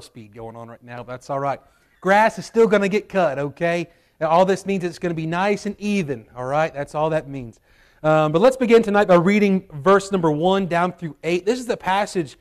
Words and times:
turtle 0.00 0.06
speed 0.06 0.34
going 0.34 0.56
on 0.56 0.68
right 0.68 0.82
now, 0.82 1.02
that's 1.02 1.30
all 1.30 1.40
right. 1.40 1.60
Grass 2.00 2.38
is 2.38 2.46
still 2.46 2.66
going 2.66 2.82
to 2.82 2.88
get 2.88 3.08
cut, 3.08 3.38
okay? 3.38 3.88
All 4.20 4.44
this 4.44 4.64
means 4.64 4.84
it's 4.84 4.98
going 4.98 5.10
to 5.10 5.16
be 5.16 5.26
nice 5.26 5.66
and 5.66 5.78
even, 5.78 6.26
all 6.34 6.46
right? 6.46 6.72
That's 6.72 6.94
all 6.94 7.10
that 7.10 7.28
means. 7.28 7.60
Um, 8.02 8.32
but 8.32 8.40
let's 8.40 8.56
begin 8.56 8.82
tonight 8.82 9.06
by 9.06 9.16
reading 9.16 9.68
verse 9.72 10.10
number 10.10 10.30
1 10.30 10.66
down 10.66 10.92
through 10.92 11.16
8. 11.22 11.44
This 11.44 11.58
is 11.58 11.66
the 11.66 11.76
passage 11.76 12.38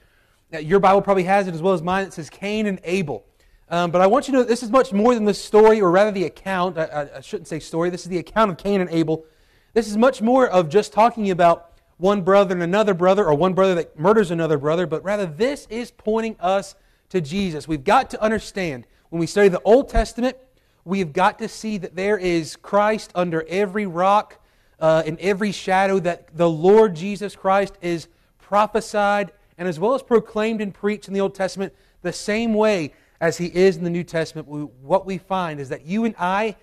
that 0.52 0.66
your 0.66 0.80
Bible 0.80 1.02
probably 1.02 1.24
has 1.24 1.48
it 1.48 1.54
as 1.54 1.62
well 1.62 1.74
as 1.74 1.82
mine. 1.82 2.06
It 2.06 2.14
says 2.14 2.30
Cain 2.30 2.66
and 2.66 2.80
Abel. 2.86 3.26
Um, 3.70 3.92
but 3.92 4.02
I 4.02 4.08
want 4.08 4.28
you 4.28 4.32
to 4.34 4.40
know 4.40 4.44
this 4.46 4.64
is 4.64 4.72
much 4.72 4.94
more 4.94 5.14
than 5.14 5.26
the 5.26 5.34
story, 5.34 5.82
or 5.82 5.92
rather 5.92 6.12
the 6.12 6.24
account. 6.24 6.78
I, 6.78 6.86
I, 6.86 7.18
I 7.18 7.22
shouldn't 7.22 7.48
say 7.48 7.60
story. 7.60 7.90
This 7.90 8.04
is 8.04 8.10
the 8.10 8.18
account 8.18 8.52
of 8.52 8.58
Cain 8.58 8.82
and 8.82 8.90
Abel. 8.90 9.26
This 9.74 9.88
is 9.88 9.98
much 9.98 10.22
more 10.22 10.48
of 10.48 10.70
just 10.70 10.94
talking 10.94 11.30
about 11.30 11.72
one 11.98 12.22
brother 12.22 12.54
and 12.54 12.64
another 12.64 12.94
brother, 12.94 13.26
or 13.26 13.36
one 13.36 13.54
brother 13.54 13.76
that 13.76 14.00
murders 14.00 14.32
another 14.32 14.58
brother, 14.58 14.88
but 14.88 15.04
rather 15.04 15.26
this 15.26 15.68
is 15.70 15.92
pointing 15.92 16.38
us 16.40 16.74
to 17.10 17.22
Jesus. 17.22 17.68
We've 17.68 17.84
got 17.84 18.10
to 18.12 18.22
understand 18.22 18.86
when 19.10 19.20
we 19.20 19.28
study 19.28 19.50
the 19.50 19.62
Old 19.62 19.90
Testament, 19.90 20.38
we've 20.86 21.14
got 21.14 21.40
to 21.40 21.48
see 21.48 21.78
that 21.80 21.96
there 21.96 22.18
is 22.18 22.56
Christ 22.56 23.12
under 23.16 23.46
every 23.48 23.86
rock, 23.86 24.40
uh, 24.80 25.04
in 25.06 25.18
every 25.20 25.52
shadow, 25.52 26.00
that 26.00 26.36
the 26.38 26.50
Lord 26.50 26.96
Jesus 26.96 27.36
Christ 27.36 27.78
is 27.82 28.08
prophesied 28.38 29.32
and 29.58 29.68
as 29.68 29.80
well 29.80 29.94
as 29.94 30.02
proclaimed 30.02 30.62
and 30.62 30.74
preached 30.74 31.08
in 31.08 31.14
the 31.14 31.20
Old 31.20 31.36
Testament 31.36 31.74
the 32.02 32.14
same 32.14 32.54
way 32.54 32.94
as 33.22 33.38
he 33.38 33.48
is 33.48 33.76
in 33.76 33.84
the 33.84 33.90
New 33.90 34.04
Testament, 34.04 34.48
we, 34.48 34.62
what 34.62 35.06
we 35.06 35.18
find 35.18 35.60
is 35.60 35.70
that 35.70 35.86
you 35.86 36.06
and 36.06 36.16
I, 36.18 36.56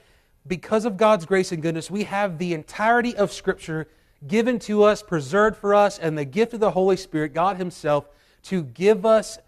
because 0.46 0.84
of 0.84 0.96
God's 0.96 1.26
grace 1.26 1.52
and 1.52 1.60
goodness, 1.60 1.90
we 1.90 2.04
have 2.04 2.38
the 2.38 2.54
entirety 2.54 3.14
of 3.14 3.32
Scripture 3.32 3.86
given 4.26 4.58
to 4.60 4.82
us, 4.82 5.02
preserved 5.02 5.58
for 5.58 5.74
us, 5.74 5.98
and 5.98 6.16
the 6.16 6.24
gift 6.24 6.54
of 6.54 6.60
the 6.60 6.70
Holy 6.70 6.96
Spirit, 6.96 7.34
God 7.34 7.58
Himself, 7.58 8.08
to 8.44 8.62
give 8.62 9.04
us 9.04 9.38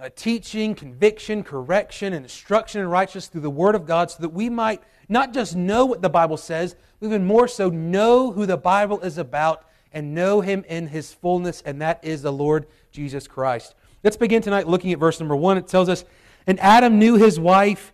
a 0.00 0.08
teaching, 0.08 0.74
conviction, 0.74 1.42
correction, 1.42 2.12
and 2.12 2.24
instruction 2.24 2.80
in 2.80 2.88
righteousness 2.88 3.26
through 3.26 3.40
the 3.40 3.50
Word 3.50 3.74
of 3.74 3.84
God 3.84 4.10
so 4.10 4.18
that 4.20 4.28
we 4.28 4.48
might 4.48 4.80
not 5.08 5.34
just 5.34 5.56
know 5.56 5.86
what 5.86 6.02
the 6.02 6.08
Bible 6.08 6.36
says, 6.36 6.76
but 7.00 7.06
even 7.06 7.26
more 7.26 7.48
so 7.48 7.68
know 7.68 8.30
who 8.30 8.46
the 8.46 8.56
Bible 8.56 9.00
is 9.00 9.18
about 9.18 9.64
and 9.92 10.14
know 10.14 10.40
Him 10.40 10.64
in 10.68 10.86
His 10.86 11.12
fullness, 11.12 11.62
and 11.62 11.82
that 11.82 11.98
is 12.04 12.22
the 12.22 12.32
Lord 12.32 12.66
Jesus 12.92 13.26
Christ. 13.26 13.74
Let's 14.04 14.16
begin 14.16 14.42
tonight 14.42 14.68
looking 14.68 14.92
at 14.92 15.00
verse 15.00 15.18
number 15.18 15.34
one. 15.34 15.58
It 15.58 15.66
tells 15.66 15.88
us, 15.88 16.04
and 16.46 16.60
Adam 16.60 16.98
knew 16.98 17.16
his 17.16 17.40
wife, 17.40 17.92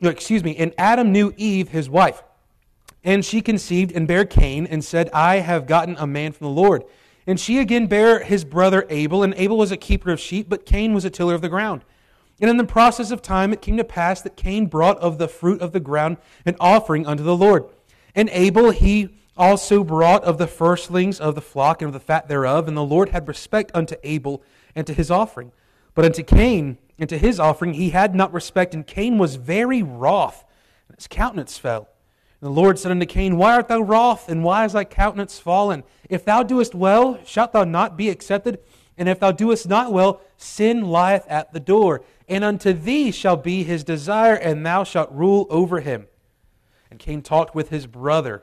no, 0.00 0.08
excuse 0.08 0.42
me, 0.42 0.56
and 0.56 0.72
Adam 0.78 1.12
knew 1.12 1.34
Eve, 1.36 1.68
his 1.68 1.88
wife. 1.88 2.22
And 3.04 3.24
she 3.24 3.42
conceived 3.42 3.92
and 3.92 4.08
bare 4.08 4.24
Cain 4.24 4.66
and 4.66 4.84
said, 4.84 5.10
I 5.12 5.36
have 5.36 5.66
gotten 5.66 5.96
a 5.98 6.06
man 6.06 6.32
from 6.32 6.46
the 6.46 6.52
Lord. 6.52 6.84
And 7.26 7.38
she 7.38 7.58
again 7.58 7.86
bare 7.86 8.22
his 8.22 8.44
brother 8.44 8.86
Abel, 8.90 9.22
and 9.22 9.34
Abel 9.36 9.56
was 9.56 9.72
a 9.72 9.76
keeper 9.76 10.10
of 10.10 10.20
sheep, 10.20 10.48
but 10.48 10.66
Cain 10.66 10.92
was 10.92 11.04
a 11.04 11.10
tiller 11.10 11.34
of 11.34 11.42
the 11.42 11.48
ground. 11.48 11.84
And 12.40 12.50
in 12.50 12.56
the 12.56 12.64
process 12.64 13.10
of 13.10 13.22
time 13.22 13.52
it 13.52 13.62
came 13.62 13.76
to 13.76 13.84
pass 13.84 14.20
that 14.22 14.36
Cain 14.36 14.66
brought 14.66 14.98
of 14.98 15.18
the 15.18 15.28
fruit 15.28 15.60
of 15.60 15.72
the 15.72 15.80
ground 15.80 16.16
an 16.44 16.56
offering 16.58 17.06
unto 17.06 17.22
the 17.22 17.36
Lord. 17.36 17.64
And 18.14 18.28
Abel 18.30 18.70
he 18.70 19.10
also 19.36 19.84
brought 19.84 20.24
of 20.24 20.38
the 20.38 20.46
firstlings 20.46 21.20
of 21.20 21.34
the 21.34 21.40
flock 21.40 21.80
and 21.80 21.88
of 21.88 21.92
the 21.92 22.00
fat 22.00 22.28
thereof, 22.28 22.68
and 22.68 22.76
the 22.76 22.84
Lord 22.84 23.10
had 23.10 23.28
respect 23.28 23.70
unto 23.74 23.96
Abel 24.02 24.42
and 24.74 24.86
to 24.86 24.92
his 24.92 25.10
offering. 25.10 25.52
But 25.94 26.04
unto 26.04 26.22
Cain 26.22 26.78
and 26.98 27.08
to 27.08 27.18
his 27.18 27.38
offering 27.38 27.74
he 27.74 27.90
had 27.90 28.14
not 28.14 28.32
respect, 28.32 28.74
and 28.74 28.86
Cain 28.86 29.18
was 29.18 29.36
very 29.36 29.82
wroth, 29.82 30.44
and 30.88 30.96
his 30.96 31.06
countenance 31.06 31.58
fell. 31.58 31.88
The 32.42 32.50
Lord 32.50 32.78
said 32.78 32.90
unto 32.90 33.06
Cain, 33.06 33.38
Why 33.38 33.54
art 33.54 33.68
thou 33.68 33.80
wroth, 33.80 34.28
and 34.28 34.44
why 34.44 34.66
is 34.66 34.74
thy 34.74 34.84
countenance 34.84 35.38
fallen? 35.38 35.84
If 36.10 36.26
thou 36.26 36.42
doest 36.42 36.74
well, 36.74 37.18
shalt 37.24 37.52
thou 37.52 37.64
not 37.64 37.96
be 37.96 38.10
accepted? 38.10 38.58
And 38.98 39.08
if 39.08 39.18
thou 39.20 39.32
doest 39.32 39.66
not 39.66 39.92
well, 39.92 40.20
sin 40.36 40.82
lieth 40.82 41.24
at 41.28 41.54
the 41.54 41.60
door. 41.60 42.04
And 42.28 42.44
unto 42.44 42.74
thee 42.74 43.10
shall 43.10 43.36
be 43.36 43.62
his 43.62 43.84
desire, 43.84 44.34
and 44.34 44.66
thou 44.66 44.84
shalt 44.84 45.10
rule 45.10 45.46
over 45.48 45.80
him. 45.80 46.08
And 46.90 46.98
Cain 46.98 47.22
talked 47.22 47.54
with 47.54 47.70
his 47.70 47.86
brother. 47.86 48.42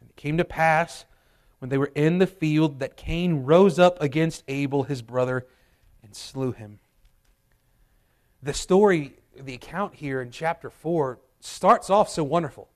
And 0.00 0.10
it 0.10 0.16
came 0.16 0.36
to 0.38 0.44
pass, 0.44 1.04
when 1.60 1.68
they 1.68 1.78
were 1.78 1.92
in 1.94 2.18
the 2.18 2.26
field, 2.26 2.80
that 2.80 2.96
Cain 2.96 3.44
rose 3.44 3.78
up 3.78 4.02
against 4.02 4.42
Abel 4.48 4.82
his 4.82 5.02
brother 5.02 5.46
and 6.02 6.16
slew 6.16 6.50
him 6.50 6.80
the 8.44 8.52
story, 8.52 9.14
the 9.40 9.54
account 9.54 9.94
here 9.94 10.20
in 10.20 10.30
chapter 10.30 10.68
4 10.68 11.18
starts 11.40 11.88
off 11.88 12.10
so 12.10 12.22
wonderful. 12.22 12.68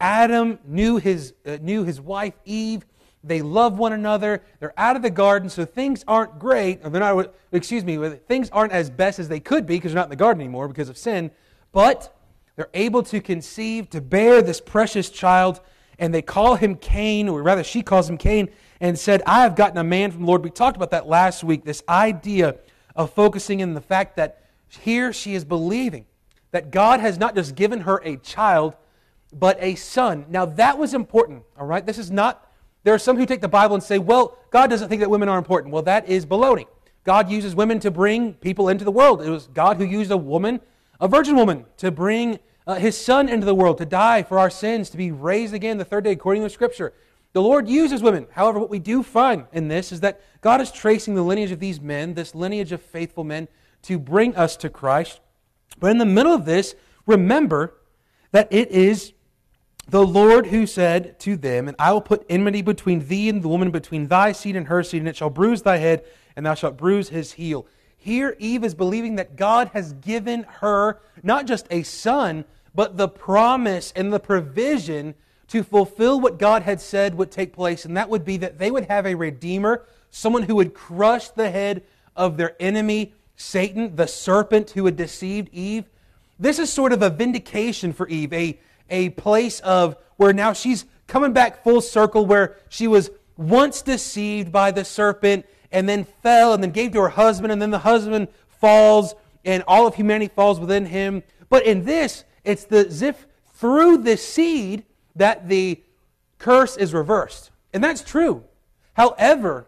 Adam 0.00 0.58
knew 0.64 0.96
his, 0.98 1.34
uh, 1.46 1.58
knew 1.60 1.84
his 1.84 2.00
wife 2.00 2.34
Eve. 2.44 2.84
They 3.24 3.42
love 3.42 3.78
one 3.78 3.92
another. 3.92 4.42
They're 4.60 4.78
out 4.78 4.94
of 4.94 5.02
the 5.02 5.10
garden, 5.10 5.48
so 5.48 5.64
things 5.64 6.04
aren't 6.06 6.38
great. 6.38 6.80
Or 6.84 6.90
they're 6.90 7.00
not, 7.00 7.34
excuse 7.50 7.84
me, 7.84 7.96
things 8.28 8.50
aren't 8.50 8.72
as 8.72 8.88
best 8.88 9.18
as 9.18 9.28
they 9.28 9.40
could 9.40 9.66
be 9.66 9.76
because 9.76 9.92
they're 9.92 10.00
not 10.00 10.06
in 10.06 10.10
the 10.10 10.16
garden 10.16 10.40
anymore 10.40 10.68
because 10.68 10.88
of 10.88 10.96
sin. 10.96 11.30
But 11.72 12.16
they're 12.54 12.70
able 12.72 13.02
to 13.04 13.20
conceive, 13.20 13.90
to 13.90 14.00
bear 14.00 14.42
this 14.42 14.60
precious 14.60 15.10
child, 15.10 15.60
and 15.98 16.14
they 16.14 16.22
call 16.22 16.56
him 16.56 16.76
Cain, 16.76 17.28
or 17.28 17.42
rather, 17.42 17.64
she 17.64 17.82
calls 17.82 18.08
him 18.08 18.16
Cain, 18.16 18.50
and 18.80 18.98
said, 18.98 19.22
I 19.26 19.42
have 19.42 19.56
gotten 19.56 19.78
a 19.78 19.84
man 19.84 20.10
from 20.12 20.22
the 20.22 20.26
Lord. 20.26 20.44
We 20.44 20.50
talked 20.50 20.76
about 20.76 20.90
that 20.90 21.08
last 21.08 21.42
week, 21.42 21.64
this 21.64 21.82
idea 21.88 22.56
of 22.94 23.12
focusing 23.12 23.60
in 23.60 23.74
the 23.74 23.80
fact 23.80 24.16
that 24.16 24.42
here 24.68 25.12
she 25.12 25.34
is 25.34 25.44
believing 25.44 26.06
that 26.50 26.70
God 26.70 27.00
has 27.00 27.18
not 27.18 27.34
just 27.34 27.54
given 27.54 27.80
her 27.80 28.00
a 28.04 28.16
child, 28.16 28.76
but 29.32 29.58
a 29.60 29.74
son. 29.74 30.26
Now 30.28 30.46
that 30.46 30.78
was 30.78 30.94
important, 30.94 31.42
all 31.58 31.66
right? 31.66 31.84
This 31.84 31.98
is 31.98 32.10
not, 32.10 32.50
there 32.84 32.94
are 32.94 32.98
some 32.98 33.16
who 33.16 33.26
take 33.26 33.40
the 33.40 33.48
Bible 33.48 33.74
and 33.74 33.82
say, 33.82 33.98
well, 33.98 34.38
God 34.50 34.70
doesn't 34.70 34.88
think 34.88 35.00
that 35.00 35.10
women 35.10 35.28
are 35.28 35.38
important. 35.38 35.72
Well, 35.72 35.82
that 35.82 36.08
is 36.08 36.24
baloney. 36.24 36.66
God 37.04 37.30
uses 37.30 37.54
women 37.54 37.78
to 37.80 37.90
bring 37.90 38.34
people 38.34 38.68
into 38.68 38.84
the 38.84 38.90
world. 38.90 39.22
It 39.22 39.30
was 39.30 39.46
God 39.48 39.76
who 39.76 39.84
used 39.84 40.10
a 40.10 40.16
woman, 40.16 40.60
a 41.00 41.06
virgin 41.06 41.36
woman, 41.36 41.66
to 41.76 41.90
bring 41.90 42.38
uh, 42.66 42.74
his 42.74 42.96
son 42.96 43.28
into 43.28 43.46
the 43.46 43.54
world, 43.54 43.78
to 43.78 43.86
die 43.86 44.22
for 44.22 44.38
our 44.38 44.50
sins, 44.50 44.90
to 44.90 44.96
be 44.96 45.12
raised 45.12 45.54
again 45.54 45.78
the 45.78 45.84
third 45.84 46.04
day 46.04 46.12
according 46.12 46.42
to 46.42 46.46
the 46.46 46.52
scripture. 46.52 46.92
The 47.32 47.42
Lord 47.42 47.68
uses 47.68 48.02
women. 48.02 48.26
However, 48.32 48.58
what 48.58 48.70
we 48.70 48.78
do 48.78 49.02
find 49.02 49.44
in 49.52 49.68
this 49.68 49.92
is 49.92 50.00
that 50.00 50.20
God 50.40 50.60
is 50.60 50.72
tracing 50.72 51.14
the 51.14 51.22
lineage 51.22 51.52
of 51.52 51.60
these 51.60 51.80
men, 51.80 52.14
this 52.14 52.34
lineage 52.34 52.72
of 52.72 52.82
faithful 52.82 53.24
men, 53.24 53.46
to 53.82 53.98
bring 53.98 54.34
us 54.34 54.56
to 54.56 54.70
Christ. 54.70 55.20
But 55.78 55.90
in 55.90 55.98
the 55.98 56.06
middle 56.06 56.32
of 56.32 56.44
this, 56.44 56.74
remember 57.06 57.74
that 58.32 58.48
it 58.50 58.70
is 58.70 59.12
the 59.88 60.04
Lord 60.04 60.46
who 60.46 60.66
said 60.66 61.18
to 61.20 61.36
them, 61.36 61.68
And 61.68 61.76
I 61.78 61.92
will 61.92 62.00
put 62.00 62.26
enmity 62.28 62.62
between 62.62 63.06
thee 63.06 63.28
and 63.28 63.42
the 63.42 63.48
woman, 63.48 63.70
between 63.70 64.08
thy 64.08 64.32
seed 64.32 64.56
and 64.56 64.66
her 64.66 64.82
seed, 64.82 65.00
and 65.00 65.08
it 65.08 65.16
shall 65.16 65.30
bruise 65.30 65.62
thy 65.62 65.76
head, 65.76 66.04
and 66.34 66.44
thou 66.44 66.54
shalt 66.54 66.76
bruise 66.76 67.08
his 67.08 67.32
heel. 67.32 67.66
Here, 67.96 68.36
Eve 68.38 68.64
is 68.64 68.74
believing 68.74 69.16
that 69.16 69.36
God 69.36 69.70
has 69.72 69.92
given 69.94 70.44
her 70.60 71.00
not 71.22 71.46
just 71.46 71.66
a 71.70 71.82
son, 71.82 72.44
but 72.74 72.96
the 72.96 73.08
promise 73.08 73.92
and 73.96 74.12
the 74.12 74.20
provision 74.20 75.14
to 75.48 75.62
fulfill 75.62 76.20
what 76.20 76.38
God 76.38 76.62
had 76.62 76.80
said 76.80 77.14
would 77.14 77.30
take 77.30 77.52
place, 77.52 77.84
and 77.84 77.96
that 77.96 78.08
would 78.08 78.24
be 78.24 78.36
that 78.38 78.58
they 78.58 78.70
would 78.70 78.86
have 78.86 79.06
a 79.06 79.14
redeemer, 79.14 79.84
someone 80.10 80.42
who 80.42 80.56
would 80.56 80.74
crush 80.74 81.28
the 81.28 81.50
head 81.50 81.82
of 82.16 82.36
their 82.36 82.56
enemy 82.60 83.12
Satan, 83.36 83.94
the 83.96 84.06
serpent 84.06 84.70
who 84.70 84.86
had 84.86 84.96
deceived 84.96 85.50
Eve. 85.52 85.84
This 86.38 86.58
is 86.58 86.72
sort 86.72 86.92
of 86.92 87.02
a 87.02 87.10
vindication 87.10 87.92
for 87.92 88.08
Eve, 88.08 88.32
a, 88.32 88.58
a 88.90 89.10
place 89.10 89.60
of 89.60 89.96
where 90.16 90.32
now 90.32 90.52
she's 90.52 90.84
coming 91.06 91.32
back 91.32 91.62
full 91.62 91.80
circle, 91.80 92.26
where 92.26 92.56
she 92.68 92.86
was 92.86 93.10
once 93.36 93.82
deceived 93.82 94.50
by 94.50 94.70
the 94.70 94.84
serpent 94.84 95.46
and 95.70 95.88
then 95.88 96.04
fell 96.04 96.54
and 96.54 96.62
then 96.62 96.70
gave 96.70 96.92
to 96.92 97.00
her 97.00 97.08
husband, 97.08 97.52
and 97.52 97.60
then 97.60 97.70
the 97.70 97.78
husband 97.78 98.28
falls 98.48 99.14
and 99.44 99.62
all 99.68 99.86
of 99.86 99.94
humanity 99.94 100.32
falls 100.34 100.58
within 100.58 100.86
him. 100.86 101.22
But 101.48 101.64
in 101.64 101.84
this, 101.84 102.24
it's 102.44 102.64
the, 102.64 102.86
as 102.86 103.02
if 103.02 103.26
through 103.54 103.98
the 103.98 104.16
seed 104.16 104.84
that 105.14 105.48
the 105.48 105.82
curse 106.38 106.76
is 106.76 106.92
reversed. 106.92 107.50
And 107.72 107.82
that's 107.82 108.02
true. 108.02 108.44
However, 108.94 109.66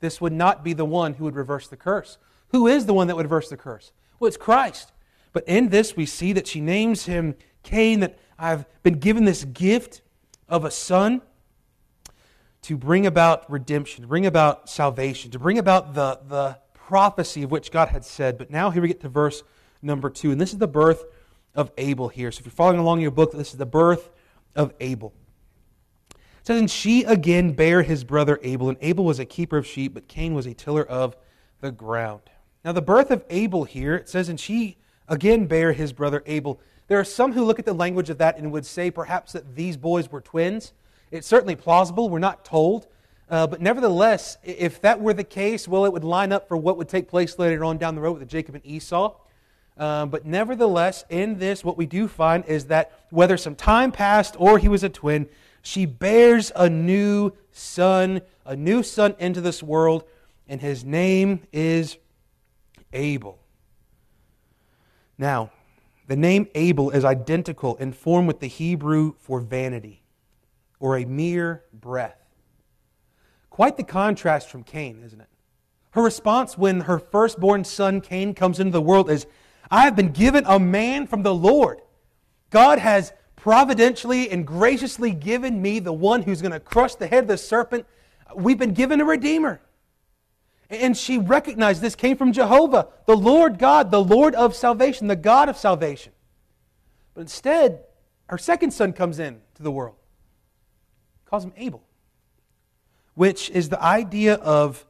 this 0.00 0.20
would 0.20 0.32
not 0.32 0.64
be 0.64 0.72
the 0.72 0.84
one 0.84 1.14
who 1.14 1.24
would 1.24 1.36
reverse 1.36 1.68
the 1.68 1.76
curse. 1.76 2.18
Who 2.48 2.66
is 2.66 2.86
the 2.86 2.94
one 2.94 3.06
that 3.06 3.16
would 3.16 3.26
reverse 3.26 3.48
the 3.48 3.56
curse? 3.56 3.92
Well, 4.18 4.28
it's 4.28 4.36
Christ. 4.36 4.92
But 5.32 5.44
in 5.46 5.68
this, 5.68 5.96
we 5.96 6.06
see 6.06 6.32
that 6.32 6.48
she 6.48 6.60
names 6.60 7.06
him 7.06 7.36
Cain, 7.62 8.00
that 8.00 8.18
I've 8.40 8.64
been 8.82 8.98
given 8.98 9.26
this 9.26 9.44
gift 9.44 10.00
of 10.48 10.64
a 10.64 10.70
son 10.70 11.20
to 12.62 12.76
bring 12.76 13.06
about 13.06 13.50
redemption, 13.50 14.02
to 14.02 14.08
bring 14.08 14.24
about 14.24 14.68
salvation, 14.70 15.30
to 15.32 15.38
bring 15.38 15.58
about 15.58 15.92
the, 15.92 16.20
the 16.26 16.58
prophecy 16.72 17.42
of 17.42 17.50
which 17.50 17.70
God 17.70 17.88
had 17.88 18.02
said. 18.02 18.38
But 18.38 18.50
now 18.50 18.70
here 18.70 18.80
we 18.80 18.88
get 18.88 19.00
to 19.02 19.10
verse 19.10 19.42
number 19.82 20.08
two, 20.08 20.32
and 20.32 20.40
this 20.40 20.52
is 20.52 20.58
the 20.58 20.66
birth 20.66 21.04
of 21.54 21.70
Abel 21.76 22.08
here. 22.08 22.32
So 22.32 22.40
if 22.40 22.46
you're 22.46 22.52
following 22.52 22.78
along 22.78 22.98
in 22.98 23.02
your 23.02 23.10
book, 23.10 23.32
this 23.32 23.52
is 23.52 23.58
the 23.58 23.66
birth 23.66 24.08
of 24.56 24.72
Abel. 24.80 25.12
It 26.10 26.46
says, 26.46 26.58
And 26.58 26.70
she 26.70 27.04
again 27.04 27.52
bare 27.52 27.82
his 27.82 28.04
brother 28.04 28.40
Abel, 28.42 28.70
and 28.70 28.78
Abel 28.80 29.04
was 29.04 29.18
a 29.18 29.26
keeper 29.26 29.58
of 29.58 29.66
sheep, 29.66 29.92
but 29.92 30.08
Cain 30.08 30.32
was 30.32 30.46
a 30.46 30.54
tiller 30.54 30.84
of 30.84 31.14
the 31.60 31.70
ground. 31.70 32.22
Now, 32.64 32.72
the 32.72 32.82
birth 32.82 33.10
of 33.10 33.22
Abel 33.28 33.64
here, 33.64 33.96
it 33.96 34.08
says, 34.08 34.30
and 34.30 34.40
she 34.40 34.78
again 35.08 35.44
bare 35.46 35.72
his 35.72 35.92
brother 35.92 36.22
Abel. 36.24 36.58
There 36.90 36.98
are 36.98 37.04
some 37.04 37.32
who 37.32 37.44
look 37.44 37.60
at 37.60 37.64
the 37.64 37.72
language 37.72 38.10
of 38.10 38.18
that 38.18 38.36
and 38.36 38.50
would 38.50 38.66
say 38.66 38.90
perhaps 38.90 39.34
that 39.34 39.54
these 39.54 39.76
boys 39.76 40.10
were 40.10 40.20
twins. 40.20 40.72
It's 41.12 41.28
certainly 41.28 41.54
plausible. 41.54 42.08
We're 42.08 42.18
not 42.18 42.44
told. 42.44 42.88
Uh, 43.30 43.46
but 43.46 43.60
nevertheless, 43.60 44.38
if 44.42 44.80
that 44.80 45.00
were 45.00 45.14
the 45.14 45.22
case, 45.22 45.68
well, 45.68 45.84
it 45.84 45.92
would 45.92 46.02
line 46.02 46.32
up 46.32 46.48
for 46.48 46.56
what 46.56 46.76
would 46.78 46.88
take 46.88 47.08
place 47.08 47.38
later 47.38 47.64
on 47.64 47.78
down 47.78 47.94
the 47.94 48.00
road 48.00 48.18
with 48.18 48.28
Jacob 48.28 48.56
and 48.56 48.66
Esau. 48.66 49.14
Um, 49.78 50.10
but 50.10 50.26
nevertheless, 50.26 51.04
in 51.08 51.38
this, 51.38 51.62
what 51.62 51.76
we 51.76 51.86
do 51.86 52.08
find 52.08 52.44
is 52.46 52.64
that 52.64 53.06
whether 53.10 53.36
some 53.36 53.54
time 53.54 53.92
passed 53.92 54.34
or 54.36 54.58
he 54.58 54.66
was 54.66 54.82
a 54.82 54.88
twin, 54.88 55.28
she 55.62 55.86
bears 55.86 56.50
a 56.56 56.68
new 56.68 57.30
son, 57.52 58.20
a 58.44 58.56
new 58.56 58.82
son 58.82 59.14
into 59.20 59.40
this 59.40 59.62
world, 59.62 60.02
and 60.48 60.60
his 60.60 60.84
name 60.84 61.42
is 61.52 61.98
Abel. 62.92 63.38
Now, 65.16 65.52
the 66.10 66.16
name 66.16 66.48
Abel 66.56 66.90
is 66.90 67.04
identical 67.04 67.76
in 67.76 67.92
form 67.92 68.26
with 68.26 68.40
the 68.40 68.48
Hebrew 68.48 69.14
for 69.20 69.38
vanity, 69.38 70.02
or 70.80 70.96
a 70.96 71.04
mere 71.04 71.62
breath. 71.72 72.18
Quite 73.48 73.76
the 73.76 73.84
contrast 73.84 74.48
from 74.48 74.64
Cain, 74.64 75.04
isn't 75.06 75.20
it? 75.20 75.28
Her 75.92 76.02
response 76.02 76.58
when 76.58 76.80
her 76.80 76.98
firstborn 76.98 77.62
son 77.62 78.00
Cain 78.00 78.34
comes 78.34 78.58
into 78.58 78.72
the 78.72 78.82
world 78.82 79.08
is, 79.08 79.28
I 79.70 79.82
have 79.82 79.94
been 79.94 80.10
given 80.10 80.42
a 80.48 80.58
man 80.58 81.06
from 81.06 81.22
the 81.22 81.32
Lord. 81.32 81.80
God 82.50 82.80
has 82.80 83.12
providentially 83.36 84.30
and 84.30 84.44
graciously 84.44 85.12
given 85.12 85.62
me 85.62 85.78
the 85.78 85.92
one 85.92 86.22
who's 86.22 86.42
going 86.42 86.50
to 86.50 86.58
crush 86.58 86.96
the 86.96 87.06
head 87.06 87.22
of 87.22 87.28
the 87.28 87.38
serpent. 87.38 87.86
We've 88.34 88.58
been 88.58 88.74
given 88.74 89.00
a 89.00 89.04
redeemer. 89.04 89.60
And 90.70 90.96
she 90.96 91.18
recognized 91.18 91.82
this 91.82 91.96
came 91.96 92.16
from 92.16 92.32
Jehovah, 92.32 92.88
the 93.06 93.16
Lord 93.16 93.58
God, 93.58 93.90
the 93.90 94.02
Lord 94.02 94.36
of 94.36 94.54
salvation, 94.54 95.08
the 95.08 95.16
God 95.16 95.48
of 95.48 95.56
salvation. 95.56 96.12
But 97.12 97.22
instead, 97.22 97.80
her 98.28 98.38
second 98.38 98.70
son 98.70 98.92
comes 98.92 99.18
in 99.18 99.40
to 99.56 99.64
the 99.64 99.72
world. 99.72 99.96
Calls 101.24 101.44
him 101.44 101.52
Abel, 101.56 101.82
which 103.14 103.50
is 103.50 103.68
the 103.68 103.82
idea 103.82 104.34
of 104.34 104.86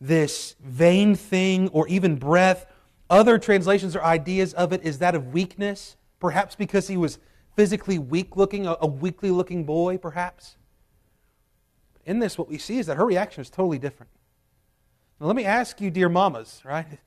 this 0.00 0.56
vain 0.64 1.14
thing 1.14 1.68
or 1.68 1.86
even 1.88 2.16
breath. 2.16 2.66
Other 3.10 3.38
translations 3.38 3.94
or 3.94 4.02
ideas 4.02 4.54
of 4.54 4.72
it 4.72 4.82
is 4.82 4.98
that 4.98 5.14
of 5.14 5.34
weakness, 5.34 5.96
perhaps 6.18 6.54
because 6.54 6.88
he 6.88 6.96
was 6.96 7.18
physically 7.54 7.98
weak 7.98 8.36
looking, 8.36 8.66
a, 8.66 8.76
a 8.80 8.86
weakly 8.86 9.30
looking 9.30 9.64
boy, 9.64 9.98
perhaps. 9.98 10.56
In 12.06 12.18
this, 12.18 12.38
what 12.38 12.48
we 12.48 12.56
see 12.56 12.78
is 12.78 12.86
that 12.86 12.96
her 12.96 13.04
reaction 13.04 13.42
is 13.42 13.50
totally 13.50 13.78
different. 13.78 14.10
Now, 15.20 15.26
let 15.26 15.36
me 15.36 15.44
ask 15.44 15.80
you, 15.80 15.90
dear 15.90 16.08
mamas, 16.08 16.60
right? 16.64 16.98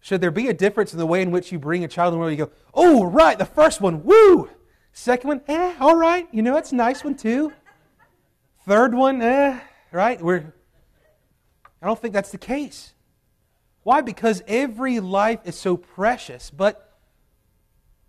Should 0.00 0.20
there 0.20 0.30
be 0.30 0.48
a 0.48 0.54
difference 0.54 0.92
in 0.92 0.98
the 0.98 1.06
way 1.06 1.22
in 1.22 1.30
which 1.30 1.52
you 1.52 1.58
bring 1.58 1.84
a 1.84 1.88
child 1.88 2.12
in 2.12 2.18
the 2.18 2.18
world? 2.18 2.32
You 2.32 2.46
go, 2.46 2.52
oh, 2.74 3.04
right, 3.04 3.38
the 3.38 3.44
first 3.44 3.80
one, 3.80 4.02
woo! 4.04 4.50
Second 4.92 5.28
one, 5.28 5.40
eh, 5.48 5.74
all 5.80 5.94
right, 5.94 6.28
you 6.32 6.42
know, 6.42 6.56
it's 6.56 6.72
a 6.72 6.76
nice 6.76 7.04
one 7.04 7.14
too. 7.14 7.52
Third 8.66 8.94
one, 8.94 9.22
eh, 9.22 9.58
right? 9.90 10.20
We're, 10.20 10.52
I 11.80 11.86
don't 11.86 11.98
think 11.98 12.14
that's 12.14 12.30
the 12.30 12.38
case. 12.38 12.94
Why? 13.82 14.00
Because 14.00 14.42
every 14.46 15.00
life 15.00 15.40
is 15.44 15.56
so 15.56 15.76
precious, 15.76 16.50
but 16.50 16.98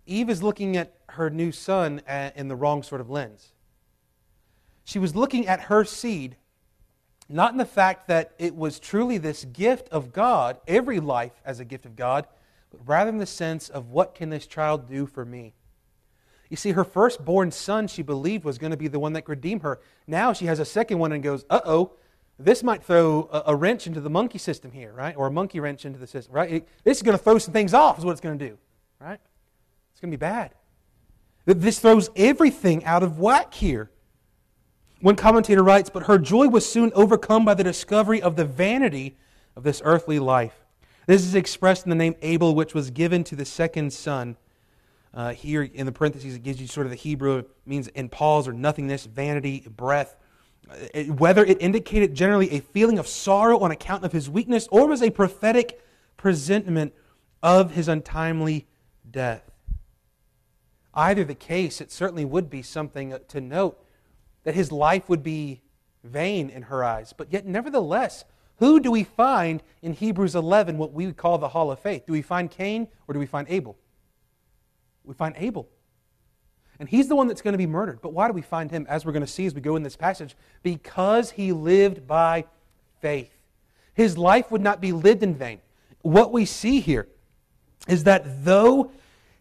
Eve 0.06 0.30
is 0.30 0.42
looking 0.42 0.76
at 0.76 0.94
her 1.10 1.30
new 1.30 1.52
son 1.52 2.02
in 2.36 2.48
the 2.48 2.56
wrong 2.56 2.82
sort 2.82 3.00
of 3.00 3.10
lens. 3.10 3.52
She 4.84 4.98
was 4.98 5.16
looking 5.16 5.46
at 5.46 5.62
her 5.62 5.84
seed 5.84 6.36
not 7.28 7.52
in 7.52 7.58
the 7.58 7.64
fact 7.64 8.08
that 8.08 8.32
it 8.38 8.54
was 8.54 8.78
truly 8.78 9.18
this 9.18 9.44
gift 9.44 9.88
of 9.88 10.12
God, 10.12 10.58
every 10.66 11.00
life 11.00 11.32
as 11.44 11.60
a 11.60 11.64
gift 11.64 11.86
of 11.86 11.96
God, 11.96 12.26
but 12.70 12.80
rather 12.86 13.10
in 13.10 13.18
the 13.18 13.26
sense 13.26 13.68
of 13.68 13.90
what 13.90 14.14
can 14.14 14.30
this 14.30 14.46
child 14.46 14.88
do 14.88 15.06
for 15.06 15.24
me? 15.24 15.54
You 16.50 16.56
see, 16.56 16.72
her 16.72 16.84
firstborn 16.84 17.50
son 17.50 17.88
she 17.88 18.02
believed 18.02 18.44
was 18.44 18.58
going 18.58 18.70
to 18.70 18.76
be 18.76 18.88
the 18.88 18.98
one 18.98 19.14
that 19.14 19.22
could 19.22 19.38
redeem 19.38 19.60
her. 19.60 19.80
Now 20.06 20.32
she 20.32 20.46
has 20.46 20.58
a 20.58 20.64
second 20.64 20.98
one 20.98 21.12
and 21.12 21.22
goes, 21.22 21.44
uh 21.48 21.60
oh, 21.64 21.92
this 22.38 22.62
might 22.62 22.82
throw 22.82 23.28
a, 23.32 23.52
a, 23.52 23.56
wrench 23.56 23.86
into 23.86 24.00
the 24.00 24.10
monkey 24.10 24.38
system 24.38 24.72
here, 24.72 24.92
right? 24.92 25.16
Or 25.16 25.28
a 25.28 25.30
monkey 25.30 25.60
wrench 25.60 25.84
into 25.84 25.98
the 25.98 26.06
system, 26.06 26.34
right? 26.34 26.52
It, 26.52 26.68
this 26.82 26.98
is 26.98 27.02
going 27.02 27.16
to 27.16 27.22
throw 27.22 27.38
some 27.38 27.52
things 27.52 27.74
off, 27.74 27.98
is 27.98 28.04
what 28.04 28.12
it's 28.12 28.20
going 28.20 28.38
to 28.38 28.48
do, 28.48 28.58
right? 29.00 29.20
It's 29.92 30.00
going 30.00 30.10
to 30.10 30.16
be 30.16 30.20
bad. 30.20 30.54
This 31.46 31.78
throws 31.78 32.10
everything 32.16 32.84
out 32.84 33.02
of 33.02 33.18
whack 33.18 33.54
here. 33.54 33.90
One 35.04 35.16
commentator 35.16 35.62
writes, 35.62 35.90
But 35.90 36.04
her 36.04 36.16
joy 36.16 36.48
was 36.48 36.66
soon 36.66 36.90
overcome 36.94 37.44
by 37.44 37.52
the 37.52 37.62
discovery 37.62 38.22
of 38.22 38.36
the 38.36 38.46
vanity 38.46 39.18
of 39.54 39.62
this 39.62 39.82
earthly 39.84 40.18
life. 40.18 40.64
This 41.06 41.24
is 41.24 41.34
expressed 41.34 41.84
in 41.84 41.90
the 41.90 41.94
name 41.94 42.14
Abel, 42.22 42.54
which 42.54 42.72
was 42.72 42.90
given 42.90 43.22
to 43.24 43.36
the 43.36 43.44
second 43.44 43.92
son. 43.92 44.38
Uh, 45.12 45.34
here 45.34 45.62
in 45.62 45.84
the 45.84 45.92
parentheses, 45.92 46.36
it 46.36 46.42
gives 46.42 46.58
you 46.58 46.66
sort 46.66 46.86
of 46.86 46.90
the 46.90 46.96
Hebrew, 46.96 47.36
it 47.36 47.50
means 47.66 47.88
in 47.88 48.08
pause 48.08 48.48
or 48.48 48.54
nothingness, 48.54 49.04
vanity, 49.04 49.68
breath. 49.76 50.16
Uh, 50.70 51.02
whether 51.02 51.44
it 51.44 51.60
indicated 51.60 52.14
generally 52.14 52.50
a 52.52 52.60
feeling 52.60 52.98
of 52.98 53.06
sorrow 53.06 53.58
on 53.58 53.70
account 53.70 54.06
of 54.06 54.12
his 54.12 54.30
weakness 54.30 54.66
or 54.70 54.88
was 54.88 55.02
a 55.02 55.10
prophetic 55.10 55.82
presentiment 56.16 56.94
of 57.42 57.72
his 57.72 57.88
untimely 57.88 58.66
death. 59.10 59.50
Either 60.94 61.24
the 61.24 61.34
case, 61.34 61.82
it 61.82 61.92
certainly 61.92 62.24
would 62.24 62.48
be 62.48 62.62
something 62.62 63.14
to 63.28 63.42
note 63.42 63.83
that 64.44 64.54
his 64.54 64.70
life 64.70 65.08
would 65.08 65.22
be 65.22 65.60
vain 66.02 66.50
in 66.50 66.62
her 66.62 66.84
eyes. 66.84 67.12
But 67.16 67.32
yet, 67.32 67.46
nevertheless, 67.46 68.24
who 68.56 68.78
do 68.78 68.90
we 68.90 69.04
find 69.04 69.62
in 69.82 69.94
Hebrews 69.94 70.34
11 70.34 70.78
what 70.78 70.92
we 70.92 71.06
would 71.06 71.16
call 71.16 71.38
the 71.38 71.48
hall 71.48 71.70
of 71.70 71.80
faith? 71.80 72.06
Do 72.06 72.12
we 72.12 72.22
find 72.22 72.50
Cain 72.50 72.88
or 73.08 73.14
do 73.14 73.18
we 73.18 73.26
find 73.26 73.48
Abel? 73.50 73.76
We 75.04 75.14
find 75.14 75.34
Abel. 75.36 75.68
And 76.78 76.88
he's 76.88 77.08
the 77.08 77.16
one 77.16 77.28
that's 77.28 77.42
going 77.42 77.52
to 77.52 77.58
be 77.58 77.66
murdered. 77.66 78.00
But 78.00 78.12
why 78.12 78.26
do 78.26 78.32
we 78.32 78.42
find 78.42 78.70
him, 78.70 78.86
as 78.88 79.04
we're 79.04 79.12
going 79.12 79.24
to 79.24 79.30
see 79.30 79.46
as 79.46 79.54
we 79.54 79.60
go 79.60 79.76
in 79.76 79.82
this 79.82 79.96
passage? 79.96 80.36
Because 80.62 81.30
he 81.30 81.52
lived 81.52 82.06
by 82.06 82.44
faith. 83.00 83.30
His 83.94 84.18
life 84.18 84.50
would 84.50 84.60
not 84.60 84.80
be 84.80 84.92
lived 84.92 85.22
in 85.22 85.34
vain. 85.34 85.60
What 86.02 86.32
we 86.32 86.44
see 86.44 86.80
here 86.80 87.08
is 87.86 88.04
that 88.04 88.44
though 88.44 88.90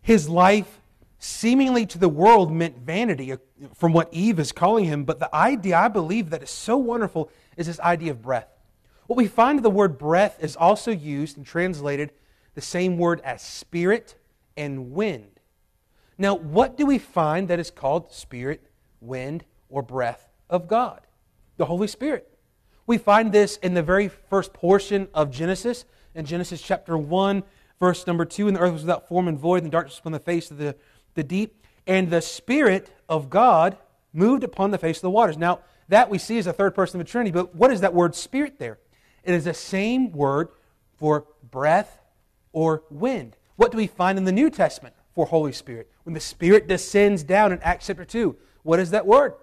his 0.01 0.29
life 0.29 0.79
seemingly 1.23 1.85
to 1.85 1.97
the 1.97 2.09
world 2.09 2.51
meant 2.51 2.77
vanity 2.79 3.31
uh, 3.31 3.37
from 3.75 3.93
what 3.93 4.09
Eve 4.11 4.39
is 4.39 4.51
calling 4.51 4.85
him, 4.85 5.05
but 5.05 5.19
the 5.19 5.33
idea 5.33 5.77
I 5.77 5.87
believe 5.87 6.29
that 6.31 6.43
is 6.43 6.49
so 6.49 6.75
wonderful 6.75 7.31
is 7.55 7.67
this 7.67 7.79
idea 7.79 8.11
of 8.11 8.21
breath. 8.21 8.49
What 9.07 9.17
we 9.17 9.27
find 9.27 9.61
the 9.61 9.69
word 9.69 9.97
breath 9.97 10.37
is 10.41 10.55
also 10.55 10.91
used 10.91 11.37
and 11.37 11.45
translated 11.45 12.11
the 12.55 12.61
same 12.61 12.97
word 12.97 13.21
as 13.21 13.41
spirit 13.41 14.15
and 14.57 14.91
wind. 14.91 15.39
Now, 16.17 16.35
what 16.35 16.77
do 16.77 16.85
we 16.85 16.99
find 16.99 17.47
that 17.47 17.59
is 17.59 17.71
called 17.71 18.11
spirit, 18.11 18.69
wind, 18.99 19.45
or 19.69 19.81
breath 19.81 20.29
of 20.49 20.67
God? 20.67 21.01
The 21.57 21.65
Holy 21.65 21.87
Spirit. 21.87 22.29
We 22.85 22.97
find 22.97 23.31
this 23.31 23.57
in 23.57 23.73
the 23.73 23.83
very 23.83 24.09
first 24.09 24.53
portion 24.53 25.07
of 25.13 25.31
Genesis, 25.31 25.85
in 26.13 26.25
Genesis 26.25 26.61
chapter 26.61 26.97
1, 26.97 27.43
verse 27.79 28.05
number 28.05 28.25
2. 28.25 28.47
And 28.47 28.55
the 28.57 28.61
earth 28.61 28.73
was 28.73 28.81
without 28.83 29.07
form 29.07 29.27
and 29.27 29.39
void, 29.39 29.63
and 29.63 29.71
darkness 29.71 29.99
upon 29.99 30.11
the 30.11 30.19
face 30.19 30.51
of 30.51 30.57
the 30.57 30.75
the 31.15 31.23
deep, 31.23 31.65
and 31.85 32.09
the 32.09 32.21
Spirit 32.21 32.89
of 33.09 33.29
God 33.29 33.77
moved 34.13 34.43
upon 34.43 34.71
the 34.71 34.77
face 34.77 34.97
of 34.97 35.01
the 35.01 35.09
waters. 35.09 35.37
Now, 35.37 35.59
that 35.89 36.09
we 36.09 36.17
see 36.17 36.37
as 36.37 36.47
a 36.47 36.53
third 36.53 36.75
person 36.75 36.99
of 36.99 37.05
the 37.05 37.11
Trinity, 37.11 37.31
but 37.31 37.55
what 37.55 37.71
is 37.71 37.81
that 37.81 37.93
word 37.93 38.15
spirit 38.15 38.57
there? 38.59 38.79
It 39.23 39.33
is 39.33 39.45
the 39.45 39.53
same 39.53 40.11
word 40.11 40.49
for 40.97 41.25
breath 41.49 41.99
or 42.51 42.83
wind. 42.89 43.37
What 43.55 43.71
do 43.71 43.77
we 43.77 43.87
find 43.87 44.17
in 44.17 44.23
the 44.23 44.31
New 44.31 44.49
Testament 44.49 44.95
for 45.13 45.25
Holy 45.25 45.51
Spirit? 45.51 45.91
When 46.03 46.13
the 46.13 46.19
Spirit 46.19 46.67
descends 46.67 47.23
down 47.23 47.51
in 47.51 47.59
Acts 47.61 47.87
chapter 47.87 48.05
2, 48.05 48.35
what 48.63 48.79
is 48.79 48.91
that 48.91 49.05
word? 49.05 49.33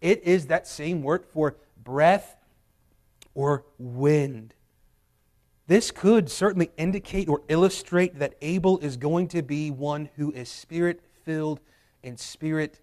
It 0.00 0.24
is 0.24 0.48
that 0.48 0.66
same 0.66 1.02
word 1.02 1.24
for 1.24 1.56
breath 1.82 2.36
or 3.34 3.64
wind. 3.78 4.54
This 5.66 5.90
could 5.90 6.30
certainly 6.30 6.70
indicate 6.76 7.28
or 7.28 7.42
illustrate 7.48 8.18
that 8.18 8.34
Abel 8.42 8.78
is 8.80 8.96
going 8.96 9.28
to 9.28 9.42
be 9.42 9.70
one 9.70 10.10
who 10.16 10.30
is 10.32 10.48
spirit 10.48 11.00
filled 11.24 11.60
and 12.02 12.18
spirit 12.18 12.80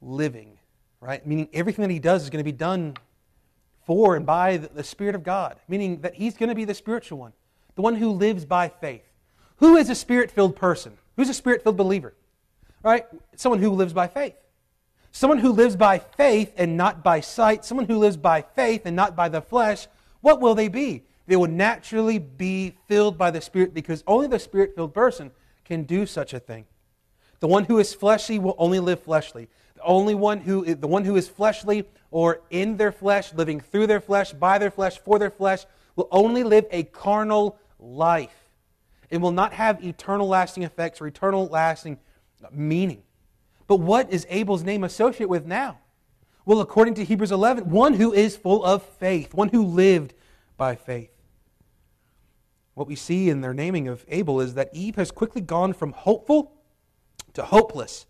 living, 0.00 0.58
right? 1.00 1.26
Meaning 1.26 1.48
everything 1.52 1.82
that 1.82 1.90
he 1.90 1.98
does 1.98 2.22
is 2.22 2.30
going 2.30 2.40
to 2.40 2.44
be 2.44 2.52
done 2.52 2.94
for 3.86 4.16
and 4.16 4.24
by 4.24 4.56
the 4.56 4.84
Spirit 4.84 5.14
of 5.14 5.22
God, 5.22 5.56
meaning 5.68 6.00
that 6.00 6.14
he's 6.14 6.36
going 6.36 6.48
to 6.48 6.54
be 6.54 6.64
the 6.64 6.74
spiritual 6.74 7.18
one, 7.18 7.32
the 7.74 7.82
one 7.82 7.94
who 7.94 8.10
lives 8.10 8.44
by 8.44 8.68
faith. 8.68 9.04
Who 9.56 9.76
is 9.76 9.90
a 9.90 9.94
spirit 9.94 10.30
filled 10.30 10.56
person? 10.56 10.98
Who's 11.16 11.28
a 11.28 11.34
spirit 11.34 11.62
filled 11.62 11.76
believer? 11.76 12.14
Right? 12.82 13.06
Someone 13.36 13.60
who 13.60 13.70
lives 13.70 13.92
by 13.92 14.08
faith. 14.08 14.34
Someone 15.12 15.38
who 15.38 15.52
lives 15.52 15.76
by 15.76 15.98
faith 15.98 16.52
and 16.56 16.76
not 16.76 17.04
by 17.04 17.20
sight, 17.20 17.64
someone 17.64 17.86
who 17.86 17.98
lives 17.98 18.16
by 18.16 18.42
faith 18.42 18.82
and 18.84 18.96
not 18.96 19.14
by 19.14 19.28
the 19.28 19.40
flesh, 19.40 19.86
what 20.22 20.40
will 20.40 20.54
they 20.54 20.68
be? 20.68 21.04
They 21.26 21.36
will 21.36 21.48
naturally 21.48 22.18
be 22.18 22.74
filled 22.88 23.16
by 23.16 23.30
the 23.30 23.40
Spirit 23.40 23.74
because 23.74 24.02
only 24.06 24.26
the 24.26 24.38
Spirit 24.38 24.74
filled 24.74 24.92
person 24.92 25.30
can 25.64 25.84
do 25.84 26.06
such 26.06 26.34
a 26.34 26.40
thing. 26.40 26.66
The 27.40 27.48
one 27.48 27.64
who 27.64 27.78
is 27.78 27.92
fleshly 27.94 28.38
will 28.38 28.54
only 28.58 28.80
live 28.80 29.02
fleshly. 29.02 29.48
The 29.74 29.82
only 29.82 30.14
one 30.14 30.40
who 30.40 30.74
the 30.74 30.86
one 30.86 31.04
who 31.04 31.16
is 31.16 31.28
fleshly 31.28 31.84
or 32.10 32.40
in 32.50 32.76
their 32.76 32.92
flesh, 32.92 33.34
living 33.34 33.60
through 33.60 33.86
their 33.86 34.00
flesh, 34.00 34.32
by 34.32 34.58
their 34.58 34.70
flesh, 34.70 34.98
for 34.98 35.18
their 35.18 35.30
flesh, 35.30 35.66
will 35.96 36.08
only 36.10 36.42
live 36.42 36.66
a 36.70 36.84
carnal 36.84 37.58
life 37.78 38.50
and 39.10 39.22
will 39.22 39.32
not 39.32 39.52
have 39.52 39.84
eternal 39.84 40.28
lasting 40.28 40.62
effects 40.62 41.00
or 41.00 41.06
eternal 41.06 41.46
lasting 41.46 41.98
meaning. 42.50 43.02
But 43.66 43.76
what 43.76 44.12
is 44.12 44.26
Abel's 44.28 44.62
name 44.62 44.84
associated 44.84 45.28
with 45.28 45.46
now? 45.46 45.78
Well, 46.44 46.60
according 46.60 46.94
to 46.94 47.04
Hebrews 47.04 47.32
11, 47.32 47.70
one 47.70 47.94
who 47.94 48.12
is 48.12 48.36
full 48.36 48.64
of 48.64 48.82
faith, 48.82 49.32
one 49.32 49.48
who 49.48 49.64
lived 49.64 50.14
by 50.56 50.74
faith. 50.74 51.13
What 52.74 52.86
we 52.86 52.96
see 52.96 53.30
in 53.30 53.40
their 53.40 53.54
naming 53.54 53.88
of 53.88 54.04
Abel 54.08 54.40
is 54.40 54.54
that 54.54 54.70
Eve 54.72 54.96
has 54.96 55.10
quickly 55.10 55.40
gone 55.40 55.72
from 55.72 55.92
hopeful 55.92 56.52
to 57.32 57.44
hopeless 57.44 58.06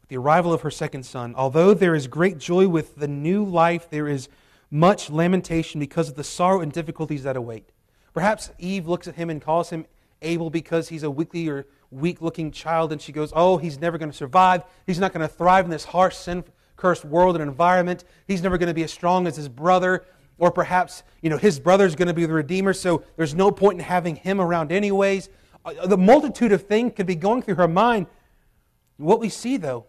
with 0.00 0.08
the 0.08 0.16
arrival 0.16 0.52
of 0.52 0.62
her 0.62 0.70
second 0.70 1.04
son. 1.04 1.34
Although 1.36 1.74
there 1.74 1.94
is 1.94 2.06
great 2.06 2.38
joy 2.38 2.68
with 2.68 2.96
the 2.96 3.08
new 3.08 3.44
life, 3.44 3.88
there 3.90 4.08
is 4.08 4.28
much 4.70 5.10
lamentation 5.10 5.78
because 5.78 6.08
of 6.08 6.16
the 6.16 6.24
sorrow 6.24 6.60
and 6.60 6.72
difficulties 6.72 7.22
that 7.22 7.36
await. 7.36 7.70
Perhaps 8.12 8.50
Eve 8.58 8.88
looks 8.88 9.06
at 9.06 9.16
him 9.16 9.28
and 9.30 9.42
calls 9.42 9.70
him 9.70 9.86
Abel 10.22 10.48
because 10.48 10.88
he's 10.88 11.02
a 11.02 11.10
weakly 11.10 11.48
or 11.48 11.66
weak 11.90 12.22
looking 12.22 12.50
child, 12.50 12.90
and 12.90 13.00
she 13.00 13.12
goes, 13.12 13.32
Oh, 13.36 13.58
he's 13.58 13.78
never 13.78 13.98
going 13.98 14.10
to 14.10 14.16
survive. 14.16 14.62
He's 14.86 14.98
not 14.98 15.12
going 15.12 15.26
to 15.26 15.32
thrive 15.32 15.66
in 15.66 15.70
this 15.70 15.84
harsh, 15.84 16.16
sin 16.16 16.44
cursed 16.76 17.04
world 17.04 17.36
and 17.36 17.42
environment. 17.42 18.04
He's 18.26 18.42
never 18.42 18.58
going 18.58 18.68
to 18.68 18.74
be 18.74 18.84
as 18.84 18.92
strong 18.92 19.26
as 19.26 19.36
his 19.36 19.48
brother. 19.48 20.04
Or 20.38 20.50
perhaps, 20.50 21.02
you 21.22 21.30
know, 21.30 21.38
his 21.38 21.58
brother's 21.58 21.94
going 21.94 22.08
to 22.08 22.14
be 22.14 22.26
the 22.26 22.32
Redeemer, 22.32 22.72
so 22.72 23.02
there's 23.16 23.34
no 23.34 23.50
point 23.50 23.78
in 23.78 23.84
having 23.84 24.16
him 24.16 24.40
around, 24.40 24.70
anyways. 24.70 25.28
Uh, 25.64 25.86
the 25.86 25.96
multitude 25.96 26.52
of 26.52 26.66
things 26.66 26.92
could 26.94 27.06
be 27.06 27.16
going 27.16 27.42
through 27.42 27.54
her 27.54 27.68
mind. 27.68 28.06
What 28.98 29.20
we 29.20 29.28
see, 29.28 29.56
though, 29.56 29.86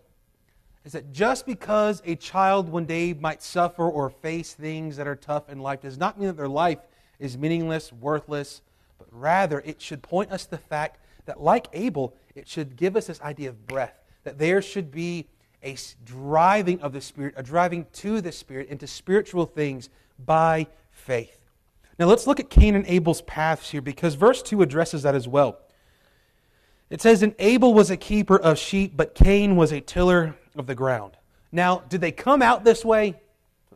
is 0.85 0.93
that 0.93 1.11
just 1.11 1.45
because 1.45 2.01
a 2.05 2.15
child 2.15 2.69
one 2.69 2.85
day 2.85 3.13
might 3.13 3.43
suffer 3.43 3.89
or 3.89 4.09
face 4.09 4.53
things 4.53 4.95
that 4.95 5.05
are 5.05 5.17
tough 5.17 5.49
in 5.49 5.59
life 5.59 5.81
does 5.81 5.97
not 5.97 6.17
mean 6.17 6.27
that 6.27 6.37
their 6.37 6.47
life 6.47 6.79
is 7.19 7.37
meaningless, 7.37 7.91
worthless, 7.91 8.61
but 8.97 9.07
rather 9.11 9.59
it 9.65 9.81
should 9.81 10.01
point 10.01 10.31
us 10.31 10.45
to 10.45 10.51
the 10.51 10.57
fact 10.57 11.01
that, 11.25 11.41
like 11.41 11.67
Abel, 11.73 12.15
it 12.35 12.47
should 12.47 12.77
give 12.77 12.95
us 12.95 13.07
this 13.07 13.21
idea 13.21 13.49
of 13.49 13.67
breath, 13.67 13.99
that 14.23 14.37
there 14.37 14.61
should 14.61 14.91
be 14.91 15.27
a 15.61 15.75
driving 16.05 16.79
of 16.79 16.93
the 16.93 17.01
Spirit, 17.01 17.33
a 17.35 17.43
driving 17.43 17.85
to 17.91 18.21
the 18.21 18.31
Spirit 18.31 18.69
into 18.69 18.87
spiritual 18.87 19.45
things 19.45 19.89
by 20.23 20.67
faith. 20.91 21.37
Now 21.99 22.05
let's 22.05 22.27
look 22.27 22.39
at 22.39 22.49
Cain 22.49 22.75
and 22.75 22.85
Abel's 22.87 23.21
paths 23.21 23.69
here 23.69 23.81
because 23.81 24.15
verse 24.15 24.41
2 24.41 24.61
addresses 24.61 25.03
that 25.03 25.15
as 25.15 25.27
well. 25.27 25.59
It 26.89 27.01
says, 27.01 27.23
And 27.23 27.35
Abel 27.39 27.73
was 27.73 27.89
a 27.89 27.97
keeper 27.97 28.37
of 28.37 28.57
sheep, 28.57 28.93
but 28.95 29.15
Cain 29.15 29.55
was 29.55 29.71
a 29.71 29.81
tiller 29.81 30.35
of 30.55 30.67
the 30.67 30.75
ground. 30.75 31.17
Now, 31.51 31.79
did 31.89 32.01
they 32.01 32.11
come 32.11 32.41
out 32.41 32.63
this 32.63 32.85
way? 32.85 33.15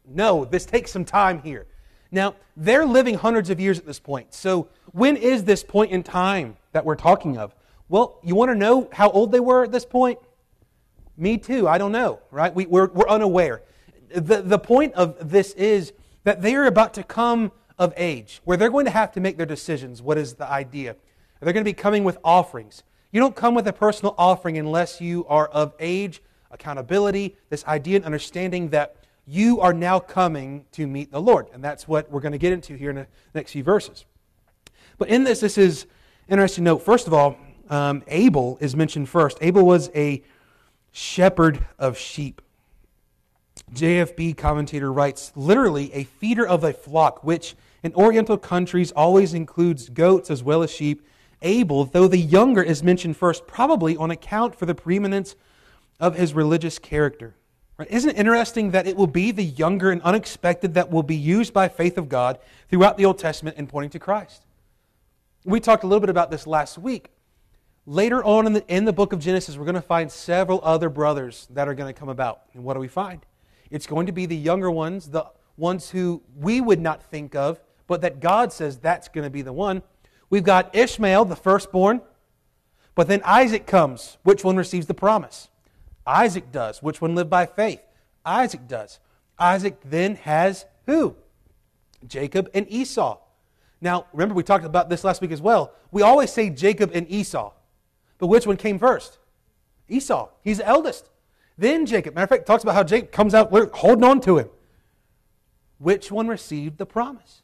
No, 0.08 0.46
this 0.46 0.66
takes 0.66 0.92
some 0.92 1.06
time 1.06 1.42
here. 1.42 1.68
Now, 2.12 2.36
they're 2.58 2.86
living 2.86 3.16
hundreds 3.16 3.50
of 3.50 3.60
years 3.60 3.80
at 3.80 3.86
this 3.86 4.00
point. 4.00 4.34
So, 4.34 4.68
when 4.92 5.16
is 5.16 5.46
this 5.46 5.64
point 5.64 5.92
in 5.92 6.04
time 6.04 6.58
that 6.74 6.84
we're 6.84 6.96
talking 6.96 7.38
of? 7.38 7.56
Well, 7.88 8.20
you 8.24 8.36
want 8.36 8.52
to 8.52 8.56
know 8.56 8.90
how 8.92 9.10
old 9.10 9.32
they 9.32 9.40
were 9.40 9.64
at 9.64 9.72
this 9.72 9.86
point? 9.86 10.20
Me 11.18 11.38
too. 11.38 11.68
I 11.68 11.78
don't 11.78 11.92
know, 11.92 12.20
right? 12.30 12.54
We, 12.54 12.66
we're, 12.66 12.88
we're 12.88 13.08
unaware. 13.08 13.62
The, 14.14 14.42
the 14.42 14.60
point 14.60 14.94
of 14.94 15.30
this 15.30 15.54
is 15.54 15.94
that 16.24 16.42
they 16.42 16.56
are 16.56 16.66
about 16.66 16.94
to 16.96 17.04
come 17.04 17.52
of 17.78 17.94
age, 17.98 18.42
where 18.44 18.58
they're 18.58 18.70
going 18.70 18.86
to 18.86 18.92
have 18.92 19.12
to 19.14 19.20
make 19.20 19.38
their 19.38 19.46
decisions. 19.46 20.02
What 20.02 20.18
is 20.18 20.36
the 20.36 20.50
idea? 20.50 20.96
They're 21.40 21.54
going 21.54 21.66
to 21.66 21.70
be 21.70 21.74
coming 21.74 22.04
with 22.04 22.18
offerings. 22.24 22.84
You 23.12 23.20
don't 23.20 23.36
come 23.36 23.56
with 23.56 23.68
a 23.68 23.74
personal 23.74 24.16
offering 24.18 24.58
unless 24.58 25.02
you 25.02 25.26
are 25.28 25.48
of 25.48 25.74
age, 25.80 26.22
accountability, 26.52 27.36
this 27.50 27.66
idea 27.66 27.98
and 27.98 28.06
understanding 28.06 28.70
that 28.70 28.96
you 29.26 29.60
are 29.60 29.74
now 29.74 30.00
coming 30.00 30.66
to 30.74 30.88
meet 30.88 31.12
the 31.12 31.22
Lord. 31.22 31.48
And 31.54 31.64
that's 31.64 31.88
what 31.88 32.12
we're 32.12 32.22
going 32.22 32.32
to 32.32 32.38
get 32.38 32.54
into 32.54 32.76
here 32.76 32.90
in 32.90 32.96
the 32.98 33.08
next 33.34 33.52
few 33.52 33.64
verses. 33.64 34.06
But 34.98 35.10
in 35.10 35.24
this, 35.24 35.40
this 35.40 35.58
is 35.58 35.88
interesting 36.30 36.64
note. 36.64 36.80
First 36.80 37.08
of 37.08 37.14
all, 37.14 37.38
um, 37.70 38.04
Abel 38.08 38.58
is 38.62 38.76
mentioned 38.76 39.10
first. 39.10 39.38
Abel 39.42 39.66
was 39.66 39.90
a 39.96 40.22
shepherd 40.92 41.66
of 41.80 41.98
sheep. 41.98 42.42
JFB 43.74 44.36
commentator 44.38 44.92
writes 44.92 45.32
literally 45.36 45.94
a 45.94 46.04
feeder 46.04 46.46
of 46.46 46.64
a 46.64 46.74
flock, 46.74 47.24
which 47.24 47.56
in 47.84 47.94
Oriental 47.96 48.38
countries 48.38 48.92
always 48.92 49.34
includes 49.34 49.90
goats 49.90 50.30
as 50.30 50.44
well 50.44 50.62
as 50.62 50.72
sheep. 50.72 51.08
Abel, 51.42 51.86
though 51.86 52.08
the 52.08 52.18
younger 52.18 52.62
is 52.62 52.84
mentioned 52.84 53.18
first, 53.18 53.48
probably 53.48 53.98
on 53.98 54.12
account 54.12 54.56
for 54.56 54.66
the 54.66 54.76
preeminence 54.76 55.36
of 56.00 56.16
his 56.16 56.34
religious 56.34 56.78
character. 56.80 57.36
Right? 57.78 57.90
Isn't 57.90 58.12
it 58.12 58.18
interesting 58.18 58.72
that 58.72 58.88
it 58.88 58.96
will 58.96 59.08
be 59.08 59.32
the 59.32 59.44
younger 59.44 59.92
and 59.92 60.02
unexpected 60.04 60.74
that 60.76 60.92
will 60.92 61.04
be 61.04 61.16
used 61.16 61.54
by 61.54 61.68
faith 61.68 61.98
of 61.98 62.10
God 62.10 62.40
throughout 62.70 62.98
the 62.98 63.06
Old 63.06 63.18
Testament 63.18 63.58
in 63.58 63.68
pointing 63.68 63.92
to 63.92 64.00
Christ? 64.00 64.46
We 65.46 65.60
talked 65.60 65.84
a 65.84 65.88
little 65.88 66.02
bit 66.02 66.10
about 66.10 66.30
this 66.30 66.46
last 66.46 66.78
week. 66.78 67.10
Later 67.88 68.24
on 68.24 68.46
in 68.46 68.54
the, 68.54 68.64
in 68.68 68.86
the 68.86 68.94
book 68.94 69.14
of 69.14 69.20
Genesis, 69.20 69.58
we're 69.58 69.66
going 69.66 69.74
to 69.74 69.82
find 69.82 70.12
several 70.12 70.60
other 70.64 70.90
brothers 70.90 71.48
that 71.52 71.68
are 71.68 71.74
going 71.74 71.92
to 71.92 72.00
come 72.00 72.10
about. 72.10 72.42
And 72.54 72.64
what 72.64 72.76
do 72.76 72.80
we 72.80 72.88
find? 72.88 73.26
It's 73.72 73.88
going 73.88 74.06
to 74.06 74.12
be 74.12 74.26
the 74.26 74.36
younger 74.36 74.70
ones, 74.70 75.10
the 75.10 75.26
ones 75.58 75.90
who 75.90 76.22
we 76.38 76.62
would 76.62 76.80
not 76.80 77.02
think 77.02 77.34
of, 77.36 77.60
but 77.88 78.02
that 78.02 78.20
God 78.20 78.54
says 78.54 78.78
that's 78.78 79.08
going 79.08 79.24
to 79.24 79.30
be 79.30 79.42
the 79.42 79.54
one. 79.54 79.82
We've 80.30 80.44
got 80.44 80.76
Ishmael, 80.76 81.26
the 81.26 81.36
firstborn, 81.36 82.02
but 82.96 83.08
then 83.08 83.22
Isaac 83.24 83.66
comes. 83.66 84.18
Which 84.24 84.44
one 84.44 84.58
receives 84.58 84.86
the 84.86 84.94
promise? 84.94 85.50
Isaac 86.06 86.52
does. 86.52 86.84
Which 86.84 87.02
one 87.02 87.16
lived 87.16 87.30
by 87.30 87.46
faith? 87.46 87.82
Isaac 88.26 88.68
does. 88.68 89.00
Isaac 89.40 89.78
then 89.84 90.16
has 90.16 90.66
who? 90.86 91.16
Jacob 92.08 92.50
and 92.54 92.66
Esau. 92.70 93.20
Now, 93.80 94.08
remember, 94.14 94.36
we 94.36 94.44
talked 94.44 94.66
about 94.66 94.90
this 94.90 95.04
last 95.04 95.22
week 95.22 95.32
as 95.32 95.42
well. 95.42 95.74
We 95.92 96.02
always 96.02 96.32
say 96.32 96.50
Jacob 96.50 96.92
and 96.94 97.10
Esau, 97.10 97.52
but 98.18 98.28
which 98.28 98.46
one 98.46 98.58
came 98.58 98.78
first? 98.78 99.18
Esau. 99.88 100.30
He's 100.44 100.58
the 100.58 100.68
eldest. 100.68 101.10
Then 101.58 101.86
Jacob. 101.86 102.16
Matter 102.16 102.24
of 102.24 102.30
fact, 102.30 102.46
talks 102.46 102.64
about 102.64 102.76
how 102.76 102.84
Jacob 102.84 103.12
comes 103.12 103.34
out 103.34 103.52
holding 103.76 104.04
on 104.04 104.22
to 104.22 104.38
him. 104.38 104.50
Which 105.78 106.12
one 106.12 106.28
received 106.28 106.78
the 106.78 106.86
promise? 106.86 107.42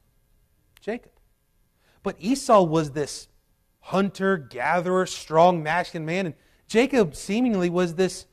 Jacob. 0.79 1.11
But 2.03 2.15
Esau 2.19 2.63
was 2.63 2.91
this 2.91 3.27
hunter, 3.79 4.37
gatherer, 4.37 5.05
strong, 5.05 5.63
masculine 5.63 6.05
man, 6.05 6.25
and 6.27 6.35
Jacob 6.67 7.15
seemingly 7.15 7.69
was 7.69 7.95
this 7.95 8.25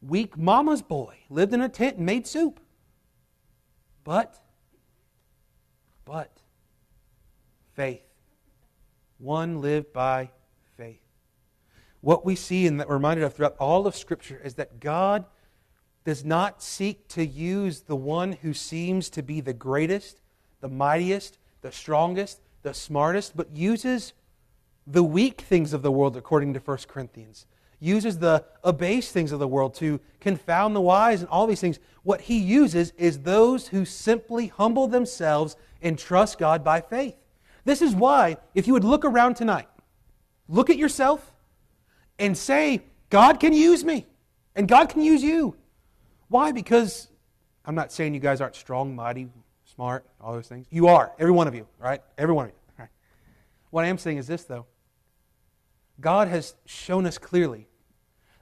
weak 0.00 0.36
mama's 0.36 0.82
boy, 0.82 1.16
lived 1.28 1.54
in 1.54 1.60
a 1.60 1.68
tent 1.68 1.96
and 1.96 2.06
made 2.06 2.26
soup. 2.26 2.60
But, 4.02 4.38
but, 6.04 6.30
faith. 7.74 8.02
One 9.18 9.60
lived 9.60 9.92
by 9.92 10.30
what 12.04 12.24
we 12.24 12.36
see 12.36 12.66
and 12.66 12.78
that 12.78 12.88
we're 12.88 12.96
reminded 12.96 13.24
of 13.24 13.32
throughout 13.32 13.56
all 13.58 13.86
of 13.86 13.96
Scripture 13.96 14.38
is 14.44 14.54
that 14.54 14.78
God 14.78 15.24
does 16.04 16.22
not 16.22 16.62
seek 16.62 17.08
to 17.08 17.24
use 17.24 17.80
the 17.80 17.96
one 17.96 18.32
who 18.32 18.52
seems 18.52 19.08
to 19.08 19.22
be 19.22 19.40
the 19.40 19.54
greatest, 19.54 20.20
the 20.60 20.68
mightiest, 20.68 21.38
the 21.62 21.72
strongest, 21.72 22.42
the 22.60 22.74
smartest, 22.74 23.34
but 23.34 23.56
uses 23.56 24.12
the 24.86 25.02
weak 25.02 25.40
things 25.40 25.72
of 25.72 25.80
the 25.80 25.90
world, 25.90 26.14
according 26.14 26.52
to 26.52 26.60
1 26.60 26.78
Corinthians. 26.88 27.46
Uses 27.80 28.18
the 28.18 28.44
abased 28.62 29.12
things 29.12 29.32
of 29.32 29.38
the 29.38 29.48
world 29.48 29.74
to 29.76 29.98
confound 30.20 30.76
the 30.76 30.82
wise 30.82 31.20
and 31.20 31.30
all 31.30 31.46
these 31.46 31.60
things. 31.62 31.78
What 32.02 32.20
he 32.22 32.38
uses 32.38 32.92
is 32.98 33.20
those 33.20 33.68
who 33.68 33.86
simply 33.86 34.48
humble 34.48 34.88
themselves 34.88 35.56
and 35.80 35.98
trust 35.98 36.38
God 36.38 36.62
by 36.62 36.82
faith. 36.82 37.16
This 37.64 37.80
is 37.80 37.94
why, 37.94 38.36
if 38.54 38.66
you 38.66 38.74
would 38.74 38.84
look 38.84 39.06
around 39.06 39.36
tonight, 39.36 39.68
look 40.48 40.68
at 40.68 40.76
yourself, 40.76 41.33
and 42.18 42.36
say, 42.36 42.82
God 43.10 43.40
can 43.40 43.52
use 43.52 43.84
me 43.84 44.06
and 44.54 44.68
God 44.68 44.88
can 44.88 45.02
use 45.02 45.22
you. 45.22 45.56
Why? 46.28 46.52
Because 46.52 47.08
I'm 47.64 47.74
not 47.74 47.92
saying 47.92 48.14
you 48.14 48.20
guys 48.20 48.40
aren't 48.40 48.56
strong, 48.56 48.94
mighty, 48.94 49.28
smart, 49.64 50.04
all 50.20 50.32
those 50.32 50.48
things. 50.48 50.66
You 50.70 50.88
are, 50.88 51.12
every 51.18 51.32
one 51.32 51.48
of 51.48 51.54
you, 51.54 51.66
right? 51.78 52.00
Every 52.18 52.34
one 52.34 52.46
of 52.46 52.50
you. 52.50 52.56
Right? 52.78 52.88
What 53.70 53.84
I 53.84 53.88
am 53.88 53.98
saying 53.98 54.18
is 54.18 54.26
this, 54.26 54.44
though 54.44 54.66
God 56.00 56.28
has 56.28 56.54
shown 56.66 57.06
us 57.06 57.18
clearly 57.18 57.68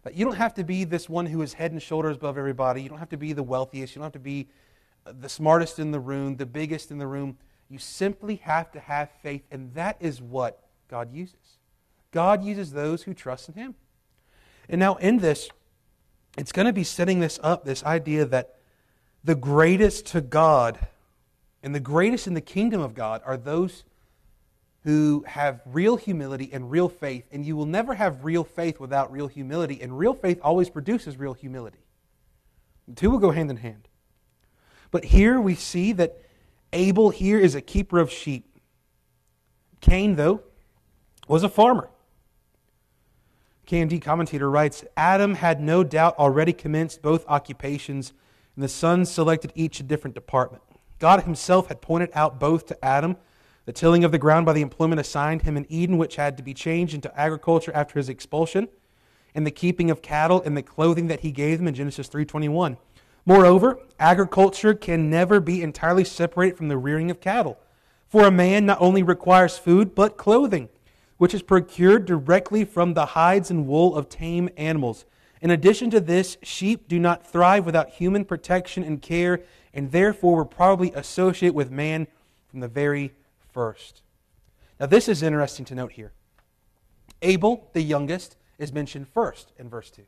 that 0.03 0.15
you 0.15 0.25
don't 0.25 0.37
have 0.37 0.55
to 0.55 0.65
be 0.65 0.85
this 0.85 1.09
one 1.09 1.27
who 1.27 1.43
is 1.43 1.53
head 1.53 1.71
and 1.73 1.81
shoulders 1.81 2.17
above 2.17 2.37
everybody. 2.39 2.83
You 2.83 2.89
don't 2.89 2.99
have 2.99 3.11
to 3.11 3.17
be 3.17 3.33
the 3.33 3.43
wealthiest. 3.43 3.95
You 3.95 4.01
don't 4.01 4.07
have 4.07 4.13
to 4.15 4.19
be 4.19 4.49
uh, 5.07 5.13
the 5.21 5.29
smartest 5.29 5.79
in 5.79 5.91
the 5.91 6.01
room, 6.01 6.37
the 6.37 6.47
biggest 6.47 6.91
in 6.91 6.99
the 6.99 7.07
room. 7.07 7.37
You 7.69 7.79
simply 7.79 8.37
have 8.37 8.73
to 8.73 8.81
have 8.81 9.11
faith, 9.23 9.43
and 9.51 9.73
that 9.75 9.97
is 10.01 10.21
what 10.21 10.67
God 10.89 11.13
uses. 11.13 11.59
God 12.13 12.45
uses 12.45 12.73
those 12.73 13.03
who 13.03 13.15
trust 13.15 13.49
in 13.49 13.55
Him. 13.55 13.75
And 14.69 14.79
now, 14.79 14.95
in 14.97 15.19
this, 15.19 15.51
it's 16.39 16.53
going 16.53 16.67
to 16.67 16.73
be 16.73 16.85
setting 16.85 17.21
this 17.21 17.41
up 17.43 17.65
this 17.65 17.83
idea 17.85 18.25
that 18.27 18.55
the 19.25 19.35
greatest 19.35 20.07
to 20.07 20.21
God 20.21 20.79
and 21.63 21.75
the 21.75 21.81
greatest 21.81 22.27
in 22.27 22.35
the 22.35 22.41
kingdom 22.41 22.81
of 22.81 22.95
God 22.95 23.23
are 23.25 23.37
those 23.37 23.85
who 24.85 25.25
have 25.29 25.61
real 25.65 25.97
humility 25.97 26.51
and 26.53 26.71
real 26.71 26.89
faith. 26.89 27.25
And 27.31 27.47
you 27.47 27.57
will 27.57 27.67
never 27.67 27.95
have 27.95 28.25
real 28.25 28.43
faith 28.43 28.81
without 28.81 29.13
real 29.13 29.29
humility. 29.29 29.81
And 29.81 29.97
real 29.97 30.15
faith 30.15 30.41
always 30.43 30.71
produces 30.71 31.17
real 31.17 31.35
humility. 31.35 31.79
The 32.89 32.95
two 32.95 33.11
will 33.11 33.19
go 33.19 33.31
hand 33.31 33.51
in 33.51 33.59
hand. 33.59 33.89
But 34.91 35.05
here 35.05 35.41
we 35.41 35.55
see 35.55 35.93
that 35.93 36.21
Abel 36.73 37.11
here 37.11 37.39
is 37.39 37.55
a 37.55 37.61
keeper 37.61 37.99
of 37.99 38.11
sheep. 38.11 38.59
Cain, 39.81 40.17
though, 40.17 40.43
was 41.29 41.45
a 41.45 41.49
farmer. 41.49 41.89
K&D 43.67 44.01
commentator 44.01 44.51
writes 44.51 44.85
Adam 44.97 45.35
had 45.35 45.61
no 45.61 45.85
doubt 45.85 46.19
already 46.19 46.53
commenced 46.53 47.03
both 47.03 47.25
occupations, 47.29 48.13
and 48.57 48.65
the 48.65 48.69
sons 48.69 49.11
selected 49.11 49.53
each 49.55 49.81
a 49.81 49.83
different 49.83 50.15
department. 50.15 50.63
God 50.99 51.23
himself 51.23 51.69
had 51.69 51.81
pointed 51.81 52.11
out 52.15 52.39
both 52.39 52.67
to 52.67 52.85
Adam 52.85 53.17
the 53.65 53.73
tilling 53.73 54.03
of 54.03 54.11
the 54.11 54.19
ground 54.19 54.45
by 54.45 54.53
the 54.53 54.61
employment 54.61 55.01
assigned 55.01 55.43
him 55.43 55.57
in 55.57 55.67
Eden, 55.71 55.97
which 55.97 56.17
had 56.17 56.37
to 56.37 56.43
be 56.43 56.53
changed 56.53 56.95
into 56.95 57.19
agriculture 57.19 57.71
after 57.75 57.99
his 57.99 58.09
expulsion, 58.09 58.69
and 59.35 59.47
the 59.47 59.53
keeping 59.53 59.91
of 59.91 60.03
cattle 60.03 60.43
and 60.43 60.57
the 60.57 60.63
clothing 60.63 61.07
that 61.07 61.21
he 61.21 61.31
gave 61.31 61.59
them 61.59 61.69
in 61.69 61.75
Genesis 61.75 62.09
3:21. 62.09 62.77
Moreover, 63.25 63.79
agriculture 64.01 64.75
can 64.75 65.09
never 65.09 65.39
be 65.39 65.63
entirely 65.63 66.03
separated 66.03 66.57
from 66.57 66.69
the 66.69 66.77
rearing 66.77 67.09
of 67.09 67.21
cattle. 67.21 67.57
For 68.09 68.27
a 68.27 68.33
man 68.33 68.67
not 68.67 68.81
only 68.81 69.03
requires 69.03 69.57
food, 69.59 69.95
but 69.95 70.17
clothing, 70.17 70.69
which 71.23 71.35
is 71.35 71.43
procured 71.43 72.05
directly 72.05 72.65
from 72.65 72.95
the 72.95 73.07
hides 73.07 73.49
and 73.49 73.69
wool 73.69 73.95
of 73.95 74.09
tame 74.09 74.49
animals. 74.57 75.05
In 75.41 75.53
addition 75.53 75.89
to 75.91 76.01
this, 76.01 76.37
sheep 76.43 76.89
do 76.89 76.99
not 76.99 77.25
thrive 77.25 77.65
without 77.65 77.91
human 77.91 78.25
protection 78.25 78.83
and 78.83 79.01
care, 79.01 79.41
and 79.73 79.93
therefore 79.93 80.35
were 80.35 80.45
probably 80.45 80.91
associated 80.97 81.55
with 81.55 81.71
man 81.71 82.09
from 82.49 82.59
the 82.59 82.67
very 82.67 83.15
first. 83.53 84.03
Now, 84.81 84.87
this 84.87 85.07
is 85.07 85.23
interesting 85.23 85.65
to 85.67 85.77
note 85.77 85.93
here. 85.93 86.11
Abel, 87.23 87.71
the 87.73 87.83
youngest, 87.83 88.37
is 88.59 88.73
mentioned 88.73 89.07
first 89.07 89.53
in 89.57 89.69
verse 89.69 89.93
2. 89.93 90.03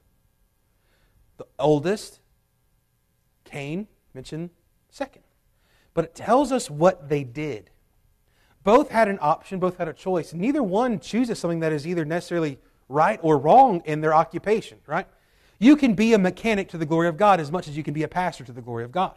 The 1.36 1.46
oldest, 1.60 2.18
Cain, 3.44 3.86
mentioned 4.14 4.50
second. 4.90 5.22
But 5.94 6.06
it 6.06 6.16
tells 6.16 6.50
us 6.50 6.68
what 6.68 7.08
they 7.08 7.22
did. 7.22 7.70
Both 8.64 8.90
had 8.90 9.08
an 9.08 9.18
option, 9.20 9.58
both 9.58 9.76
had 9.76 9.88
a 9.88 9.92
choice. 9.92 10.32
Neither 10.34 10.62
one 10.62 10.98
chooses 10.98 11.38
something 11.38 11.60
that 11.60 11.72
is 11.72 11.86
either 11.86 12.04
necessarily 12.04 12.58
right 12.88 13.20
or 13.22 13.38
wrong 13.38 13.82
in 13.84 14.00
their 14.00 14.14
occupation, 14.14 14.78
right? 14.86 15.06
You 15.58 15.76
can 15.76 15.94
be 15.94 16.14
a 16.14 16.18
mechanic 16.18 16.70
to 16.70 16.78
the 16.78 16.86
glory 16.86 17.08
of 17.08 17.16
God 17.16 17.40
as 17.40 17.52
much 17.52 17.68
as 17.68 17.76
you 17.76 17.82
can 17.82 17.94
be 17.94 18.02
a 18.02 18.08
pastor 18.08 18.42
to 18.44 18.52
the 18.52 18.60
glory 18.60 18.84
of 18.84 18.90
God. 18.90 19.14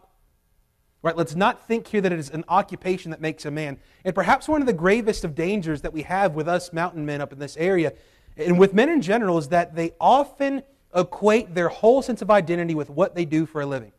Right? 1.01 1.15
Let's 1.15 1.35
not 1.35 1.65
think 1.67 1.87
here 1.87 2.01
that 2.01 2.11
it 2.11 2.19
is 2.19 2.29
an 2.29 2.43
occupation 2.49 3.11
that 3.11 3.21
makes 3.21 3.45
a 3.45 3.51
man. 3.51 3.77
And 4.03 4.13
perhaps 4.13 4.47
one 4.47 4.61
of 4.61 4.67
the 4.67 4.73
gravest 4.73 5.23
of 5.23 5.35
dangers 5.35 5.81
that 5.81 5.93
we 5.93 6.01
have 6.03 6.35
with 6.35 6.47
us 6.47 6.73
mountain 6.73 7.05
men 7.05 7.21
up 7.21 7.31
in 7.31 7.39
this 7.39 7.55
area, 7.57 7.93
and 8.35 8.59
with 8.59 8.73
men 8.73 8.89
in 8.89 9.01
general, 9.01 9.37
is 9.37 9.47
that 9.49 9.75
they 9.75 9.93
often 9.99 10.63
equate 10.95 11.55
their 11.55 11.69
whole 11.69 12.01
sense 12.01 12.21
of 12.21 12.29
identity 12.29 12.75
with 12.75 12.89
what 12.89 13.15
they 13.15 13.25
do 13.25 13.45
for 13.45 13.61
a 13.61 13.65
living. 13.65 13.91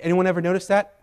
Anyone 0.00 0.26
ever 0.26 0.40
notice 0.40 0.66
that? 0.68 1.00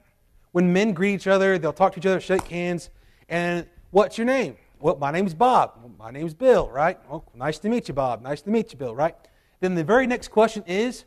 When 0.51 0.73
men 0.73 0.93
greet 0.93 1.13
each 1.13 1.27
other, 1.27 1.57
they'll 1.57 1.73
talk 1.73 1.93
to 1.93 1.99
each 1.99 2.05
other, 2.05 2.19
shake 2.19 2.47
hands, 2.47 2.89
and 3.31 3.65
what's 3.89 4.19
your 4.19 4.25
name? 4.25 4.57
Well, 4.79 4.97
my 4.97 5.09
name's 5.09 5.33
Bob. 5.33 5.73
Well, 5.81 5.91
my 5.97 6.11
name's 6.11 6.35
Bill, 6.35 6.69
right? 6.69 6.99
Well, 7.09 7.25
nice 7.33 7.57
to 7.59 7.69
meet 7.69 7.87
you, 7.87 7.95
Bob. 7.95 8.21
Nice 8.21 8.43
to 8.43 8.51
meet 8.51 8.71
you, 8.71 8.77
Bill, 8.77 8.93
right? 8.93 9.15
Then 9.59 9.73
the 9.73 9.83
very 9.83 10.05
next 10.05 10.27
question 10.27 10.63
is, 10.67 11.05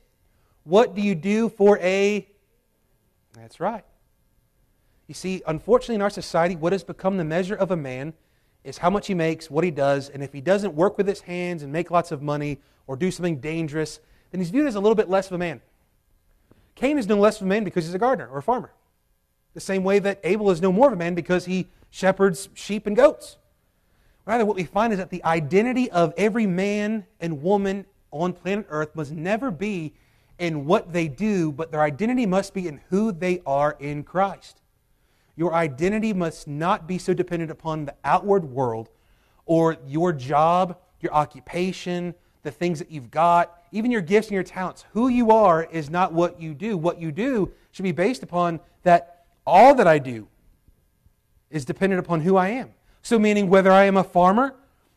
what 0.64 0.96
do 0.96 1.02
you 1.02 1.14
do 1.14 1.48
for 1.48 1.78
a 1.78 2.26
that's 3.34 3.60
right. 3.60 3.84
You 5.06 5.14
see, 5.14 5.42
unfortunately, 5.46 5.96
in 5.96 6.02
our 6.02 6.10
society, 6.10 6.56
what 6.56 6.72
has 6.72 6.82
become 6.82 7.16
the 7.16 7.24
measure 7.24 7.54
of 7.54 7.70
a 7.70 7.76
man 7.76 8.14
is 8.62 8.78
how 8.78 8.88
much 8.88 9.06
he 9.06 9.14
makes, 9.14 9.50
what 9.50 9.64
he 9.64 9.70
does, 9.70 10.08
and 10.08 10.22
if 10.22 10.32
he 10.32 10.40
doesn't 10.40 10.74
work 10.74 10.96
with 10.96 11.06
his 11.06 11.20
hands 11.20 11.62
and 11.62 11.70
make 11.70 11.90
lots 11.90 12.10
of 12.10 12.22
money 12.22 12.58
or 12.86 12.96
do 12.96 13.10
something 13.10 13.38
dangerous, 13.38 14.00
then 14.30 14.40
he's 14.40 14.50
viewed 14.50 14.66
as 14.66 14.74
a 14.74 14.80
little 14.80 14.94
bit 14.94 15.10
less 15.10 15.26
of 15.26 15.32
a 15.32 15.38
man. 15.38 15.60
Cain 16.74 16.96
is 16.96 17.06
no 17.06 17.18
less 17.18 17.36
of 17.36 17.42
a 17.42 17.48
man 17.48 17.64
because 17.64 17.84
he's 17.84 17.94
a 17.94 17.98
gardener 17.98 18.28
or 18.28 18.38
a 18.38 18.42
farmer. 18.42 18.72
The 19.54 19.60
same 19.60 19.84
way 19.84 19.98
that 20.00 20.20
Abel 20.24 20.50
is 20.50 20.60
no 20.60 20.72
more 20.72 20.88
of 20.88 20.92
a 20.92 20.96
man 20.96 21.14
because 21.14 21.46
he 21.46 21.68
shepherds 21.90 22.48
sheep 22.54 22.86
and 22.86 22.96
goats. 22.96 23.36
Rather, 24.26 24.44
what 24.44 24.56
we 24.56 24.64
find 24.64 24.92
is 24.92 24.98
that 24.98 25.10
the 25.10 25.24
identity 25.24 25.90
of 25.90 26.12
every 26.16 26.46
man 26.46 27.06
and 27.20 27.42
woman 27.42 27.86
on 28.10 28.32
planet 28.32 28.66
Earth 28.68 28.94
must 28.94 29.12
never 29.12 29.50
be 29.50 29.94
in 30.38 30.64
what 30.64 30.92
they 30.92 31.08
do, 31.08 31.52
but 31.52 31.70
their 31.70 31.82
identity 31.82 32.26
must 32.26 32.54
be 32.54 32.66
in 32.66 32.80
who 32.90 33.12
they 33.12 33.40
are 33.46 33.76
in 33.78 34.02
Christ. 34.02 34.60
Your 35.36 35.54
identity 35.54 36.12
must 36.12 36.48
not 36.48 36.86
be 36.86 36.98
so 36.98 37.12
dependent 37.12 37.50
upon 37.50 37.84
the 37.84 37.94
outward 38.04 38.44
world 38.44 38.88
or 39.46 39.76
your 39.86 40.12
job, 40.12 40.78
your 41.00 41.12
occupation, 41.12 42.14
the 42.42 42.50
things 42.50 42.78
that 42.78 42.90
you've 42.90 43.10
got, 43.10 43.62
even 43.72 43.90
your 43.90 44.00
gifts 44.00 44.28
and 44.28 44.34
your 44.34 44.42
talents. 44.42 44.84
Who 44.92 45.08
you 45.08 45.30
are 45.30 45.64
is 45.64 45.90
not 45.90 46.12
what 46.12 46.40
you 46.40 46.54
do. 46.54 46.76
What 46.76 47.00
you 47.00 47.12
do 47.12 47.52
should 47.72 47.82
be 47.82 47.92
based 47.92 48.22
upon 48.22 48.60
that 48.84 49.13
all 49.46 49.74
that 49.74 49.86
I 49.86 49.98
do 49.98 50.28
is 51.50 51.64
dependent 51.64 52.00
upon 52.00 52.20
who 52.20 52.36
I 52.36 52.48
am. 52.48 52.70
So, 53.02 53.18
meaning 53.18 53.48
whether 53.48 53.70
I 53.70 53.84
am 53.84 53.96
a 53.96 54.04
farmer, 54.04 54.54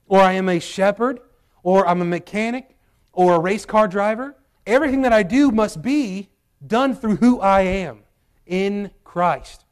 or 0.07 0.19
I 0.19 0.33
am 0.33 0.47
a 0.47 0.59
shepherd, 0.59 1.19
or 1.63 1.87
I'm 1.87 2.01
a 2.01 2.05
mechanic, 2.05 2.75
or 3.11 3.35
a 3.35 3.39
race 3.39 3.65
car 3.65 3.87
driver, 3.87 4.35
Everything 4.67 5.03
that 5.03 5.13
I 5.13 5.23
do 5.23 5.49
must 5.49 5.81
be 5.81 6.29
done 6.65 6.93
through 6.93 7.15
who 7.15 7.39
I 7.39 7.61
am 7.61 8.01
in 8.45 8.91
Christ. 9.05 9.63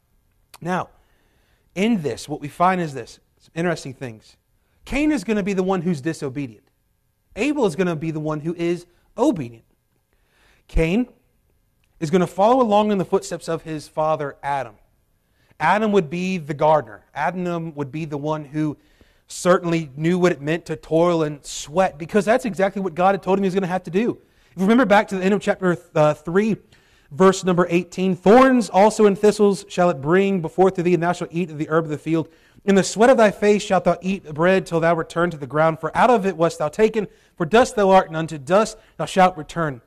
Now, 0.61 0.89
in 1.75 2.01
this, 2.01 2.29
what 2.29 2.39
we 2.39 2.47
find 2.47 2.79
is 2.79 2.93
this 2.93 3.19
some 3.37 3.51
interesting 3.53 3.93
things. 3.93 4.37
Cain 4.85 5.11
is 5.11 5.25
going 5.25 5.35
to 5.35 5.43
be 5.43 5.51
the 5.51 5.63
one 5.63 5.81
who's 5.81 5.99
disobedient, 5.99 6.63
Abel 7.35 7.65
is 7.65 7.75
going 7.75 7.87
to 7.87 7.95
be 7.97 8.11
the 8.11 8.21
one 8.21 8.39
who 8.39 8.55
is 8.55 8.85
obedient. 9.17 9.65
Cain 10.69 11.09
is 11.99 12.09
going 12.09 12.21
to 12.21 12.27
follow 12.27 12.61
along 12.61 12.91
in 12.91 12.97
the 12.97 13.05
footsteps 13.05 13.47
of 13.47 13.63
his 13.63 13.87
father 13.87 14.35
Adam. 14.43 14.75
Adam 15.59 15.91
would 15.91 16.09
be 16.09 16.37
the 16.37 16.53
gardener, 16.53 17.05
Adam 17.13 17.73
would 17.75 17.91
be 17.91 18.05
the 18.05 18.17
one 18.17 18.45
who 18.45 18.77
certainly 19.27 19.89
knew 19.95 20.19
what 20.19 20.31
it 20.31 20.41
meant 20.41 20.65
to 20.65 20.75
toil 20.75 21.23
and 21.23 21.43
sweat 21.45 21.97
because 21.97 22.25
that's 22.25 22.45
exactly 22.45 22.81
what 22.81 22.93
God 22.93 23.15
had 23.15 23.23
told 23.23 23.39
him 23.39 23.43
he 23.43 23.47
was 23.47 23.55
going 23.55 23.63
to 23.63 23.67
have 23.67 23.83
to 23.83 23.91
do. 23.91 24.19
If 24.51 24.57
you 24.57 24.63
remember 24.63 24.85
back 24.85 25.07
to 25.09 25.17
the 25.17 25.23
end 25.23 25.33
of 25.33 25.41
chapter 25.41 25.77
uh, 25.95 26.13
3, 26.13 26.57
verse 27.11 27.43
number 27.43 27.67
18 27.69 28.15
Thorns 28.15 28.69
also 28.69 29.05
and 29.05 29.17
thistles 29.17 29.65
shall 29.67 29.89
it 29.89 30.01
bring 30.01 30.41
before 30.41 30.71
to 30.71 30.83
thee, 30.83 30.93
and 30.93 31.03
thou 31.03 31.13
shalt 31.13 31.31
eat 31.33 31.49
of 31.49 31.57
the 31.57 31.69
herb 31.69 31.85
of 31.85 31.89
the 31.89 31.97
field. 31.97 32.29
In 32.65 32.75
the 32.75 32.83
sweat 32.83 33.09
of 33.09 33.17
thy 33.17 33.31
face 33.31 33.63
shalt 33.63 33.83
thou 33.83 33.97
eat 34.01 34.33
bread 34.33 34.65
till 34.65 34.79
thou 34.79 34.95
return 34.95 35.29
to 35.31 35.37
the 35.37 35.47
ground, 35.47 35.79
for 35.79 35.95
out 35.95 36.09
of 36.09 36.25
it 36.25 36.37
wast 36.37 36.59
thou 36.59 36.67
taken, 36.67 37.07
for 37.35 37.45
dust 37.45 37.75
thou 37.75 37.89
art, 37.89 38.07
and 38.07 38.17
unto 38.17 38.37
dust 38.37 38.77
thou 38.97 39.05
shalt 39.05 39.37
return. 39.37 39.81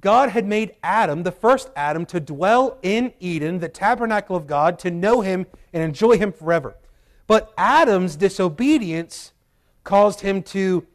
God 0.00 0.30
had 0.30 0.46
made 0.46 0.76
Adam, 0.82 1.22
the 1.22 1.32
first 1.32 1.70
Adam, 1.76 2.06
to 2.06 2.20
dwell 2.20 2.78
in 2.82 3.12
Eden, 3.20 3.58
the 3.58 3.68
tabernacle 3.68 4.36
of 4.36 4.46
God, 4.46 4.78
to 4.80 4.90
know 4.90 5.20
him 5.20 5.46
and 5.72 5.82
enjoy 5.82 6.16
him 6.16 6.32
forever. 6.32 6.76
But 7.26 7.52
Adam's 7.58 8.16
disobedience 8.16 9.32
caused 9.84 10.20
him 10.20 10.42
to 10.44 10.86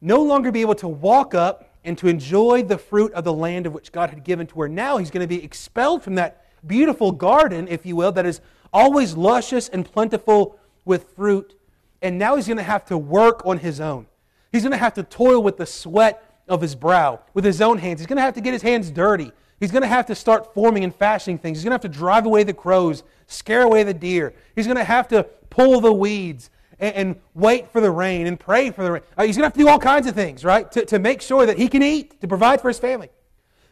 no 0.00 0.22
longer 0.22 0.50
be 0.50 0.60
able 0.60 0.74
to 0.76 0.88
walk 0.88 1.34
up 1.34 1.74
and 1.84 1.96
to 1.98 2.08
enjoy 2.08 2.62
the 2.62 2.78
fruit 2.78 3.12
of 3.12 3.24
the 3.24 3.32
land 3.32 3.66
of 3.66 3.72
which 3.72 3.92
God 3.92 4.10
had 4.10 4.24
given 4.24 4.46
to 4.48 4.60
her. 4.60 4.68
Now 4.68 4.98
he's 4.98 5.10
going 5.10 5.22
to 5.22 5.28
be 5.28 5.42
expelled 5.42 6.02
from 6.02 6.16
that 6.16 6.44
beautiful 6.66 7.12
garden, 7.12 7.68
if 7.68 7.86
you 7.86 7.96
will, 7.96 8.12
that 8.12 8.26
is 8.26 8.40
always 8.72 9.16
luscious 9.16 9.68
and 9.68 9.84
plentiful 9.84 10.58
with 10.84 11.10
fruit. 11.14 11.54
And 12.02 12.18
now 12.18 12.36
he's 12.36 12.46
going 12.46 12.56
to 12.56 12.62
have 12.62 12.84
to 12.86 12.98
work 12.98 13.44
on 13.46 13.58
his 13.58 13.80
own. 13.80 14.06
He's 14.52 14.62
going 14.62 14.72
to 14.72 14.78
have 14.78 14.94
to 14.94 15.02
toil 15.02 15.42
with 15.42 15.56
the 15.56 15.66
sweat 15.66 16.29
of 16.50 16.60
his 16.60 16.74
brow, 16.74 17.20
with 17.32 17.44
his 17.44 17.62
own 17.62 17.78
hands. 17.78 18.00
He's 18.00 18.06
going 18.06 18.16
to 18.16 18.22
have 18.22 18.34
to 18.34 18.40
get 18.40 18.52
his 18.52 18.60
hands 18.60 18.90
dirty. 18.90 19.32
He's 19.60 19.70
going 19.70 19.82
to 19.82 19.88
have 19.88 20.06
to 20.06 20.14
start 20.14 20.52
forming 20.52 20.84
and 20.84 20.94
fashioning 20.94 21.38
things. 21.38 21.58
He's 21.58 21.64
going 21.64 21.70
to 21.70 21.74
have 21.74 21.92
to 21.92 21.98
drive 21.98 22.26
away 22.26 22.42
the 22.42 22.52
crows, 22.52 23.04
scare 23.26 23.62
away 23.62 23.84
the 23.84 23.94
deer. 23.94 24.34
He's 24.56 24.66
going 24.66 24.76
to 24.76 24.84
have 24.84 25.08
to 25.08 25.22
pull 25.48 25.80
the 25.80 25.92
weeds 25.92 26.50
and, 26.78 26.94
and 26.94 27.16
wait 27.34 27.70
for 27.70 27.80
the 27.80 27.90
rain 27.90 28.26
and 28.26 28.38
pray 28.38 28.70
for 28.70 28.82
the 28.82 28.92
rain. 28.92 29.02
Uh, 29.16 29.24
he's 29.24 29.36
going 29.36 29.42
to 29.42 29.46
have 29.46 29.52
to 29.54 29.60
do 29.60 29.68
all 29.68 29.78
kinds 29.78 30.06
of 30.06 30.14
things, 30.14 30.44
right, 30.44 30.70
to, 30.72 30.84
to 30.86 30.98
make 30.98 31.22
sure 31.22 31.46
that 31.46 31.56
he 31.56 31.68
can 31.68 31.82
eat, 31.82 32.20
to 32.20 32.28
provide 32.28 32.60
for 32.60 32.68
his 32.68 32.78
family. 32.78 33.10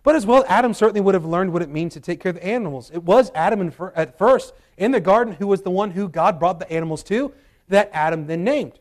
But 0.05 0.15
as 0.15 0.25
well, 0.25 0.45
Adam 0.49 0.73
certainly 0.73 1.01
would 1.01 1.15
have 1.15 1.25
learned 1.25 1.53
what 1.53 1.63
it 1.63 1.69
means 1.69 1.95
to 1.95 2.01
take 2.01 2.21
care 2.21 2.31
of 2.31 2.37
the 2.37 2.47
animals. 2.47 2.91
It 2.95 3.03
was 3.03 3.33
Adam 3.35 3.73
at 3.97 4.17
first 4.17 4.55
in 4.77 4.93
the 4.93 5.01
garden 5.01 5.35
who 5.35 5.47
was 5.49 5.63
the 5.63 5.71
one 5.71 5.91
who 5.91 6.09
God 6.09 6.39
brought 6.39 6.61
the 6.61 6.71
animals 6.73 7.03
to, 7.05 7.33
that 7.69 7.91
Adam 7.93 8.27
then 8.27 8.45
named. 8.45 8.79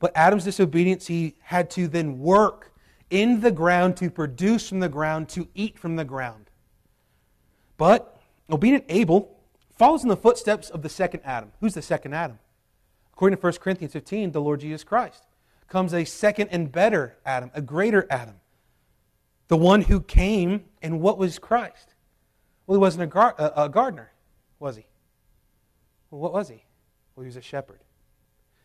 But 0.00 0.12
Adam's 0.14 0.44
disobedience, 0.44 1.08
he 1.08 1.34
had 1.40 1.70
to 1.70 1.88
then 1.88 2.20
work 2.20 2.67
in 3.10 3.40
the 3.40 3.50
ground 3.50 3.96
to 3.98 4.10
produce 4.10 4.68
from 4.68 4.80
the 4.80 4.88
ground, 4.88 5.28
to 5.30 5.48
eat 5.54 5.78
from 5.78 5.96
the 5.96 6.04
ground. 6.04 6.50
But 7.76 8.20
obedient 8.50 8.84
Abel 8.88 9.38
follows 9.76 10.02
in 10.02 10.08
the 10.08 10.16
footsteps 10.16 10.70
of 10.70 10.82
the 10.82 10.88
second 10.88 11.20
Adam. 11.24 11.52
Who's 11.60 11.74
the 11.74 11.82
second 11.82 12.14
Adam? 12.14 12.38
According 13.12 13.38
to 13.38 13.42
1 13.42 13.52
Corinthians 13.54 13.92
15, 13.92 14.32
the 14.32 14.40
Lord 14.40 14.60
Jesus 14.60 14.84
Christ 14.84 15.24
comes 15.68 15.92
a 15.92 16.04
second 16.04 16.48
and 16.50 16.70
better 16.72 17.16
Adam, 17.24 17.50
a 17.54 17.60
greater 17.60 18.06
Adam. 18.10 18.36
The 19.48 19.56
one 19.56 19.82
who 19.82 20.00
came, 20.00 20.64
and 20.82 21.00
what 21.00 21.18
was 21.18 21.38
Christ? 21.38 21.94
Well, 22.66 22.78
he 22.78 22.80
wasn't 22.80 23.04
a, 23.04 23.06
gar- 23.06 23.34
a, 23.38 23.64
a 23.64 23.68
gardener, 23.68 24.12
was 24.58 24.76
he? 24.76 24.86
Well, 26.10 26.20
what 26.20 26.32
was 26.32 26.48
he? 26.48 26.64
Well, 27.14 27.22
he 27.22 27.28
was 27.28 27.36
a 27.36 27.42
shepherd. 27.42 27.80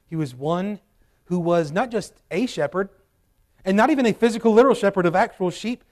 He 0.07 0.15
was 0.15 0.35
one 0.35 0.79
who 1.25 1.39
was 1.39 1.71
not 1.71 1.89
just 1.89 2.13
a 2.29 2.45
shepherd, 2.45 2.89
and 3.65 3.77
not 3.77 3.89
even 3.89 4.05
a 4.05 4.13
physical, 4.13 4.53
literal 4.53 4.75
shepherd 4.75 5.05
of 5.05 5.15
actual 5.15 5.51
sheep 5.51 5.83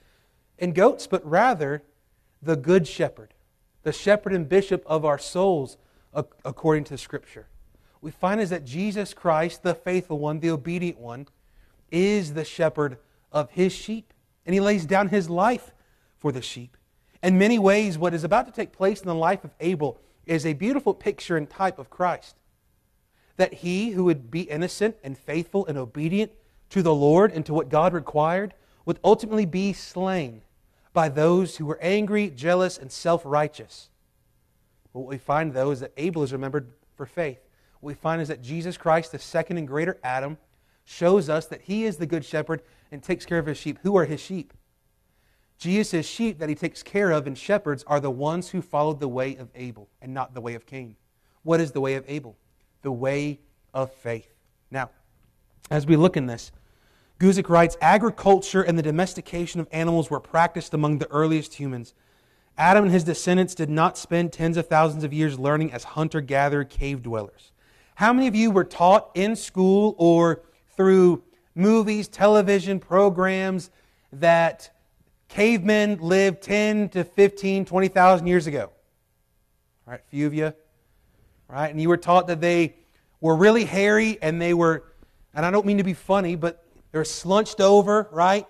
and 0.59 0.75
goats, 0.75 1.07
but 1.07 1.25
rather 1.27 1.83
the 2.41 2.55
good 2.55 2.87
shepherd, 2.87 3.33
the 3.83 3.93
shepherd 3.93 4.33
and 4.33 4.49
bishop 4.49 4.83
of 4.85 5.05
our 5.05 5.17
souls, 5.17 5.77
according 6.13 6.83
to 6.83 6.97
Scripture 6.97 7.47
we 8.01 8.11
find 8.11 8.41
is 8.41 8.49
that 8.49 8.65
Jesus 8.65 9.13
Christ, 9.13 9.61
the 9.61 9.75
faithful 9.75 10.17
one, 10.17 10.39
the 10.39 10.49
obedient 10.49 10.99
one, 10.99 11.27
is 11.91 12.33
the 12.33 12.43
shepherd 12.43 12.97
of 13.31 13.51
his 13.51 13.71
sheep. 13.71 14.13
And 14.45 14.55
he 14.55 14.59
lays 14.59 14.85
down 14.85 15.09
his 15.09 15.29
life 15.29 15.71
for 16.17 16.31
the 16.31 16.41
sheep. 16.41 16.75
In 17.21 17.37
many 17.37 17.59
ways, 17.59 17.99
what 17.99 18.15
is 18.15 18.23
about 18.23 18.47
to 18.47 18.51
take 18.51 18.71
place 18.71 19.01
in 19.01 19.07
the 19.07 19.15
life 19.15 19.43
of 19.43 19.53
Abel 19.59 19.99
is 20.25 20.45
a 20.45 20.53
beautiful 20.53 20.95
picture 20.95 21.37
and 21.37 21.47
type 21.47 21.77
of 21.77 21.91
Christ. 21.91 22.35
That 23.37 23.53
he 23.53 23.91
who 23.91 24.03
would 24.05 24.31
be 24.31 24.41
innocent 24.41 24.97
and 25.03 25.15
faithful 25.15 25.67
and 25.67 25.77
obedient 25.77 26.31
to 26.71 26.81
the 26.81 26.93
Lord 26.93 27.31
and 27.31 27.45
to 27.45 27.53
what 27.53 27.69
God 27.69 27.93
required 27.93 28.53
would 28.85 28.99
ultimately 29.03 29.45
be 29.45 29.73
slain 29.73 30.41
by 30.93 31.07
those 31.07 31.57
who 31.57 31.65
were 31.65 31.79
angry, 31.81 32.29
jealous, 32.29 32.77
and 32.77 32.91
self 32.91 33.21
righteous. 33.23 33.89
What 34.91 35.07
we 35.07 35.17
find, 35.17 35.53
though, 35.53 35.71
is 35.71 35.79
that 35.79 35.93
Abel 35.95 36.23
is 36.23 36.33
remembered 36.33 36.71
for 36.95 37.05
faith. 37.05 37.39
What 37.79 37.89
we 37.89 37.93
find 37.93 38.21
is 38.21 38.27
that 38.27 38.41
Jesus 38.41 38.77
Christ, 38.77 39.11
the 39.11 39.19
second 39.19 39.57
and 39.57 39.67
greater 39.67 39.97
Adam, 40.03 40.37
shows 40.83 41.29
us 41.29 41.45
that 41.47 41.61
he 41.61 41.85
is 41.85 41.97
the 41.97 42.05
good 42.05 42.25
shepherd 42.25 42.61
and 42.91 43.01
takes 43.01 43.25
care 43.25 43.39
of 43.39 43.45
his 43.45 43.57
sheep. 43.57 43.79
Who 43.83 43.95
are 43.95 44.05
his 44.05 44.19
sheep? 44.19 44.53
Jesus' 45.57 46.07
sheep 46.07 46.39
that 46.39 46.49
he 46.49 46.55
takes 46.55 46.81
care 46.81 47.11
of 47.11 47.27
and 47.27 47.37
shepherds 47.37 47.83
are 47.85 47.99
the 47.99 48.11
ones 48.11 48.49
who 48.49 48.61
followed 48.61 48.99
the 48.99 49.07
way 49.07 49.35
of 49.35 49.49
Abel 49.55 49.87
and 50.01 50.13
not 50.13 50.33
the 50.33 50.41
way 50.41 50.55
of 50.55 50.65
Cain. 50.65 50.95
What 51.43 51.61
is 51.61 51.71
the 51.71 51.81
way 51.81 51.95
of 51.95 52.03
Abel? 52.07 52.35
The 52.81 52.91
way 52.91 53.39
of 53.73 53.91
faith. 53.91 54.27
Now, 54.71 54.89
as 55.69 55.85
we 55.85 55.95
look 55.95 56.17
in 56.17 56.25
this, 56.25 56.51
Guzik 57.21 57.49
writes 57.49 57.77
Agriculture 57.81 58.63
and 58.63 58.77
the 58.79 58.83
domestication 58.83 59.61
of 59.61 59.67
animals 59.71 60.09
were 60.09 60.19
practiced 60.19 60.73
among 60.73 60.97
the 60.97 61.09
earliest 61.11 61.53
humans. 61.53 61.93
Adam 62.57 62.85
and 62.85 62.93
his 62.93 63.03
descendants 63.03 63.53
did 63.53 63.69
not 63.69 63.97
spend 63.97 64.33
tens 64.33 64.57
of 64.57 64.67
thousands 64.67 65.03
of 65.03 65.13
years 65.13 65.37
learning 65.37 65.71
as 65.71 65.83
hunter 65.83 66.19
gatherer 66.19 66.63
cave 66.63 67.03
dwellers. 67.03 67.51
How 67.95 68.11
many 68.11 68.27
of 68.27 68.33
you 68.33 68.49
were 68.49 68.63
taught 68.63 69.11
in 69.13 69.35
school 69.35 69.93
or 69.99 70.41
through 70.75 71.21
movies, 71.53 72.07
television 72.07 72.79
programs 72.79 73.69
that 74.13 74.71
cavemen 75.27 75.97
lived 75.99 76.41
10 76.41 76.89
to 76.89 77.03
15, 77.03 77.65
20,000 77.65 78.27
years 78.27 78.47
ago. 78.47 78.71
All 79.85 79.91
right, 79.91 80.01
a 80.05 80.09
few 80.09 80.27
of 80.27 80.33
you. 80.33 80.53
Right? 81.47 81.69
And 81.69 81.81
you 81.81 81.89
were 81.89 81.97
taught 81.97 82.27
that 82.27 82.41
they 82.41 82.75
were 83.19 83.35
really 83.35 83.65
hairy 83.65 84.17
and 84.21 84.41
they 84.41 84.53
were, 84.53 84.83
and 85.33 85.45
I 85.45 85.51
don't 85.51 85.65
mean 85.65 85.77
to 85.77 85.83
be 85.83 85.93
funny, 85.93 86.35
but 86.35 86.65
they 86.91 86.99
were 86.99 87.05
slunched 87.05 87.61
over, 87.61 88.07
right? 88.11 88.47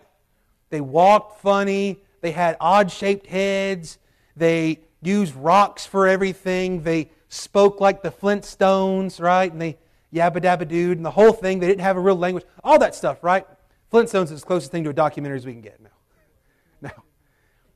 They 0.69 0.81
walked 0.81 1.41
funny. 1.41 2.01
They 2.21 2.31
had 2.31 2.57
odd 2.59 2.91
shaped 2.91 3.27
heads. 3.27 3.97
They 4.35 4.79
used 5.01 5.35
rocks 5.35 5.85
for 5.85 6.07
everything. 6.07 6.83
They 6.83 7.09
spoke 7.29 7.79
like 7.79 8.03
the 8.03 8.11
Flintstones, 8.11 9.19
right? 9.21 9.51
And 9.51 9.61
they 9.61 9.77
yabba 10.13 10.37
dabba 10.37 10.67
dude 10.67 10.97
and 10.97 11.05
the 11.05 11.11
whole 11.11 11.33
thing. 11.33 11.59
They 11.59 11.67
didn't 11.67 11.81
have 11.81 11.97
a 11.97 11.99
real 11.99 12.15
language. 12.15 12.45
All 12.63 12.79
that 12.79 12.95
stuff, 12.95 13.23
right? 13.23 13.45
Flintstones 13.91 14.31
is 14.31 14.41
the 14.41 14.47
closest 14.47 14.71
thing 14.71 14.83
to 14.85 14.89
a 14.89 14.93
documentary 14.93 15.37
as 15.37 15.45
we 15.45 15.53
can 15.53 15.61
get 15.61 15.79
now. 15.81 16.91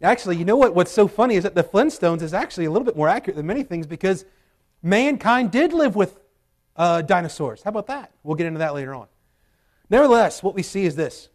Now, 0.02 0.10
actually, 0.10 0.36
you 0.36 0.44
know 0.44 0.58
what? 0.58 0.76
What's 0.76 0.92
so 0.92 1.08
funny 1.08 1.36
is 1.36 1.44
that 1.44 1.56
the 1.56 1.64
Flintstones 1.64 2.22
is 2.22 2.34
actually 2.34 2.66
a 2.66 2.70
little 2.70 2.86
bit 2.86 2.98
more 2.98 3.08
accurate 3.08 3.38
than 3.38 3.48
many 3.48 3.64
things 3.64 3.88
because 3.88 4.26
mankind 4.84 5.52
did 5.52 5.72
live 5.72 5.96
with 5.96 6.20
uh, 6.76 7.02
dinosaurs. 7.02 7.62
How 7.64 7.70
about 7.70 7.88
that? 7.88 8.12
We'll 8.22 8.36
get 8.36 8.46
into 8.46 8.60
that 8.60 8.74
later 8.74 8.94
on. 8.94 9.08
Nevertheless, 9.90 10.42
what 10.42 10.56
we 10.56 10.64
see 10.64 10.86
is 10.86 10.96
this. 10.96 11.30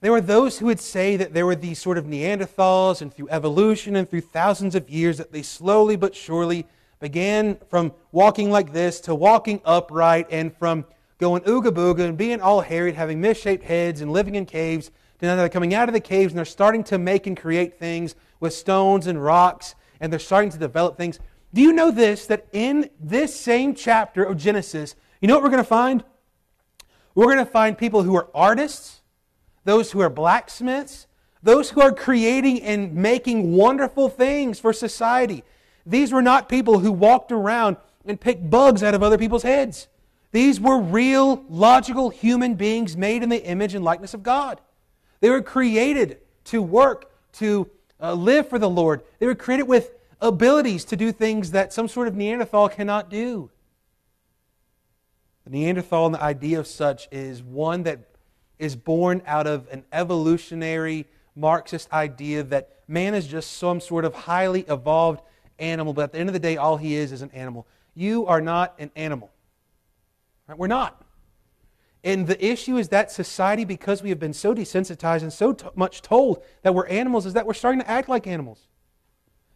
There 0.00 0.12
were 0.12 0.20
those 0.20 0.58
who 0.58 0.66
would 0.66 0.80
say 0.80 1.16
that 1.16 1.34
there 1.34 1.46
were 1.46 1.56
these 1.56 1.78
sort 1.78 1.98
of 1.98 2.04
Neanderthals, 2.04 3.02
and 3.02 3.12
through 3.12 3.28
evolution 3.30 3.96
and 3.96 4.08
through 4.08 4.20
thousands 4.20 4.74
of 4.74 4.88
years, 4.88 5.18
that 5.18 5.32
they 5.32 5.42
slowly 5.42 5.96
but 5.96 6.14
surely 6.14 6.66
began 7.00 7.58
from 7.68 7.92
walking 8.12 8.50
like 8.50 8.72
this 8.72 9.00
to 9.00 9.14
walking 9.14 9.60
upright, 9.64 10.26
and 10.30 10.56
from 10.56 10.84
going 11.18 11.42
ooga 11.42 11.70
booga 11.70 12.00
and 12.00 12.16
being 12.16 12.40
all 12.40 12.60
hairy, 12.60 12.90
and 12.90 12.98
having 12.98 13.20
misshaped 13.20 13.64
heads, 13.64 14.00
and 14.00 14.12
living 14.12 14.36
in 14.36 14.46
caves 14.46 14.90
to 15.18 15.26
now 15.26 15.34
they're 15.36 15.48
coming 15.48 15.74
out 15.74 15.88
of 15.88 15.92
the 15.92 16.00
caves 16.00 16.32
and 16.32 16.38
they're 16.38 16.44
starting 16.44 16.84
to 16.84 16.98
make 16.98 17.26
and 17.26 17.36
create 17.36 17.78
things 17.78 18.14
with 18.40 18.54
stones 18.54 19.06
and 19.06 19.22
rocks, 19.22 19.74
and 20.00 20.12
they're 20.12 20.20
starting 20.20 20.50
to 20.50 20.58
develop 20.58 20.96
things. 20.96 21.18
Do 21.52 21.60
you 21.60 21.72
know 21.72 21.90
this? 21.90 22.26
That 22.26 22.46
in 22.52 22.90
this 23.00 23.38
same 23.38 23.74
chapter 23.74 24.22
of 24.22 24.36
Genesis, 24.36 24.94
you 25.20 25.26
know 25.26 25.34
what 25.34 25.42
we're 25.42 25.50
going 25.50 25.62
to 25.62 25.68
find? 25.68 26.04
We're 27.18 27.34
going 27.34 27.44
to 27.44 27.46
find 27.46 27.76
people 27.76 28.04
who 28.04 28.14
are 28.14 28.28
artists, 28.32 29.00
those 29.64 29.90
who 29.90 29.98
are 29.98 30.08
blacksmiths, 30.08 31.08
those 31.42 31.70
who 31.70 31.80
are 31.80 31.90
creating 31.90 32.62
and 32.62 32.94
making 32.94 33.56
wonderful 33.56 34.08
things 34.08 34.60
for 34.60 34.72
society. 34.72 35.42
These 35.84 36.12
were 36.12 36.22
not 36.22 36.48
people 36.48 36.78
who 36.78 36.92
walked 36.92 37.32
around 37.32 37.76
and 38.06 38.20
picked 38.20 38.48
bugs 38.48 38.84
out 38.84 38.94
of 38.94 39.02
other 39.02 39.18
people's 39.18 39.42
heads. 39.42 39.88
These 40.30 40.60
were 40.60 40.78
real, 40.78 41.44
logical 41.48 42.10
human 42.10 42.54
beings 42.54 42.96
made 42.96 43.24
in 43.24 43.30
the 43.30 43.44
image 43.44 43.74
and 43.74 43.84
likeness 43.84 44.14
of 44.14 44.22
God. 44.22 44.60
They 45.18 45.28
were 45.28 45.42
created 45.42 46.18
to 46.44 46.62
work, 46.62 47.10
to 47.32 47.68
uh, 48.00 48.12
live 48.12 48.48
for 48.48 48.60
the 48.60 48.70
Lord. 48.70 49.02
They 49.18 49.26
were 49.26 49.34
created 49.34 49.64
with 49.64 49.90
abilities 50.20 50.84
to 50.84 50.96
do 50.96 51.10
things 51.10 51.50
that 51.50 51.72
some 51.72 51.88
sort 51.88 52.06
of 52.06 52.14
Neanderthal 52.14 52.68
cannot 52.68 53.10
do. 53.10 53.50
The 55.48 55.58
Neanderthal 55.58 56.04
and 56.04 56.14
the 56.14 56.22
idea 56.22 56.58
of 56.58 56.66
such 56.66 57.08
is 57.10 57.42
one 57.42 57.84
that 57.84 58.00
is 58.58 58.76
born 58.76 59.22
out 59.24 59.46
of 59.46 59.66
an 59.70 59.82
evolutionary 59.92 61.06
Marxist 61.34 61.90
idea 61.90 62.42
that 62.42 62.80
man 62.86 63.14
is 63.14 63.26
just 63.26 63.56
some 63.56 63.80
sort 63.80 64.04
of 64.04 64.12
highly 64.12 64.66
evolved 64.68 65.22
animal, 65.58 65.94
but 65.94 66.02
at 66.02 66.12
the 66.12 66.18
end 66.18 66.28
of 66.28 66.34
the 66.34 66.38
day, 66.38 66.58
all 66.58 66.76
he 66.76 66.96
is 66.96 67.12
is 67.12 67.22
an 67.22 67.30
animal. 67.30 67.66
You 67.94 68.26
are 68.26 68.42
not 68.42 68.74
an 68.78 68.90
animal. 68.94 69.30
Right? 70.46 70.58
We're 70.58 70.66
not. 70.66 71.02
And 72.04 72.26
the 72.26 72.44
issue 72.44 72.76
is 72.76 72.88
that 72.88 73.10
society, 73.10 73.64
because 73.64 74.02
we 74.02 74.10
have 74.10 74.20
been 74.20 74.34
so 74.34 74.54
desensitized 74.54 75.22
and 75.22 75.32
so 75.32 75.54
t- 75.54 75.66
much 75.74 76.02
told 76.02 76.44
that 76.60 76.74
we're 76.74 76.86
animals, 76.88 77.24
is 77.24 77.32
that 77.32 77.46
we're 77.46 77.54
starting 77.54 77.80
to 77.80 77.90
act 77.90 78.10
like 78.10 78.26
animals. 78.26 78.68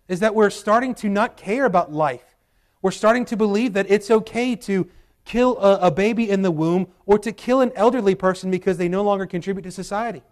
Is 0.08 0.20
that 0.20 0.34
we're 0.34 0.48
starting 0.48 0.94
to 0.96 1.10
not 1.10 1.36
care 1.36 1.66
about 1.66 1.92
life. 1.92 2.34
We're 2.80 2.92
starting 2.92 3.26
to 3.26 3.36
believe 3.36 3.74
that 3.74 3.90
it's 3.90 4.10
okay 4.10 4.56
to 4.56 4.88
kill 5.24 5.58
a, 5.58 5.86
a 5.86 5.90
baby 5.90 6.28
in 6.28 6.42
the 6.42 6.50
womb 6.50 6.88
or 7.06 7.18
to 7.18 7.32
kill 7.32 7.60
an 7.60 7.72
elderly 7.74 8.14
person 8.14 8.50
because 8.50 8.78
they 8.78 8.88
no 8.88 9.02
longer 9.02 9.26
contribute 9.26 9.62
to 9.62 9.70
society. 9.70 10.22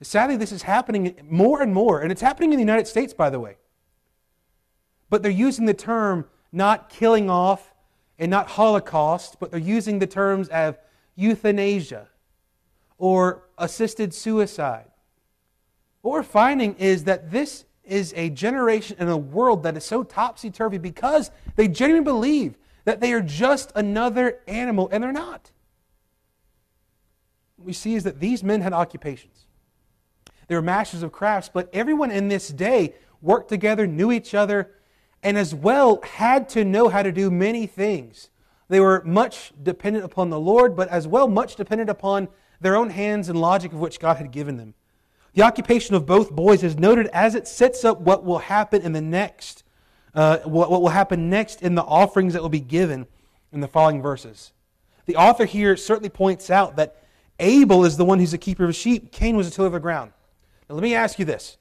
Sadly, 0.00 0.36
this 0.36 0.50
is 0.50 0.62
happening 0.62 1.14
more 1.30 1.62
and 1.62 1.72
more, 1.72 2.00
and 2.00 2.10
it's 2.10 2.20
happening 2.20 2.52
in 2.52 2.56
the 2.56 2.62
United 2.62 2.88
States, 2.88 3.14
by 3.14 3.30
the 3.30 3.38
way. 3.38 3.56
But 5.10 5.22
they're 5.22 5.30
using 5.30 5.66
the 5.66 5.74
term 5.74 6.26
not 6.50 6.88
killing 6.88 7.30
off 7.30 7.72
and 8.18 8.30
not 8.30 8.48
Holocaust, 8.48 9.38
but 9.38 9.50
they're 9.50 9.60
using 9.60 9.98
the 9.98 10.06
terms 10.06 10.48
of 10.48 10.78
euthanasia 11.14 12.08
or 12.98 13.44
assisted 13.58 14.12
suicide. 14.12 14.86
What 16.00 16.12
we're 16.12 16.22
finding 16.22 16.74
is 16.76 17.04
that 17.04 17.30
this 17.30 17.64
is 17.84 18.12
a 18.16 18.30
generation 18.30 18.96
in 18.98 19.08
a 19.08 19.16
world 19.16 19.62
that 19.64 19.76
is 19.76 19.84
so 19.84 20.02
topsy 20.02 20.50
turvy 20.50 20.78
because 20.78 21.30
they 21.56 21.68
genuinely 21.68 22.04
believe 22.04 22.54
that 22.84 23.00
they 23.00 23.12
are 23.12 23.20
just 23.20 23.72
another 23.74 24.40
animal, 24.46 24.88
and 24.92 25.02
they're 25.02 25.12
not. 25.12 25.50
What 27.56 27.66
we 27.66 27.72
see 27.72 27.94
is 27.94 28.04
that 28.04 28.20
these 28.20 28.42
men 28.42 28.60
had 28.60 28.72
occupations. 28.72 29.46
They 30.48 30.54
were 30.54 30.62
masters 30.62 31.02
of 31.02 31.12
crafts, 31.12 31.48
but 31.52 31.70
everyone 31.72 32.10
in 32.10 32.28
this 32.28 32.48
day 32.48 32.94
worked 33.20 33.48
together, 33.48 33.86
knew 33.86 34.10
each 34.10 34.34
other, 34.34 34.72
and 35.22 35.38
as 35.38 35.54
well 35.54 36.00
had 36.02 36.48
to 36.50 36.64
know 36.64 36.88
how 36.88 37.02
to 37.02 37.12
do 37.12 37.30
many 37.30 37.66
things. 37.66 38.30
They 38.68 38.80
were 38.80 39.02
much 39.04 39.52
dependent 39.62 40.04
upon 40.04 40.30
the 40.30 40.40
Lord, 40.40 40.74
but 40.74 40.88
as 40.88 41.06
well 41.06 41.28
much 41.28 41.56
dependent 41.56 41.90
upon 41.90 42.28
their 42.60 42.76
own 42.76 42.90
hands 42.90 43.28
and 43.28 43.40
logic 43.40 43.72
of 43.72 43.80
which 43.80 44.00
God 44.00 44.16
had 44.16 44.30
given 44.32 44.56
them. 44.56 44.74
The 45.34 45.42
occupation 45.42 45.94
of 45.94 46.06
both 46.06 46.30
boys 46.30 46.62
is 46.62 46.78
noted 46.78 47.06
as 47.08 47.34
it 47.34 47.48
sets 47.48 47.84
up 47.84 48.00
what 48.00 48.24
will 48.24 48.38
happen 48.38 48.82
in 48.82 48.92
the 48.92 49.00
next, 49.00 49.61
uh, 50.14 50.38
what, 50.38 50.70
what 50.70 50.82
will 50.82 50.90
happen 50.90 51.30
next 51.30 51.62
in 51.62 51.74
the 51.74 51.82
offerings 51.82 52.32
that 52.34 52.42
will 52.42 52.48
be 52.48 52.60
given 52.60 53.06
in 53.52 53.60
the 53.60 53.68
following 53.68 54.02
verses. 54.02 54.52
The 55.06 55.16
author 55.16 55.44
here 55.44 55.76
certainly 55.76 56.10
points 56.10 56.50
out 56.50 56.76
that 56.76 57.02
Abel 57.38 57.84
is 57.84 57.96
the 57.96 58.04
one 58.04 58.18
who's 58.18 58.34
a 58.34 58.38
keeper 58.38 58.64
of 58.64 58.74
sheep. 58.74 59.12
Cain 59.12 59.36
was 59.36 59.48
a 59.48 59.50
tiller 59.50 59.66
of 59.66 59.72
the 59.72 59.80
ground. 59.80 60.12
Now 60.68 60.76
let 60.76 60.82
me 60.82 60.94
ask 60.94 61.18
you 61.18 61.24
this, 61.24 61.56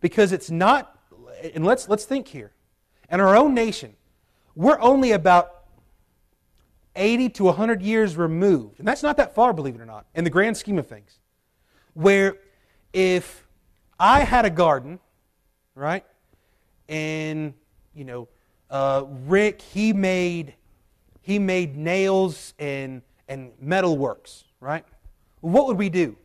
because 0.00 0.32
it's 0.32 0.50
not, 0.50 0.98
and 1.54 1.64
let's 1.64 1.88
let's 1.88 2.04
think 2.04 2.28
here. 2.28 2.52
In 3.10 3.20
our 3.20 3.36
own 3.36 3.54
nation, 3.54 3.96
we're 4.54 4.78
only 4.80 5.12
about 5.12 5.64
80 6.94 7.30
to 7.30 7.44
100 7.44 7.80
years 7.80 8.16
removed, 8.16 8.80
and 8.80 8.86
that's 8.86 9.02
not 9.02 9.16
that 9.16 9.34
far, 9.34 9.52
believe 9.52 9.76
it 9.76 9.80
or 9.80 9.86
not, 9.86 10.06
in 10.14 10.24
the 10.24 10.30
grand 10.30 10.56
scheme 10.56 10.78
of 10.78 10.86
things, 10.86 11.20
where 11.94 12.36
if 12.92 13.46
I 13.98 14.20
had 14.20 14.44
a 14.44 14.50
garden, 14.50 14.98
right, 15.74 16.04
and, 16.88 17.54
you 17.98 18.04
know, 18.04 18.28
uh, 18.70 19.04
Rick, 19.26 19.60
he 19.60 19.92
made, 19.92 20.54
he 21.20 21.38
made 21.38 21.76
nails 21.76 22.54
and, 22.58 23.02
and 23.28 23.50
metal 23.60 23.98
works, 23.98 24.44
right? 24.60 24.84
what 25.40 25.68
would 25.68 25.78
we 25.78 25.88
do? 25.88 26.16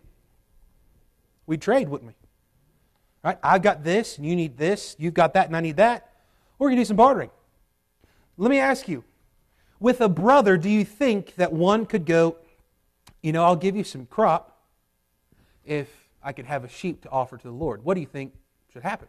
We'd 1.45 1.61
trade, 1.61 1.87
wouldn't 1.87 2.09
we? 2.09 2.15
Right? 3.23 3.37
I've 3.43 3.61
got 3.61 3.83
this, 3.83 4.17
and 4.17 4.25
you 4.25 4.35
need 4.35 4.57
this. 4.57 4.95
You've 4.97 5.13
got 5.13 5.33
that, 5.33 5.47
and 5.47 5.55
I 5.55 5.61
need 5.61 5.77
that. 5.77 6.11
We're 6.57 6.69
going 6.69 6.77
to 6.77 6.81
do 6.81 6.85
some 6.85 6.97
bartering. 6.97 7.29
Let 8.37 8.49
me 8.49 8.59
ask 8.59 8.87
you 8.87 9.03
with 9.79 10.01
a 10.01 10.09
brother, 10.09 10.57
do 10.57 10.69
you 10.69 10.83
think 10.83 11.35
that 11.35 11.53
one 11.53 11.85
could 11.85 12.05
go, 12.05 12.37
you 13.21 13.31
know, 13.31 13.43
I'll 13.43 13.55
give 13.55 13.75
you 13.75 13.83
some 13.83 14.05
crop 14.05 14.57
if 15.65 15.89
I 16.23 16.33
could 16.33 16.45
have 16.45 16.63
a 16.63 16.69
sheep 16.69 17.01
to 17.01 17.09
offer 17.09 17.37
to 17.37 17.43
the 17.43 17.53
Lord? 17.53 17.83
What 17.83 17.95
do 17.95 18.01
you 18.01 18.07
think 18.07 18.33
should 18.71 18.83
happen? 18.83 19.07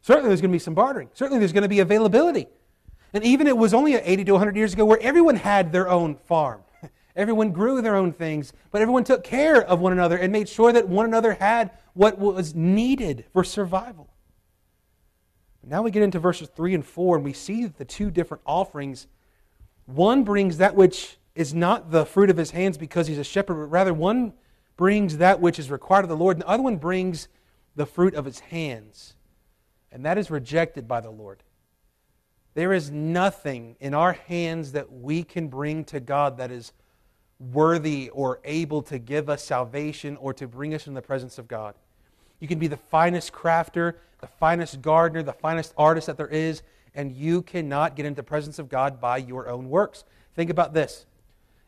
Certainly 0.00 0.28
there's 0.28 0.40
going 0.40 0.50
to 0.50 0.54
be 0.54 0.60
some 0.60 0.74
bartering. 0.74 1.10
Certainly 1.12 1.40
there's 1.40 1.52
going 1.52 1.62
to 1.62 1.68
be 1.68 1.80
availability. 1.80 2.46
And 3.12 3.24
even 3.24 3.46
it 3.46 3.56
was 3.56 3.74
only 3.74 3.94
80 3.94 4.24
to 4.24 4.32
100 4.32 4.56
years 4.56 4.72
ago 4.72 4.84
where 4.84 5.00
everyone 5.00 5.36
had 5.36 5.72
their 5.72 5.88
own 5.88 6.14
farm. 6.14 6.62
Everyone 7.16 7.52
grew 7.52 7.80
their 7.80 7.96
own 7.96 8.12
things, 8.12 8.52
but 8.70 8.80
everyone 8.80 9.02
took 9.02 9.24
care 9.24 9.60
of 9.60 9.80
one 9.80 9.92
another 9.92 10.16
and 10.16 10.32
made 10.32 10.48
sure 10.48 10.72
that 10.72 10.88
one 10.88 11.04
another 11.04 11.32
had 11.32 11.72
what 11.94 12.16
was 12.16 12.54
needed 12.54 13.24
for 13.32 13.42
survival. 13.42 14.08
Now 15.64 15.82
we 15.82 15.90
get 15.90 16.02
into 16.02 16.18
verses 16.18 16.48
3 16.54 16.74
and 16.74 16.86
4, 16.86 17.16
and 17.16 17.24
we 17.24 17.32
see 17.32 17.66
the 17.66 17.84
two 17.84 18.10
different 18.10 18.42
offerings. 18.46 19.08
One 19.86 20.22
brings 20.22 20.58
that 20.58 20.76
which 20.76 21.18
is 21.34 21.52
not 21.52 21.90
the 21.90 22.06
fruit 22.06 22.30
of 22.30 22.36
his 22.36 22.52
hands 22.52 22.78
because 22.78 23.06
he's 23.06 23.18
a 23.18 23.24
shepherd, 23.24 23.54
but 23.54 23.66
rather 23.66 23.92
one 23.92 24.32
brings 24.76 25.18
that 25.18 25.40
which 25.40 25.58
is 25.58 25.70
required 25.70 26.04
of 26.04 26.08
the 26.08 26.16
Lord, 26.16 26.36
and 26.36 26.42
the 26.42 26.48
other 26.48 26.62
one 26.62 26.76
brings 26.76 27.28
the 27.74 27.84
fruit 27.84 28.14
of 28.14 28.24
his 28.24 28.38
hands. 28.38 29.14
And 29.98 30.06
that 30.06 30.16
is 30.16 30.30
rejected 30.30 30.86
by 30.86 31.00
the 31.00 31.10
Lord. 31.10 31.42
There 32.54 32.72
is 32.72 32.88
nothing 32.88 33.74
in 33.80 33.94
our 33.94 34.12
hands 34.12 34.70
that 34.70 34.92
we 34.92 35.24
can 35.24 35.48
bring 35.48 35.82
to 35.86 35.98
God 35.98 36.36
that 36.36 36.52
is 36.52 36.72
worthy 37.40 38.08
or 38.10 38.38
able 38.44 38.80
to 38.82 39.00
give 39.00 39.28
us 39.28 39.42
salvation 39.42 40.16
or 40.18 40.32
to 40.34 40.46
bring 40.46 40.72
us 40.72 40.86
in 40.86 40.94
the 40.94 41.02
presence 41.02 41.36
of 41.36 41.48
God. 41.48 41.74
You 42.38 42.46
can 42.46 42.60
be 42.60 42.68
the 42.68 42.76
finest 42.76 43.32
crafter, 43.32 43.94
the 44.20 44.28
finest 44.28 44.82
gardener, 44.82 45.24
the 45.24 45.32
finest 45.32 45.74
artist 45.76 46.06
that 46.06 46.16
there 46.16 46.28
is, 46.28 46.62
and 46.94 47.10
you 47.10 47.42
cannot 47.42 47.96
get 47.96 48.06
into 48.06 48.18
the 48.18 48.22
presence 48.22 48.60
of 48.60 48.68
God 48.68 49.00
by 49.00 49.16
your 49.16 49.48
own 49.48 49.68
works. 49.68 50.04
Think 50.36 50.48
about 50.48 50.74
this. 50.74 51.06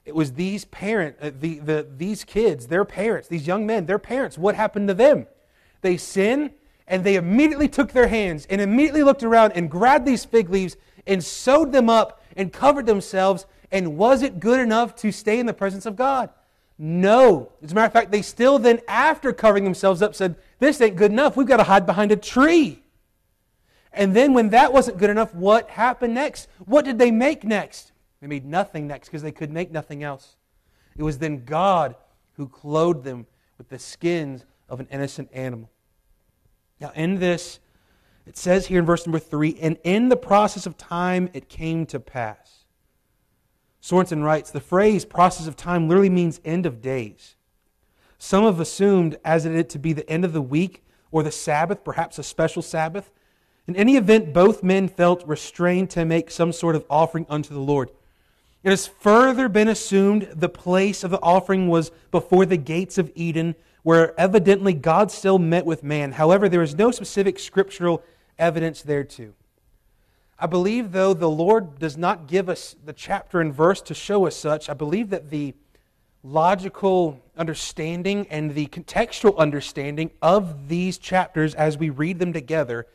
It 0.04 0.14
was 0.14 0.34
these 0.34 0.66
parent, 0.66 1.16
uh, 1.20 1.32
the, 1.36 1.58
the, 1.58 1.88
these 1.96 2.22
kids, 2.22 2.68
their 2.68 2.84
parents, 2.84 3.26
these 3.26 3.48
young 3.48 3.66
men, 3.66 3.86
their 3.86 3.98
parents. 3.98 4.38
What 4.38 4.54
happened 4.54 4.86
to 4.86 4.94
them? 4.94 5.26
They 5.80 5.96
sin, 5.96 6.52
and 6.90 7.04
they 7.04 7.14
immediately 7.14 7.68
took 7.68 7.92
their 7.92 8.08
hands 8.08 8.46
and 8.50 8.60
immediately 8.60 9.02
looked 9.02 9.22
around 9.22 9.52
and 9.52 9.70
grabbed 9.70 10.04
these 10.04 10.24
fig 10.24 10.50
leaves 10.50 10.76
and 11.06 11.24
sewed 11.24 11.72
them 11.72 11.88
up 11.88 12.22
and 12.36 12.52
covered 12.52 12.84
themselves 12.84 13.46
and 13.72 13.96
was 13.96 14.22
it 14.22 14.40
good 14.40 14.60
enough 14.60 14.96
to 14.96 15.12
stay 15.12 15.38
in 15.38 15.46
the 15.46 15.54
presence 15.54 15.86
of 15.86 15.96
God? 15.96 16.30
No. 16.76 17.52
As 17.62 17.72
a 17.72 17.74
matter 17.74 17.86
of 17.86 17.92
fact, 17.92 18.10
they 18.10 18.22
still 18.22 18.58
then, 18.58 18.80
after 18.88 19.32
covering 19.32 19.64
themselves 19.64 20.02
up, 20.02 20.14
said, 20.14 20.34
This 20.58 20.80
ain't 20.80 20.96
good 20.96 21.12
enough. 21.12 21.36
We've 21.36 21.46
got 21.46 21.58
to 21.58 21.64
hide 21.64 21.86
behind 21.86 22.10
a 22.10 22.16
tree. 22.16 22.82
And 23.92 24.16
then, 24.16 24.32
when 24.32 24.48
that 24.50 24.72
wasn't 24.72 24.98
good 24.98 25.10
enough, 25.10 25.34
what 25.34 25.70
happened 25.70 26.14
next? 26.14 26.48
What 26.64 26.84
did 26.84 26.98
they 26.98 27.10
make 27.10 27.44
next? 27.44 27.92
They 28.20 28.26
made 28.26 28.46
nothing 28.46 28.86
next 28.86 29.08
because 29.08 29.22
they 29.22 29.30
could 29.30 29.50
make 29.50 29.70
nothing 29.70 30.02
else. 30.02 30.36
It 30.96 31.02
was 31.02 31.18
then 31.18 31.44
God 31.44 31.94
who 32.32 32.48
clothed 32.48 33.04
them 33.04 33.26
with 33.58 33.68
the 33.68 33.78
skins 33.78 34.44
of 34.68 34.80
an 34.80 34.88
innocent 34.90 35.28
animal. 35.32 35.70
Now, 36.80 36.92
in 36.94 37.18
this, 37.18 37.60
it 38.26 38.36
says 38.36 38.66
here 38.66 38.78
in 38.78 38.86
verse 38.86 39.06
number 39.06 39.18
three, 39.18 39.58
and 39.60 39.76
in 39.84 40.08
the 40.08 40.16
process 40.16 40.66
of 40.66 40.76
time 40.76 41.28
it 41.32 41.48
came 41.48 41.86
to 41.86 42.00
pass. 42.00 42.64
Sorensen 43.82 44.22
writes 44.22 44.50
The 44.50 44.60
phrase 44.60 45.04
process 45.04 45.46
of 45.46 45.56
time 45.56 45.88
literally 45.88 46.10
means 46.10 46.40
end 46.44 46.66
of 46.66 46.80
days. 46.80 47.36
Some 48.18 48.44
have 48.44 48.60
assumed 48.60 49.18
as 49.24 49.46
it 49.46 49.68
to 49.70 49.78
be 49.78 49.92
the 49.92 50.08
end 50.08 50.24
of 50.24 50.32
the 50.32 50.42
week 50.42 50.84
or 51.10 51.22
the 51.22 51.32
Sabbath, 51.32 51.82
perhaps 51.84 52.18
a 52.18 52.22
special 52.22 52.62
Sabbath. 52.62 53.10
In 53.66 53.76
any 53.76 53.96
event, 53.96 54.32
both 54.32 54.62
men 54.62 54.88
felt 54.88 55.26
restrained 55.26 55.90
to 55.90 56.04
make 56.04 56.30
some 56.30 56.52
sort 56.52 56.76
of 56.76 56.84
offering 56.90 57.26
unto 57.28 57.54
the 57.54 57.60
Lord. 57.60 57.90
It 58.62 58.70
has 58.70 58.86
further 58.86 59.48
been 59.48 59.68
assumed 59.68 60.28
the 60.34 60.48
place 60.48 61.02
of 61.02 61.10
the 61.10 61.20
offering 61.22 61.68
was 61.68 61.90
before 62.10 62.44
the 62.44 62.58
gates 62.58 62.98
of 62.98 63.10
Eden, 63.14 63.54
where 63.82 64.18
evidently 64.18 64.74
God 64.74 65.10
still 65.10 65.38
met 65.38 65.64
with 65.64 65.82
man. 65.82 66.12
However, 66.12 66.48
there 66.48 66.62
is 66.62 66.74
no 66.74 66.90
specific 66.90 67.38
scriptural 67.38 68.02
evidence 68.38 68.82
thereto. 68.82 69.32
I 70.38 70.46
believe, 70.46 70.92
though, 70.92 71.12
the 71.12 71.28
Lord 71.28 71.78
does 71.78 71.98
not 71.98 72.26
give 72.26 72.48
us 72.48 72.74
the 72.84 72.92
chapter 72.92 73.40
and 73.40 73.52
verse 73.52 73.82
to 73.82 73.94
show 73.94 74.26
us 74.26 74.36
such. 74.36 74.70
I 74.70 74.74
believe 74.74 75.10
that 75.10 75.30
the 75.30 75.54
logical 76.22 77.20
understanding 77.36 78.26
and 78.30 78.54
the 78.54 78.66
contextual 78.66 79.36
understanding 79.36 80.10
of 80.20 80.68
these 80.68 80.98
chapters 80.98 81.54
as 81.54 81.78
we 81.78 81.90
read 81.90 82.18
them 82.18 82.32
together 82.32 82.86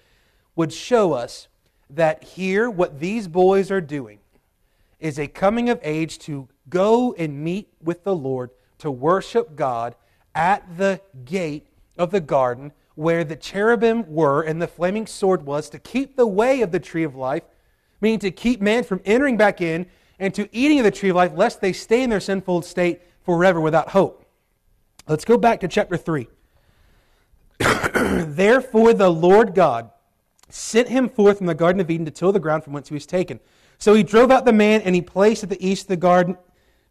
would 0.56 0.71
show 0.71 1.13
us 1.13 1.48
that 1.89 2.24
here, 2.24 2.69
what 2.69 3.00
these 3.00 3.28
boys 3.28 3.69
are 3.69 3.82
doing 3.82 4.19
is 5.00 5.19
a 5.19 5.28
coming 5.28 5.69
of 5.69 5.80
age 5.84 6.17
to 6.17 6.48
go 6.69 7.13
and 7.13 7.43
meet 7.43 7.67
with 7.82 8.04
the 8.04 8.15
Lord, 8.15 8.50
to 8.80 8.89
worship 8.89 9.56
God 9.56 9.95
at 10.36 10.78
the 10.78 11.02
gate 11.24 11.67
of 11.98 12.12
the 12.12 12.19
garden 12.19 12.74
where 12.95 13.24
the 13.24 13.36
cherubim 13.36 14.06
were 14.08 14.41
and 14.41 14.62
the 14.62 14.67
flaming 14.67 15.08
sword 15.08 15.45
was 15.45 15.69
to 15.69 15.80
keep 15.80 16.15
the 16.15 16.28
way 16.28 16.62
of 16.62 16.71
the 16.71 16.80
tree 16.80 17.04
of 17.04 17.15
life, 17.15 17.43
meaning 18.02 18.19
to 18.19 18.32
keep 18.32 18.62
man 18.62 18.84
from 18.84 19.02
entering 19.06 19.38
back 19.38 19.62
in 19.62 19.86
and 20.19 20.34
to 20.34 20.48
eating 20.52 20.80
of 20.80 20.84
the 20.86 20.91
tree 20.91 21.10
of 21.10 21.15
life, 21.15 21.32
lest 21.36 21.62
they 21.62 21.74
stay 21.74 22.04
in 22.04 22.10
their 22.10 22.19
sinful 22.19 22.62
state 22.62 23.02
forever 23.24 23.60
without 23.60 23.89
hope. 23.89 24.26
Let's 25.08 25.26
go 25.26 25.38
back 25.38 25.60
to 25.62 25.67
chapter 25.67 25.98
3. 25.98 26.28
Therefore, 27.93 28.93
the 28.93 29.10
Lord 29.10 29.54
God 29.56 29.91
sent 30.50 30.88
him 30.88 31.10
forth 31.10 31.39
from 31.39 31.48
the 31.48 31.56
Garden 31.56 31.82
of 31.82 31.89
Eden 31.89 32.06
to 32.06 32.12
till 32.12 32.32
the 32.32 32.39
ground 32.39 32.63
from 32.63 32.74
whence 32.74 32.89
he 32.89 32.93
was 32.93 33.06
taken. 33.06 33.39
So 33.78 33.93
he 33.93 34.04
drove 34.04 34.32
out 34.32 34.45
the 34.45 34.54
man, 34.54 34.82
and 34.82 34.95
he 34.95 35.02
placed 35.02 35.43
at 35.43 35.50
the 35.50 35.65
east 35.65 35.84
of 35.84 35.88
the 35.89 35.98
garden 35.98 36.38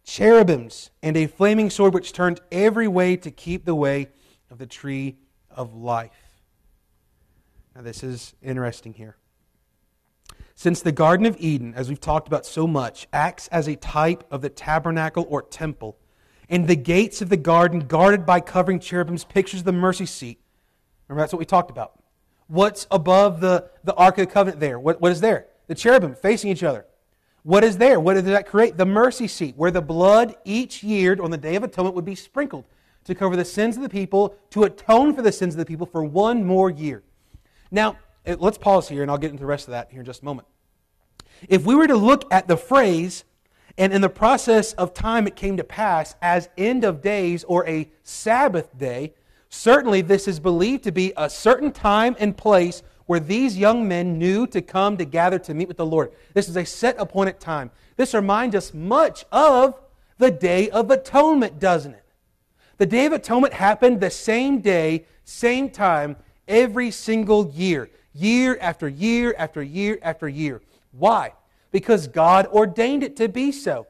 cherubims 0.05 0.91
and 1.03 1.17
a 1.17 1.27
flaming 1.27 1.71
sword 1.71 1.95
which 1.95 2.13
turned 2.13 2.41
every 2.53 2.87
way 2.87 3.17
to 3.17 3.31
keep 3.31 3.65
the 3.65 3.75
way 3.75 4.09
of 4.51 4.59
the 4.59 4.67
tree 4.67 5.17
of 5.51 5.75
life. 5.75 6.13
Now, 7.75 7.83
this 7.83 8.05
is 8.05 8.35
interesting 8.43 8.93
here. 8.93 9.17
Since 10.55 10.83
the 10.83 10.93
Garden 10.93 11.27
of 11.27 11.37
Eden, 11.41 11.75
as 11.75 11.89
we've 11.89 12.01
talked 12.01 12.29
about 12.29 12.47
so 12.47 12.67
much, 12.67 13.09
acts 13.13 13.49
as 13.49 13.67
a 13.67 13.75
type 13.75 14.23
of 14.31 14.41
the 14.41 14.49
tabernacle 14.49 15.27
or 15.29 15.43
temple, 15.43 15.99
and 16.49 16.69
the 16.69 16.77
gates 16.77 17.21
of 17.21 17.29
the 17.29 17.37
garden 17.37 17.81
guarded 17.81 18.25
by 18.25 18.39
covering 18.39 18.79
cherubims 18.79 19.25
pictures 19.25 19.65
the 19.65 19.73
mercy 19.73 20.07
seat. 20.07 20.39
Remember, 21.09 21.23
that's 21.23 21.33
what 21.33 21.41
we 21.41 21.45
talked 21.45 21.71
about. 21.71 21.99
What's 22.47 22.87
above 22.91 23.41
the, 23.41 23.71
the 23.83 23.95
Ark 23.95 24.19
of 24.19 24.29
the 24.29 24.33
Covenant 24.33 24.61
there? 24.61 24.79
What, 24.79 25.01
what 25.01 25.11
is 25.11 25.21
there? 25.21 25.47
The 25.67 25.75
cherubim 25.75 26.15
facing 26.15 26.51
each 26.51 26.63
other. 26.63 26.87
What 27.45 27.63
is 27.63 27.77
there? 27.77 28.01
What 28.01 28.15
does 28.15 28.25
that 28.25 28.47
create? 28.47 28.79
The 28.79 28.87
mercy 28.87 29.29
seat, 29.29 29.55
where 29.57 29.71
the 29.71 29.83
blood 29.83 30.35
each 30.47 30.83
year 30.83 31.17
on 31.23 31.31
the 31.31 31.37
Day 31.37 31.57
of 31.57 31.63
Atonement 31.63 31.95
would 31.95 32.05
be 32.05 32.15
sprinkled 32.15 32.65
to 33.05 33.15
cover 33.15 33.37
the 33.37 33.45
sins 33.45 33.77
of 33.77 33.83
the 33.83 33.89
people, 33.91 34.35
to 34.49 34.65
atone 34.65 35.15
for 35.15 35.21
the 35.21 35.31
sins 35.31 35.53
of 35.53 35.59
the 35.59 35.67
people 35.67 35.87
for 35.87 36.03
one 36.03 36.43
more 36.43 36.71
year. 36.71 37.03
Now, 37.71 37.99
eh, 38.25 38.37
let's 38.39 38.57
pause 38.57 38.89
here 38.89 39.03
and 39.03 39.11
I'll 39.11 39.19
get 39.19 39.31
into 39.31 39.43
the 39.43 39.47
rest 39.47 39.69
of 39.69 39.73
that 39.73 39.91
here 39.91 40.01
in 40.01 40.07
just 40.07 40.23
a 40.23 40.25
moment. 40.25 40.49
If 41.47 41.67
we 41.67 41.75
were 41.75 41.87
to 41.87 41.97
look 41.97 42.25
at 42.33 42.49
the 42.49 42.57
phrase, 42.57 43.25
and 43.77 43.93
in 43.93 44.01
the 44.01 44.09
process 44.09 44.73
of 44.75 44.95
time 44.95 45.27
it 45.27 45.37
came 45.37 45.59
to 45.59 45.65
pass 45.65 46.15
as 46.23 46.49
end 46.57 46.83
of 46.83 47.03
days 47.03 47.45
or 47.45 47.69
a 47.69 47.91
Sabbath 48.03 48.77
day, 48.79 49.13
certainly 49.51 50.01
this 50.01 50.27
is 50.27 50.41
believed 50.41 50.83
to 50.85 50.93
be 50.93 51.13
a 51.15 51.29
certain 51.29 51.73
time 51.73 52.17
and 52.19 52.39
place 52.39 52.83
where 53.07 53.21
these 53.21 53.59
young 53.59 53.87
men 53.87 54.19
knew 54.19 54.47
to 54.49 54.63
come 54.63 54.97
to 54.97 55.05
gather 55.05 55.39
to 55.39 55.55
meet 55.55 55.69
with 55.69 55.77
the 55.77 55.87
Lord. 55.87 56.13
This 56.33 56.49
is 56.49 56.57
a 56.57 56.65
set 56.65 56.97
appointed 56.99 57.41
time. 57.41 57.71
This 57.97 58.15
reminds 58.15 58.55
us 58.55 58.73
much 58.73 59.25
of 59.31 59.81
the 60.19 60.31
Day 60.31 60.71
of 60.71 60.91
Atonement, 60.91 61.59
doesn't 61.59 61.93
it? 61.93 62.05
The 62.79 62.87
Day 62.87 63.07
of 63.07 63.13
Atonement 63.13 63.53
happened 63.53 64.01
the 64.01 64.11
same 64.11 64.61
day, 64.61 65.07
same 65.25 65.71
time, 65.71 66.17
every 66.49 66.91
single 66.91 67.51
year, 67.51 67.91
year 68.15 68.59
after 68.61 68.89
year 68.89 69.35
after 69.39 69.63
year 69.63 69.99
after 70.03 70.29
year. 70.29 70.63
Why? 70.93 71.33
Because 71.71 72.07
God 72.09 72.47
ordained 72.47 73.03
it 73.03 73.17
to 73.17 73.29
be 73.29 73.53
so. 73.53 73.87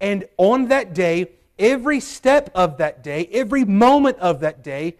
And 0.00 0.24
on 0.36 0.68
that 0.68 0.94
day, 0.94 1.32
every 1.58 2.00
step 2.00 2.50
of 2.54 2.78
that 2.78 3.02
day, 3.02 3.28
every 3.32 3.64
moment 3.64 4.18
of 4.18 4.40
that 4.40 4.62
day, 4.62 4.96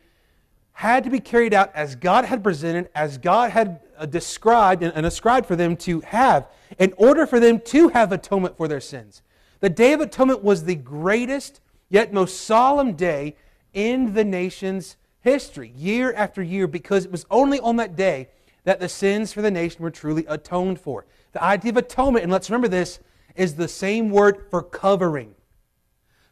had 0.77 1.05
to 1.05 1.09
be 1.09 1.21
carried 1.21 1.55
out 1.55 1.75
as 1.75 1.97
God 1.97 2.27
had 2.27 2.45
presented, 2.45 2.91
as 2.95 3.17
God 3.17 3.51
had 3.51 3.81
uh, 3.97 4.05
described 4.05 4.83
and 4.83 5.07
ascribed 5.07 5.47
for 5.47 5.57
them 5.57 5.75
to 5.75 6.01
have, 6.01 6.49
in 6.79 6.93
order 6.99 7.27
for 7.27 7.41
them 7.41 7.61
to 7.61 7.89
have 7.89 8.13
atonement 8.13 8.59
for 8.59 8.69
their 8.69 8.81
sins. 8.81 9.23
The 9.61 9.71
Day 9.71 9.95
of 9.95 10.03
Atonement 10.03 10.45
was 10.45 10.65
the 10.65 10.75
greatest 10.75 11.63
yet 11.89 12.13
most 12.13 12.43
solemn 12.43 12.93
day 12.93 13.37
in 13.73 14.13
the 14.13 14.23
nation's 14.23 14.99
history, 15.23 15.73
year 15.75 16.13
after 16.13 16.43
year, 16.43 16.67
because 16.67 17.07
it 17.07 17.11
was 17.11 17.25
only 17.31 17.59
on 17.61 17.77
that 17.77 17.97
day 17.97 18.29
that 18.65 18.79
the 18.79 18.89
sins 18.91 19.33
for 19.33 19.41
the 19.41 19.51
nation 19.51 19.83
were 19.83 19.91
truly 19.91 20.27
atoned 20.29 20.79
for. 20.79 21.07
The 21.33 21.43
idea 21.43 21.71
of 21.71 21.79
atonement, 21.79 22.23
and 22.23 22.31
let's 22.31 22.51
remember 22.51 22.69
this, 22.69 23.01
is 23.35 23.55
the 23.55 23.67
same 23.67 24.11
word 24.11 24.45
for 24.51 24.63
covering. 24.63 25.37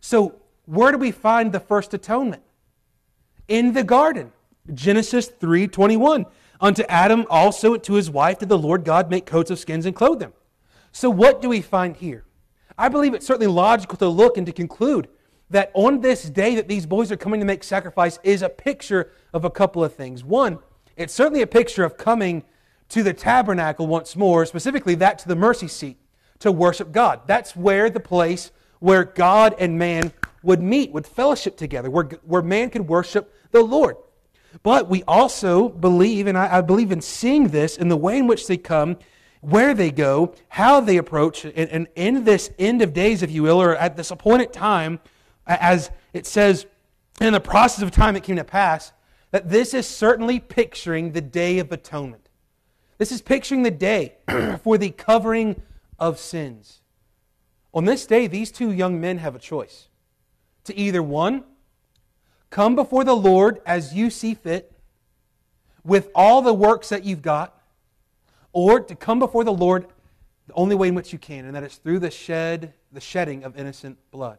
So, 0.00 0.34
where 0.66 0.92
do 0.92 0.98
we 0.98 1.12
find 1.12 1.50
the 1.50 1.60
first 1.60 1.94
atonement? 1.94 2.42
In 3.48 3.72
the 3.72 3.84
garden. 3.84 4.32
Genesis 4.72 5.28
3:21. 5.28 6.26
Unto 6.60 6.82
Adam 6.88 7.26
also 7.28 7.76
to 7.76 7.94
his 7.94 8.10
wife 8.10 8.38
did 8.38 8.48
the 8.48 8.58
Lord 8.58 8.84
God 8.84 9.10
make 9.10 9.26
coats 9.26 9.50
of 9.50 9.58
skins 9.58 9.84
and 9.84 9.94
clothe 9.94 10.20
them. 10.20 10.32
So 10.92 11.10
what 11.10 11.42
do 11.42 11.48
we 11.48 11.60
find 11.60 11.96
here? 11.96 12.24
I 12.78 12.88
believe 12.88 13.12
it's 13.12 13.26
certainly 13.26 13.48
logical 13.48 13.98
to 13.98 14.08
look 14.08 14.38
and 14.38 14.46
to 14.46 14.52
conclude 14.52 15.08
that 15.50 15.70
on 15.74 16.00
this 16.00 16.24
day 16.24 16.54
that 16.54 16.68
these 16.68 16.86
boys 16.86 17.12
are 17.12 17.16
coming 17.16 17.40
to 17.40 17.46
make 17.46 17.62
sacrifice 17.62 18.18
is 18.22 18.42
a 18.42 18.48
picture 18.48 19.10
of 19.32 19.44
a 19.44 19.50
couple 19.50 19.84
of 19.84 19.94
things. 19.94 20.24
One, 20.24 20.58
it's 20.96 21.12
certainly 21.12 21.42
a 21.42 21.46
picture 21.46 21.84
of 21.84 21.96
coming 21.96 22.44
to 22.90 23.02
the 23.02 23.12
tabernacle 23.12 23.86
once 23.86 24.16
more, 24.16 24.46
specifically 24.46 24.94
that 24.96 25.18
to 25.18 25.28
the 25.28 25.36
mercy 25.36 25.68
seat, 25.68 25.98
to 26.38 26.50
worship 26.50 26.92
God. 26.92 27.22
That's 27.26 27.54
where 27.54 27.90
the 27.90 28.00
place 28.00 28.52
where 28.78 29.04
God 29.04 29.54
and 29.58 29.78
man 29.78 30.12
would 30.42 30.62
meet, 30.62 30.92
would 30.92 31.06
fellowship 31.06 31.56
together, 31.56 31.90
where, 31.90 32.04
where 32.24 32.42
man 32.42 32.70
could 32.70 32.86
worship 32.88 33.33
the 33.54 33.62
Lord. 33.62 33.96
But 34.62 34.90
we 34.90 35.02
also 35.04 35.68
believe, 35.68 36.26
and 36.26 36.36
I, 36.36 36.58
I 36.58 36.60
believe 36.60 36.92
in 36.92 37.00
seeing 37.00 37.48
this 37.48 37.76
in 37.76 37.88
the 37.88 37.96
way 37.96 38.18
in 38.18 38.26
which 38.26 38.46
they 38.46 38.56
come, 38.56 38.98
where 39.40 39.74
they 39.74 39.90
go, 39.90 40.34
how 40.48 40.80
they 40.80 40.96
approach, 40.96 41.44
and, 41.44 41.56
and 41.56 41.88
in 41.94 42.24
this 42.24 42.50
end 42.58 42.82
of 42.82 42.92
days, 42.92 43.22
if 43.22 43.30
you 43.30 43.42
will, 43.42 43.60
or 43.60 43.76
at 43.76 43.96
this 43.96 44.10
appointed 44.10 44.52
time, 44.52 45.00
as 45.46 45.90
it 46.12 46.26
says 46.26 46.66
in 47.20 47.32
the 47.32 47.40
process 47.40 47.82
of 47.82 47.90
time 47.90 48.16
it 48.16 48.22
came 48.22 48.36
to 48.36 48.44
pass, 48.44 48.92
that 49.30 49.50
this 49.50 49.74
is 49.74 49.86
certainly 49.86 50.40
picturing 50.40 51.12
the 51.12 51.20
day 51.20 51.58
of 51.58 51.70
atonement. 51.70 52.28
This 52.98 53.12
is 53.12 53.22
picturing 53.22 53.62
the 53.62 53.70
day 53.70 54.16
for 54.62 54.78
the 54.78 54.90
covering 54.90 55.62
of 55.98 56.18
sins. 56.18 56.80
On 57.72 57.84
this 57.84 58.06
day, 58.06 58.26
these 58.26 58.50
two 58.50 58.70
young 58.70 59.00
men 59.00 59.18
have 59.18 59.34
a 59.34 59.40
choice 59.40 59.88
to 60.64 60.76
either 60.78 61.02
one, 61.02 61.44
come 62.54 62.76
before 62.76 63.02
the 63.02 63.16
Lord 63.16 63.60
as 63.66 63.94
you 63.94 64.10
see 64.10 64.32
fit 64.32 64.70
with 65.82 66.08
all 66.14 66.40
the 66.40 66.54
works 66.54 66.90
that 66.90 67.02
you've 67.02 67.20
got, 67.20 67.60
or 68.52 68.78
to 68.78 68.94
come 68.94 69.18
before 69.18 69.42
the 69.42 69.52
Lord 69.52 69.88
the 70.46 70.54
only 70.54 70.76
way 70.76 70.86
in 70.86 70.94
which 70.94 71.12
you 71.12 71.18
can, 71.18 71.46
and 71.46 71.56
that 71.56 71.64
is 71.64 71.74
through 71.78 71.98
the 71.98 72.12
shed, 72.12 72.72
the 72.92 73.00
shedding 73.00 73.42
of 73.42 73.58
innocent 73.58 73.98
blood. 74.12 74.38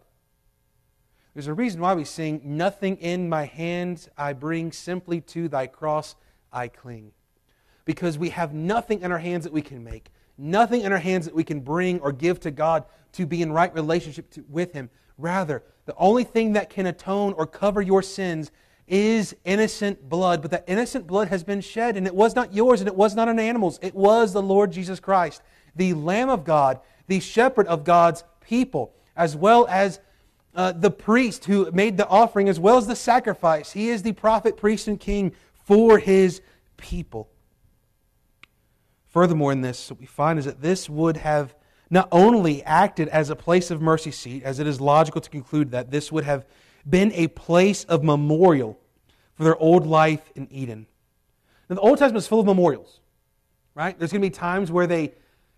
There's 1.34 1.48
a 1.48 1.54
reason 1.54 1.82
why 1.82 1.94
we 1.94 2.06
sing, 2.06 2.40
Nothing 2.46 2.96
in 2.98 3.28
my 3.28 3.44
hands 3.44 4.08
I 4.18 4.32
bring, 4.32 4.72
simply 4.72 5.20
to 5.20 5.50
thy 5.50 5.68
cross 5.68 6.16
I 6.54 6.70
cling. 6.70 7.12
Because 7.84 8.18
we 8.18 8.30
have 8.30 8.54
nothing 8.54 9.02
in 9.02 9.12
our 9.12 9.20
hands 9.20 9.44
that 9.44 9.52
we 9.52 9.62
can 9.62 9.84
make, 9.84 10.10
nothing 10.38 10.84
in 10.84 10.94
our 10.94 11.00
hands 11.00 11.26
that 11.26 11.36
we 11.36 11.44
can 11.44 11.60
bring 11.60 12.00
or 12.00 12.14
give 12.14 12.40
to 12.42 12.52
God 12.52 12.86
to 13.12 13.26
be 13.26 13.42
in 13.42 13.52
right 13.52 13.74
relationship 13.74 14.30
to, 14.32 14.46
with 14.48 14.72
Him. 14.72 14.90
Rather, 15.18 15.64
the 15.86 15.96
only 15.98 16.24
thing 16.24 16.54
that 16.54 16.70
can 16.70 16.86
atone 16.86 17.34
or 17.34 17.46
cover 17.46 17.82
your 17.82 18.02
sins 18.02 18.52
is 18.88 19.36
innocent 19.46 20.08
blood. 20.10 20.42
But 20.42 20.52
that 20.52 20.66
innocent 20.68 21.08
blood 21.08 21.30
has 21.30 21.44
been 21.44 21.62
shed, 21.62 21.98
and 21.98 22.06
it 22.06 22.16
was 22.16 22.36
not 22.36 22.54
yours, 22.54 22.82
and 22.82 22.88
it 22.88 22.96
was 22.96 23.16
not 23.16 23.30
an 23.30 23.40
animal's. 23.40 23.80
It 23.82 23.96
was 23.96 24.34
the 24.34 24.42
Lord 24.42 24.72
Jesus 24.72 25.00
Christ, 25.00 25.42
the 25.76 25.94
Lamb 25.94 26.30
of 26.30 26.44
God, 26.44 26.80
the 27.08 27.20
shepherd 27.20 27.68
of 27.68 27.84
God's 27.84 28.24
people, 28.42 28.94
as 29.16 29.36
well 29.36 29.66
as 29.70 30.00
uh, 30.54 30.72
the 30.72 30.92
priest 30.92 31.46
who 31.46 31.70
made 31.72 31.98
the 31.98 32.08
offering, 32.08 32.50
as 32.50 32.60
well 32.60 32.78
as 32.78 32.88
the 32.88 32.96
sacrifice. 32.96 33.72
He 33.72 33.90
is 33.90 34.04
the 34.04 34.14
prophet, 34.14 34.58
priest, 34.58 34.88
and 34.88 35.00
king 35.00 35.34
for 35.54 36.00
his 36.00 36.42
people. 36.78 37.30
Furthermore, 39.08 39.52
in 39.52 39.62
this, 39.62 39.90
what 39.90 40.00
we 40.00 40.06
find 40.06 40.38
is 40.40 40.46
that 40.46 40.62
this 40.62 40.90
would 40.90 41.18
have 41.18 41.56
not 41.90 42.08
only 42.12 42.64
acted 42.64 43.08
as 43.10 43.30
a 43.30 43.36
place 43.36 43.72
of 43.72 43.82
mercy 43.82 44.12
seat, 44.12 44.44
as 44.44 44.60
it 44.60 44.68
is 44.68 44.82
logical 44.82 45.22
to 45.22 45.30
conclude 45.30 45.72
that 45.72 45.92
this 45.92 46.12
would 46.12 46.24
have 46.24 46.46
been 46.88 47.12
a 47.14 47.28
place 47.28 47.84
of 47.86 48.04
memorial 48.04 48.80
for 49.36 49.44
their 49.44 49.58
old 49.58 49.86
life 49.86 50.32
in 50.36 50.48
Eden. 50.52 50.88
Now, 51.70 51.76
the 51.76 51.82
Old 51.82 51.98
Testament 51.98 52.24
is 52.24 52.28
full 52.28 52.40
of 52.40 52.46
memorials, 52.46 53.00
right? 53.74 53.98
There's 53.98 54.12
going 54.12 54.22
to 54.22 54.28
be 54.28 54.34
times 54.34 54.72
where 54.72 54.88
they 54.88 55.14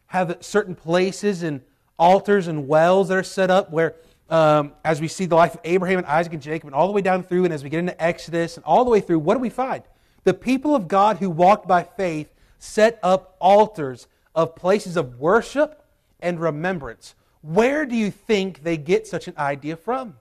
have 0.08 0.38
certain 0.40 0.76
places 0.76 1.44
and 1.44 1.62
altars 2.00 2.48
and 2.48 2.68
wells 2.68 3.10
that 3.10 3.18
are 3.18 3.24
set 3.24 3.52
up 3.52 3.72
where, 3.72 3.96
um, 4.30 4.74
as 4.86 5.02
we 5.02 5.08
see 5.08 5.26
the 5.26 5.36
life 5.36 5.56
of 5.56 5.62
Abraham 5.64 6.00
and 6.00 6.08
Isaac 6.08 6.34
and 6.34 6.42
Jacob, 6.42 6.68
and 6.68 6.76
all 6.76 6.88
the 6.88 6.94
way 6.94 7.02
down 7.02 7.24
through, 7.24 7.46
and 7.46 7.54
as 7.54 7.64
we 7.64 7.70
get 7.70 7.80
into 7.80 8.02
Exodus 8.02 8.56
and 8.56 8.66
all 8.66 8.86
the 8.86 8.92
way 8.92 9.02
through, 9.02 9.20
what 9.20 9.34
do 9.34 9.40
we 9.40 9.50
find? 9.50 9.84
The 10.24 10.34
people 10.34 10.76
of 10.76 10.88
God 10.88 11.18
who 11.18 11.30
walked 11.30 11.68
by 11.68 11.84
faith 11.84 12.34
set 12.60 13.00
up 13.04 13.36
altars 13.40 14.08
of 14.34 14.56
places 14.56 14.98
of 14.98 15.20
worship 15.20 15.84
and 16.20 16.40
remembrance. 16.40 17.16
Where 17.42 17.86
do 17.86 17.96
you 17.96 18.12
think 18.12 18.64
they 18.64 18.78
get 18.78 19.08
such 19.08 19.28
an 19.28 19.36
idea 19.38 19.76
from? 19.76 20.16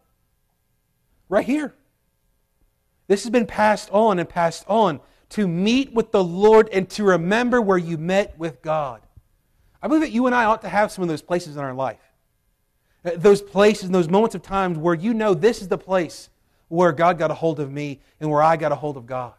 Right 1.28 1.46
here. 1.46 1.74
This 3.08 3.24
has 3.24 3.30
been 3.30 3.46
passed 3.46 3.90
on 3.90 4.18
and 4.18 4.28
passed 4.28 4.64
on 4.68 5.00
to 5.30 5.48
meet 5.48 5.92
with 5.92 6.12
the 6.12 6.22
Lord 6.22 6.68
and 6.72 6.88
to 6.90 7.04
remember 7.04 7.60
where 7.60 7.78
you 7.78 7.98
met 7.98 8.38
with 8.38 8.62
God. 8.62 9.02
I 9.82 9.88
believe 9.88 10.02
that 10.02 10.12
you 10.12 10.26
and 10.26 10.34
I 10.34 10.44
ought 10.44 10.62
to 10.62 10.68
have 10.68 10.90
some 10.90 11.02
of 11.02 11.08
those 11.08 11.22
places 11.22 11.56
in 11.56 11.62
our 11.62 11.74
life. 11.74 12.00
Uh, 13.04 13.12
those 13.16 13.42
places 13.42 13.84
and 13.84 13.94
those 13.94 14.08
moments 14.08 14.34
of 14.34 14.42
times 14.42 14.78
where 14.78 14.94
you 14.94 15.14
know 15.14 15.34
this 15.34 15.60
is 15.62 15.68
the 15.68 15.78
place 15.78 16.28
where 16.68 16.92
God 16.92 17.18
got 17.18 17.30
a 17.30 17.34
hold 17.34 17.60
of 17.60 17.70
me 17.70 18.00
and 18.20 18.30
where 18.30 18.42
I 18.42 18.56
got 18.56 18.72
a 18.72 18.76
hold 18.76 18.96
of 18.96 19.06
God. 19.06 19.34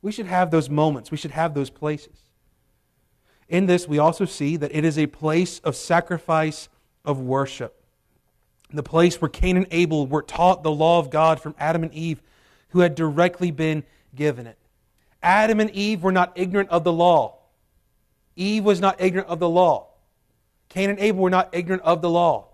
We 0.00 0.12
should 0.12 0.26
have 0.26 0.50
those 0.50 0.70
moments. 0.70 1.10
We 1.10 1.16
should 1.16 1.30
have 1.30 1.54
those 1.54 1.70
places. 1.70 2.23
In 3.54 3.66
this, 3.66 3.86
we 3.86 4.00
also 4.00 4.24
see 4.24 4.56
that 4.56 4.74
it 4.74 4.84
is 4.84 4.98
a 4.98 5.06
place 5.06 5.60
of 5.60 5.76
sacrifice 5.76 6.68
of 7.04 7.20
worship. 7.20 7.80
The 8.72 8.82
place 8.82 9.20
where 9.20 9.28
Cain 9.28 9.56
and 9.56 9.68
Abel 9.70 10.08
were 10.08 10.22
taught 10.22 10.64
the 10.64 10.72
law 10.72 10.98
of 10.98 11.08
God 11.08 11.40
from 11.40 11.54
Adam 11.56 11.84
and 11.84 11.94
Eve, 11.94 12.20
who 12.70 12.80
had 12.80 12.96
directly 12.96 13.52
been 13.52 13.84
given 14.12 14.48
it. 14.48 14.58
Adam 15.22 15.60
and 15.60 15.70
Eve 15.70 16.02
were 16.02 16.10
not 16.10 16.32
ignorant 16.34 16.68
of 16.70 16.82
the 16.82 16.92
law. 16.92 17.38
Eve 18.34 18.64
was 18.64 18.80
not 18.80 19.00
ignorant 19.00 19.28
of 19.28 19.38
the 19.38 19.48
law. 19.48 19.86
Cain 20.68 20.90
and 20.90 20.98
Abel 20.98 21.22
were 21.22 21.30
not 21.30 21.50
ignorant 21.52 21.84
of 21.84 22.02
the 22.02 22.10
law. 22.10 22.48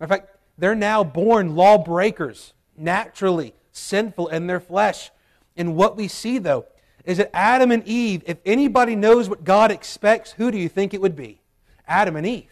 Matter 0.00 0.14
of 0.14 0.18
fact, 0.20 0.36
they're 0.58 0.74
now 0.74 1.04
born 1.04 1.54
lawbreakers, 1.54 2.54
naturally 2.76 3.54
sinful 3.70 4.26
in 4.26 4.48
their 4.48 4.58
flesh. 4.58 5.12
And 5.56 5.76
what 5.76 5.96
we 5.96 6.08
see, 6.08 6.38
though, 6.38 6.66
is 7.04 7.18
that 7.18 7.30
Adam 7.34 7.70
and 7.70 7.86
Eve, 7.86 8.22
if 8.26 8.38
anybody 8.46 8.96
knows 8.96 9.28
what 9.28 9.44
God 9.44 9.70
expects, 9.70 10.32
who 10.32 10.50
do 10.50 10.58
you 10.58 10.68
think 10.68 10.94
it 10.94 11.00
would 11.00 11.16
be? 11.16 11.40
Adam 11.86 12.16
and 12.16 12.26
Eve. 12.26 12.50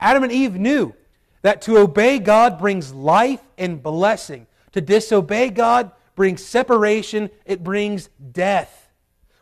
Adam 0.00 0.24
and 0.24 0.32
Eve 0.32 0.56
knew 0.56 0.94
that 1.42 1.62
to 1.62 1.78
obey 1.78 2.18
God 2.18 2.58
brings 2.58 2.92
life 2.92 3.40
and 3.56 3.82
blessing. 3.82 4.46
To 4.72 4.80
disobey 4.80 5.50
God 5.50 5.92
brings 6.16 6.44
separation, 6.44 7.30
it 7.44 7.62
brings 7.62 8.08
death. 8.32 8.90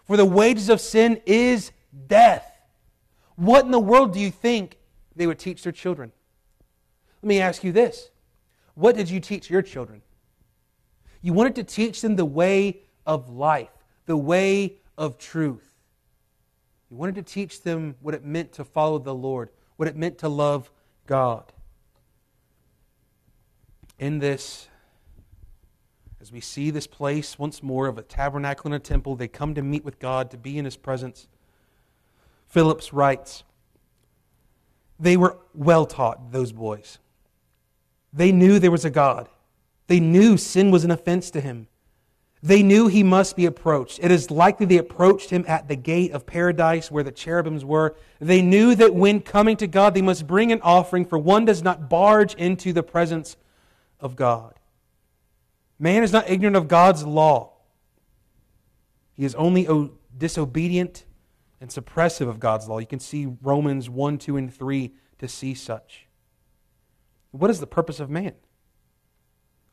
For 0.04 0.16
the 0.16 0.24
wages 0.24 0.68
of 0.68 0.80
sin 0.80 1.20
is 1.24 1.72
death. 2.06 2.46
What 3.36 3.64
in 3.64 3.70
the 3.70 3.80
world 3.80 4.12
do 4.12 4.20
you 4.20 4.30
think 4.30 4.76
they 5.16 5.26
would 5.26 5.38
teach 5.38 5.62
their 5.62 5.72
children? 5.72 6.12
Let 7.22 7.28
me 7.28 7.40
ask 7.40 7.64
you 7.64 7.72
this 7.72 8.10
What 8.74 8.96
did 8.96 9.08
you 9.08 9.20
teach 9.20 9.48
your 9.48 9.62
children? 9.62 10.02
You 11.22 11.32
wanted 11.32 11.54
to 11.56 11.64
teach 11.64 12.02
them 12.02 12.16
the 12.16 12.24
way 12.24 12.82
of 13.06 13.30
life 13.30 13.70
the 14.10 14.16
way 14.16 14.74
of 14.98 15.18
truth. 15.18 15.72
He 16.88 16.96
wanted 16.96 17.14
to 17.14 17.22
teach 17.22 17.62
them 17.62 17.94
what 18.00 18.12
it 18.12 18.24
meant 18.24 18.50
to 18.54 18.64
follow 18.64 18.98
the 18.98 19.14
Lord, 19.14 19.50
what 19.76 19.86
it 19.86 19.94
meant 19.94 20.18
to 20.18 20.28
love 20.28 20.68
God. 21.06 21.52
In 24.00 24.18
this, 24.18 24.66
as 26.20 26.32
we 26.32 26.40
see 26.40 26.72
this 26.72 26.88
place 26.88 27.38
once 27.38 27.62
more 27.62 27.86
of 27.86 27.98
a 27.98 28.02
tabernacle 28.02 28.66
and 28.66 28.74
a 28.74 28.80
temple, 28.80 29.14
they 29.14 29.28
come 29.28 29.54
to 29.54 29.62
meet 29.62 29.84
with 29.84 30.00
God, 30.00 30.28
to 30.32 30.36
be 30.36 30.58
in 30.58 30.64
His 30.64 30.76
presence. 30.76 31.28
Phillips 32.48 32.92
writes, 32.92 33.44
They 34.98 35.16
were 35.16 35.38
well 35.54 35.86
taught, 35.86 36.32
those 36.32 36.50
boys. 36.50 36.98
They 38.12 38.32
knew 38.32 38.58
there 38.58 38.72
was 38.72 38.84
a 38.84 38.90
God. 38.90 39.28
They 39.86 40.00
knew 40.00 40.36
sin 40.36 40.72
was 40.72 40.82
an 40.82 40.90
offense 40.90 41.30
to 41.30 41.40
Him. 41.40 41.68
They 42.42 42.62
knew 42.62 42.88
he 42.88 43.02
must 43.02 43.36
be 43.36 43.44
approached. 43.44 44.00
It 44.02 44.10
is 44.10 44.30
likely 44.30 44.64
they 44.64 44.78
approached 44.78 45.28
him 45.28 45.44
at 45.46 45.68
the 45.68 45.76
gate 45.76 46.12
of 46.12 46.24
paradise 46.24 46.90
where 46.90 47.04
the 47.04 47.12
cherubims 47.12 47.66
were. 47.66 47.96
They 48.18 48.40
knew 48.40 48.74
that 48.76 48.94
when 48.94 49.20
coming 49.20 49.58
to 49.58 49.66
God, 49.66 49.92
they 49.92 50.00
must 50.00 50.26
bring 50.26 50.50
an 50.50 50.62
offering, 50.62 51.04
for 51.04 51.18
one 51.18 51.44
does 51.44 51.62
not 51.62 51.90
barge 51.90 52.34
into 52.34 52.72
the 52.72 52.82
presence 52.82 53.36
of 53.98 54.16
God. 54.16 54.54
Man 55.78 56.02
is 56.02 56.12
not 56.12 56.30
ignorant 56.30 56.56
of 56.56 56.66
God's 56.68 57.04
law, 57.04 57.52
he 59.14 59.26
is 59.26 59.34
only 59.34 59.90
disobedient 60.16 61.04
and 61.60 61.68
suppressive 61.68 62.26
of 62.26 62.40
God's 62.40 62.66
law. 62.68 62.78
You 62.78 62.86
can 62.86 63.00
see 63.00 63.26
Romans 63.42 63.90
1, 63.90 64.16
2, 64.16 64.38
and 64.38 64.54
3 64.54 64.94
to 65.18 65.28
see 65.28 65.52
such. 65.52 66.06
What 67.32 67.50
is 67.50 67.60
the 67.60 67.66
purpose 67.66 68.00
of 68.00 68.08
man? 68.08 68.32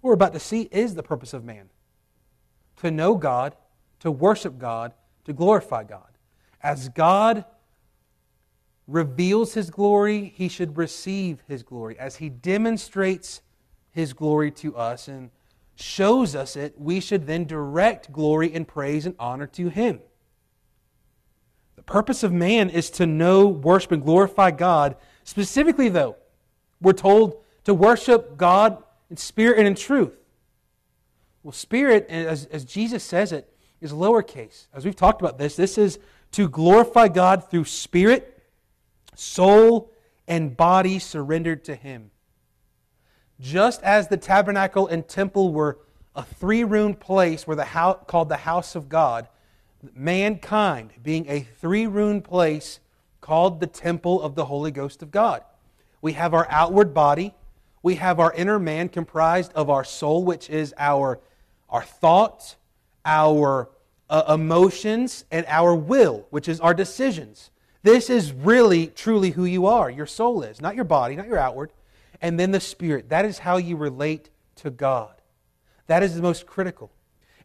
What 0.01 0.09
we're 0.09 0.13
about 0.13 0.33
to 0.33 0.39
see 0.39 0.63
is 0.63 0.95
the 0.95 1.03
purpose 1.03 1.33
of 1.33 1.45
man 1.45 1.69
to 2.77 2.91
know 2.91 3.15
God, 3.15 3.55
to 3.99 4.11
worship 4.11 4.57
God, 4.57 4.93
to 5.25 5.33
glorify 5.33 5.83
God. 5.83 6.17
As 6.61 6.89
God 6.89 7.45
reveals 8.87 9.53
his 9.53 9.69
glory, 9.69 10.33
he 10.35 10.47
should 10.47 10.77
receive 10.77 11.43
his 11.47 11.63
glory. 11.63 11.99
As 11.99 12.17
he 12.17 12.29
demonstrates 12.29 13.41
his 13.91 14.13
glory 14.13 14.51
to 14.51 14.75
us 14.75 15.07
and 15.07 15.29
shows 15.75 16.35
us 16.35 16.55
it, 16.55 16.79
we 16.79 16.99
should 16.99 17.27
then 17.27 17.45
direct 17.45 18.11
glory 18.11 18.53
and 18.53 18.67
praise 18.67 19.05
and 19.05 19.15
honor 19.19 19.47
to 19.47 19.69
him. 19.69 19.99
The 21.75 21.83
purpose 21.83 22.23
of 22.23 22.31
man 22.31 22.69
is 22.69 22.89
to 22.91 23.05
know, 23.05 23.47
worship, 23.47 23.91
and 23.91 24.03
glorify 24.03 24.51
God. 24.51 24.95
Specifically, 25.23 25.89
though, 25.89 26.15
we're 26.81 26.93
told 26.93 27.43
to 27.65 27.73
worship 27.73 28.37
God 28.37 28.81
in 29.09 29.17
spirit 29.17 29.59
and 29.59 29.67
in 29.67 29.75
truth. 29.75 30.13
Well, 31.47 31.53
spirit, 31.53 32.07
as, 32.09 32.43
as 32.47 32.65
Jesus 32.65 33.05
says 33.05 33.31
it, 33.31 33.49
is 33.79 33.93
lowercase. 33.93 34.67
As 34.73 34.83
we've 34.83 34.97
talked 34.97 35.21
about 35.21 35.37
this, 35.37 35.55
this 35.55 35.77
is 35.77 35.97
to 36.33 36.49
glorify 36.49 37.07
God 37.07 37.49
through 37.49 37.63
spirit, 37.63 38.43
soul, 39.15 39.89
and 40.27 40.57
body 40.57 40.99
surrendered 40.99 41.63
to 41.63 41.75
Him. 41.75 42.11
Just 43.39 43.81
as 43.81 44.09
the 44.09 44.17
tabernacle 44.17 44.87
and 44.87 45.07
temple 45.07 45.53
were 45.53 45.79
a 46.17 46.23
three 46.23 46.65
room 46.65 46.93
place 46.93 47.47
where 47.47 47.55
the 47.55 47.63
house, 47.63 47.99
called 48.07 48.27
the 48.27 48.35
house 48.35 48.75
of 48.75 48.89
God, 48.89 49.29
mankind 49.95 50.91
being 51.01 51.25
a 51.29 51.47
three 51.61 51.87
room 51.87 52.21
place 52.21 52.81
called 53.21 53.61
the 53.61 53.67
temple 53.67 54.21
of 54.21 54.35
the 54.35 54.43
Holy 54.43 54.71
Ghost 54.71 55.01
of 55.01 55.11
God. 55.11 55.45
We 56.01 56.11
have 56.11 56.33
our 56.33 56.47
outward 56.49 56.93
body, 56.93 57.33
we 57.81 57.95
have 57.95 58.19
our 58.19 58.33
inner 58.33 58.59
man 58.59 58.89
comprised 58.89 59.53
of 59.53 59.69
our 59.69 59.85
soul, 59.85 60.25
which 60.25 60.49
is 60.49 60.73
our, 60.77 61.21
our 61.69 61.83
thoughts, 61.83 62.55
our 63.05 63.69
uh, 64.09 64.23
emotions, 64.29 65.25
and 65.31 65.45
our 65.47 65.75
will, 65.75 66.27
which 66.29 66.47
is 66.47 66.59
our 66.59 66.73
decisions. 66.73 67.51
This 67.83 68.09
is 68.09 68.33
really, 68.33 68.87
truly 68.87 69.31
who 69.31 69.45
you 69.45 69.65
are. 69.65 69.89
Your 69.89 70.05
soul 70.05 70.43
is, 70.43 70.61
not 70.61 70.75
your 70.75 70.83
body, 70.83 71.15
not 71.15 71.27
your 71.27 71.37
outward. 71.37 71.71
And 72.21 72.39
then 72.39 72.51
the 72.51 72.59
spirit. 72.59 73.09
That 73.09 73.25
is 73.25 73.39
how 73.39 73.57
you 73.57 73.75
relate 73.75 74.29
to 74.57 74.69
God. 74.69 75.13
That 75.85 76.03
is 76.03 76.15
the 76.15 76.21
most 76.21 76.45
critical. 76.45 76.91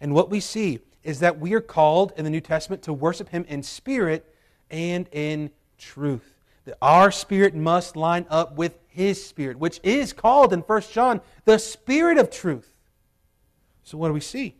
And 0.00 0.14
what 0.14 0.30
we 0.30 0.40
see 0.40 0.80
is 1.04 1.20
that 1.20 1.38
we 1.38 1.54
are 1.54 1.60
called 1.60 2.12
in 2.16 2.24
the 2.24 2.30
New 2.30 2.40
Testament 2.40 2.82
to 2.82 2.92
worship 2.92 3.28
Him 3.28 3.44
in 3.48 3.62
spirit 3.62 4.34
and 4.70 5.08
in 5.12 5.50
truth. 5.78 6.34
That 6.64 6.78
our 6.80 7.10
spirit 7.10 7.54
must 7.54 7.96
line 7.96 8.26
up 8.30 8.56
with 8.56 8.78
His 8.88 9.24
spirit, 9.24 9.58
which 9.58 9.80
is 9.82 10.12
called 10.12 10.52
in 10.52 10.60
1 10.60 10.82
John 10.92 11.20
the 11.44 11.58
Spirit 11.58 12.18
of 12.18 12.30
truth. 12.30 12.71
So, 13.82 13.98
what 13.98 14.08
do 14.08 14.14
we 14.14 14.20
see? 14.20 14.56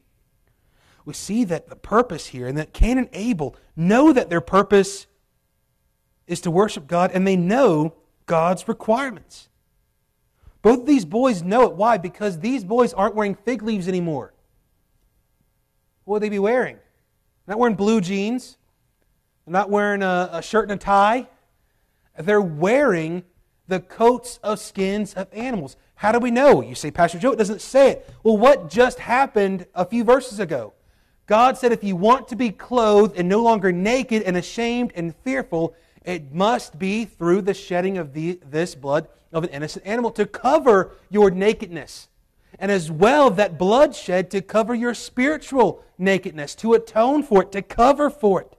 We 1.04 1.14
see 1.14 1.44
that 1.44 1.68
the 1.68 1.76
purpose 1.76 2.28
here, 2.28 2.46
and 2.46 2.56
that 2.58 2.72
Cain 2.72 2.98
and 2.98 3.08
Abel 3.12 3.56
know 3.74 4.12
that 4.12 4.30
their 4.30 4.40
purpose 4.40 5.06
is 6.26 6.40
to 6.42 6.50
worship 6.50 6.86
God, 6.86 7.10
and 7.12 7.26
they 7.26 7.36
know 7.36 7.94
God's 8.26 8.68
requirements. 8.68 9.48
Both 10.62 10.80
of 10.80 10.86
these 10.86 11.04
boys 11.04 11.42
know 11.42 11.64
it. 11.64 11.74
Why? 11.74 11.98
Because 11.98 12.38
these 12.38 12.62
boys 12.62 12.94
aren't 12.94 13.16
wearing 13.16 13.34
fig 13.34 13.62
leaves 13.62 13.88
anymore. 13.88 14.32
What 16.04 16.14
would 16.14 16.22
they 16.22 16.28
be 16.28 16.38
wearing? 16.38 16.76
They're 17.46 17.54
not 17.54 17.58
wearing 17.58 17.76
blue 17.76 18.00
jeans. 18.00 18.56
They're 19.44 19.52
not 19.52 19.70
wearing 19.70 20.02
a, 20.02 20.30
a 20.32 20.42
shirt 20.42 20.70
and 20.70 20.80
a 20.80 20.82
tie. 20.82 21.28
They're 22.16 22.40
wearing 22.40 23.24
the 23.66 23.80
coats 23.80 24.38
of 24.42 24.60
skins 24.60 25.14
of 25.14 25.28
animals. 25.32 25.76
How 26.03 26.11
do 26.11 26.18
we 26.18 26.32
know? 26.32 26.62
You 26.62 26.74
say, 26.74 26.90
Pastor 26.90 27.20
Joe, 27.20 27.30
it 27.30 27.38
doesn't 27.38 27.61
say 27.61 27.92
it. 27.92 28.11
Well, 28.24 28.36
what 28.36 28.68
just 28.68 28.98
happened 28.98 29.66
a 29.72 29.84
few 29.84 30.03
verses 30.03 30.40
ago? 30.40 30.72
God 31.28 31.57
said, 31.57 31.70
if 31.70 31.84
you 31.84 31.94
want 31.94 32.26
to 32.26 32.34
be 32.34 32.50
clothed 32.50 33.16
and 33.16 33.28
no 33.28 33.40
longer 33.40 33.70
naked 33.70 34.24
and 34.24 34.36
ashamed 34.36 34.90
and 34.96 35.14
fearful, 35.14 35.76
it 36.05 36.34
must 36.34 36.76
be 36.76 37.05
through 37.05 37.42
the 37.42 37.55
shedding 37.55 37.98
of 37.98 38.14
the, 38.14 38.40
this 38.44 38.74
blood 38.74 39.07
of 39.32 39.44
an 39.44 39.50
innocent 39.50 39.86
animal 39.86 40.11
to 40.11 40.26
cover 40.26 40.90
your 41.09 41.30
nakedness. 41.30 42.09
And 42.59 42.72
as 42.72 42.90
well, 42.90 43.30
that 43.30 43.57
bloodshed 43.57 44.28
to 44.32 44.42
cover 44.42 44.74
your 44.74 44.94
spiritual 44.94 45.84
nakedness, 45.98 46.57
to 46.57 46.72
atone 46.72 47.22
for 47.22 47.42
it, 47.42 47.53
to 47.53 47.62
cover 47.62 48.11
for 48.11 48.40
it. 48.40 48.57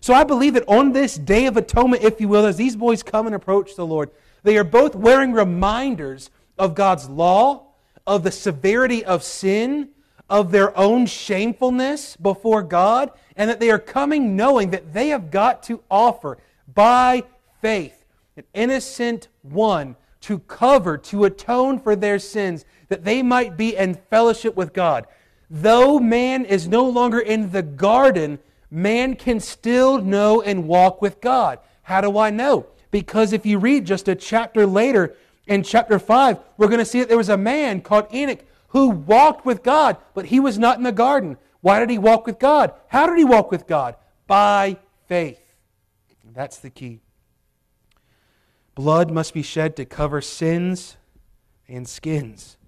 So 0.00 0.14
I 0.14 0.24
believe 0.24 0.54
that 0.54 0.66
on 0.66 0.92
this 0.92 1.16
day 1.16 1.44
of 1.44 1.58
atonement, 1.58 2.02
if 2.02 2.22
you 2.22 2.28
will, 2.28 2.46
as 2.46 2.56
these 2.56 2.74
boys 2.74 3.02
come 3.02 3.26
and 3.26 3.34
approach 3.34 3.76
the 3.76 3.86
Lord, 3.86 4.10
they 4.44 4.56
are 4.56 4.64
both 4.64 4.94
wearing 4.94 5.32
reminders 5.32 6.30
of 6.58 6.74
God's 6.74 7.08
law, 7.08 7.66
of 8.06 8.22
the 8.22 8.30
severity 8.30 9.04
of 9.04 9.22
sin, 9.22 9.90
of 10.28 10.50
their 10.50 10.76
own 10.76 11.06
shamefulness 11.06 12.16
before 12.16 12.62
God, 12.62 13.10
and 13.36 13.48
that 13.50 13.60
they 13.60 13.70
are 13.70 13.78
coming 13.78 14.36
knowing 14.36 14.70
that 14.70 14.92
they 14.92 15.08
have 15.08 15.30
got 15.30 15.62
to 15.64 15.82
offer 15.90 16.38
by 16.72 17.22
faith 17.60 18.04
an 18.36 18.44
innocent 18.54 19.28
one 19.42 19.96
to 20.22 20.38
cover, 20.40 20.98
to 20.98 21.24
atone 21.24 21.78
for 21.78 21.94
their 21.94 22.18
sins, 22.18 22.64
that 22.88 23.04
they 23.04 23.22
might 23.22 23.56
be 23.56 23.76
in 23.76 23.94
fellowship 23.94 24.56
with 24.56 24.72
God. 24.72 25.06
Though 25.48 26.00
man 26.00 26.44
is 26.44 26.66
no 26.66 26.88
longer 26.88 27.20
in 27.20 27.52
the 27.52 27.62
garden, 27.62 28.38
man 28.70 29.14
can 29.14 29.38
still 29.38 29.98
know 29.98 30.42
and 30.42 30.66
walk 30.66 31.00
with 31.00 31.20
God. 31.20 31.60
How 31.82 32.00
do 32.00 32.18
I 32.18 32.30
know? 32.30 32.66
Because 32.90 33.32
if 33.32 33.46
you 33.46 33.58
read 33.58 33.84
just 33.84 34.08
a 34.08 34.14
chapter 34.14 34.66
later, 34.66 35.14
in 35.46 35.62
chapter 35.62 35.98
5, 35.98 36.38
we're 36.56 36.68
going 36.68 36.78
to 36.78 36.84
see 36.84 37.00
that 37.00 37.08
there 37.08 37.16
was 37.16 37.28
a 37.28 37.36
man 37.36 37.80
called 37.80 38.12
Enoch 38.12 38.44
who 38.68 38.88
walked 38.88 39.46
with 39.46 39.62
God, 39.62 39.96
but 40.14 40.26
he 40.26 40.40
was 40.40 40.58
not 40.58 40.78
in 40.78 40.82
the 40.82 40.92
garden. 40.92 41.38
Why 41.60 41.80
did 41.80 41.90
he 41.90 41.98
walk 41.98 42.26
with 42.26 42.38
God? 42.38 42.72
How 42.88 43.06
did 43.06 43.18
he 43.18 43.24
walk 43.24 43.50
with 43.50 43.66
God? 43.66 43.96
By 44.26 44.78
faith. 45.06 45.40
That's 46.34 46.58
the 46.58 46.70
key. 46.70 47.00
Blood 48.74 49.10
must 49.10 49.32
be 49.32 49.42
shed 49.42 49.74
to 49.76 49.86
cover 49.86 50.20
sins 50.20 50.96
and 51.66 51.88
skins. 51.88 52.58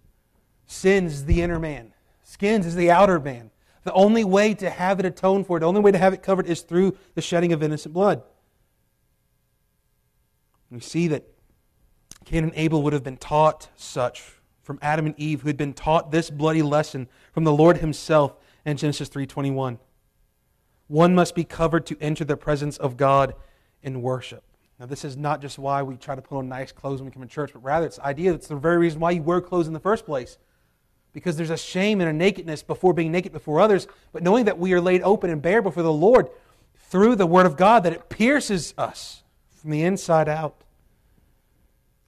Sins 0.67 1.15
is 1.15 1.25
the 1.27 1.43
inner 1.43 1.59
man, 1.59 1.93
skins 2.23 2.65
is 2.65 2.75
the 2.75 2.91
outer 2.91 3.21
man. 3.21 3.51
The 3.85 3.93
only 3.93 4.25
way 4.25 4.55
to 4.55 4.69
have 4.69 5.01
it 5.01 5.07
atoned 5.07 5.47
for, 5.47 5.61
the 5.61 5.67
only 5.67 5.81
way 5.81 5.93
to 5.93 5.99
have 5.99 6.13
it 6.13 6.23
covered 6.23 6.47
is 6.47 6.63
through 6.63 6.97
the 7.15 7.23
shedding 7.23 7.53
of 7.53 7.63
innocent 7.63 7.95
blood. 7.95 8.23
We 10.71 10.81
see 10.81 11.09
that 11.09 11.25
Cain 12.29 12.45
and 12.45 12.53
Abel 12.57 12.83
would 12.83 12.93
have 12.93 13.03
been 13.03 13.17
taught 13.17 13.71
such 13.75 14.35
from 14.63 14.79
Adam 14.83 15.07
and 15.07 15.15
Eve, 15.19 15.41
who 15.41 15.47
had 15.47 15.57
been 15.57 15.73
taught 15.73 16.11
this 16.11 16.29
bloody 16.29 16.61
lesson 16.61 17.09
from 17.33 17.45
the 17.45 17.53
Lord 17.55 17.79
Himself 17.79 18.35
in 18.67 18.77
Genesis 18.77 19.09
3:21. 19.09 19.79
One 20.89 21.15
must 21.15 21.35
be 21.35 21.43
covered 21.43 21.87
to 21.87 21.97
enter 22.03 22.27
the 22.27 22.37
presence 22.37 22.77
of 22.77 22.99
God 22.99 23.35
in 23.83 24.03
worship. 24.03 24.45
Now, 24.79 24.85
this 24.85 25.07
is 25.07 25.17
not 25.17 25.41
just 25.41 25.59
why 25.59 25.83
we 25.83 25.97
try 25.97 26.17
to 26.17 26.21
put 26.21 26.37
on 26.37 26.51
nice 26.51 26.71
clothes 26.71 27.01
when 27.01 27.07
we 27.07 27.13
come 27.13 27.23
to 27.23 27.29
church, 27.29 27.55
but 27.55 27.65
rather 27.65 27.87
it's 27.87 27.97
the 27.97 28.05
idea 28.05 28.33
that's 28.33 28.49
the 28.49 28.57
very 28.57 28.77
reason 28.77 29.01
why 29.01 29.13
you 29.13 29.23
wear 29.23 29.41
clothes 29.41 29.67
in 29.67 29.73
the 29.73 29.81
first 29.81 30.05
place. 30.05 30.37
Because 31.15 31.39
there's 31.39 31.49
a 31.49 31.57
shame 31.57 32.03
and 32.03 32.11
a 32.11 32.13
nakedness 32.13 32.63
before 32.63 32.93
being 32.93 33.11
naked 33.11 33.33
before 33.33 33.59
others, 33.59 33.87
but 34.13 34.23
knowing 34.23 34.45
that 34.45 34.59
we 34.59 34.75
are 34.75 34.83
laid 34.83 35.01
open 35.01 35.31
and 35.31 35.41
bare 35.41 35.63
before 35.63 35.83
the 35.83 35.91
Lord 35.91 36.29
through 36.77 37.17
the 37.17 37.27
Word 37.27 37.47
of 37.47 37.57
God, 37.57 37.85
that 37.85 37.95
it 37.95 38.11
pierces 38.11 38.75
us 38.77 39.23
from 39.49 39.71
the 39.71 39.83
inside 39.83 40.29
out. 40.29 40.63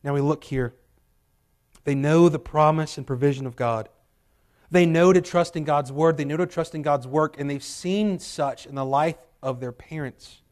Now 0.03 0.15
we 0.15 0.21
look 0.21 0.45
here. 0.45 0.75
They 1.85 1.95
know 1.95 2.29
the 2.29 2.39
promise 2.39 2.97
and 2.99 3.07
provision 3.07 3.47
of 3.47 3.57
God. 3.57 3.89
They 4.71 4.87
know 4.87 5.13
to 5.13 5.21
trust 5.21 5.57
in 5.57 5.65
God's 5.65 5.91
Word. 5.91 6.17
They 6.17 6.25
know 6.25 6.37
to 6.37 6.47
trust 6.47 6.75
in 6.75 6.83
God's 6.83 7.07
work, 7.07 7.39
and 7.39 7.51
they've 7.51 7.63
seen 7.63 8.19
such 8.19 8.67
in 8.67 8.75
the 8.75 8.85
life 8.85 9.19
of 9.43 9.61
their 9.61 9.73
parents. 9.73 10.43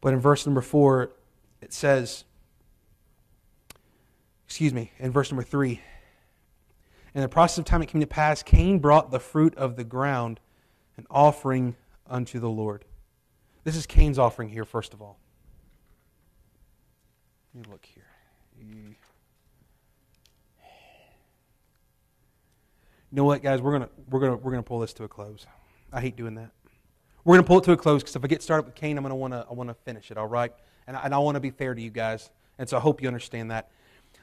But 0.00 0.12
in 0.12 0.20
verse 0.20 0.44
number 0.44 0.60
four, 0.60 1.12
it 1.60 1.72
says, 1.72 2.24
excuse 4.46 4.74
me, 4.74 4.92
in 4.98 5.12
verse 5.12 5.30
number 5.30 5.42
three, 5.42 5.80
in 7.14 7.20
the 7.20 7.28
process 7.28 7.58
of 7.58 7.64
time 7.64 7.80
it 7.80 7.86
came 7.86 8.00
to 8.00 8.06
pass, 8.06 8.42
Cain 8.42 8.80
brought 8.80 9.10
the 9.10 9.20
fruit 9.20 9.54
of 9.54 9.76
the 9.76 9.84
ground, 9.84 10.40
an 10.96 11.06
offering 11.10 11.76
unto 12.08 12.40
the 12.40 12.50
Lord. 12.50 12.84
This 13.62 13.76
is 13.76 13.86
Cain's 13.86 14.18
offering 14.18 14.48
here, 14.48 14.64
first 14.64 14.92
of 14.92 15.00
all. 15.00 15.18
Me 17.54 17.62
look 17.70 17.86
here. 17.86 18.02
You 18.58 18.94
know 23.12 23.24
what, 23.24 23.42
guys? 23.42 23.62
We're 23.62 23.72
gonna 23.72 23.88
we're 24.10 24.20
gonna 24.20 24.36
we're 24.36 24.50
gonna 24.50 24.64
pull 24.64 24.80
this 24.80 24.92
to 24.94 25.04
a 25.04 25.08
close. 25.08 25.46
I 25.92 26.00
hate 26.00 26.16
doing 26.16 26.34
that. 26.34 26.50
We're 27.24 27.36
to 27.38 27.42
pull 27.44 27.58
it 27.58 27.64
to 27.64 27.72
a 27.72 27.76
close 27.76 28.02
because 28.02 28.16
if 28.16 28.24
I 28.24 28.26
get 28.26 28.42
started 28.42 28.66
with 28.66 28.74
Cain, 28.74 28.98
I'm 28.98 29.04
want 29.04 29.32
to 29.32 29.46
I 29.48 29.52
want 29.54 29.70
to 29.70 29.74
finish 29.74 30.10
it. 30.10 30.18
All 30.18 30.26
right, 30.26 30.52
and 30.86 30.96
I, 30.96 31.02
and 31.04 31.14
I 31.14 31.18
want 31.18 31.36
to 31.36 31.40
be 31.40 31.50
fair 31.50 31.74
to 31.74 31.80
you 31.80 31.90
guys, 31.90 32.30
and 32.58 32.68
so 32.68 32.76
I 32.76 32.80
hope 32.80 33.00
you 33.00 33.06
understand 33.06 33.50
that. 33.50 33.70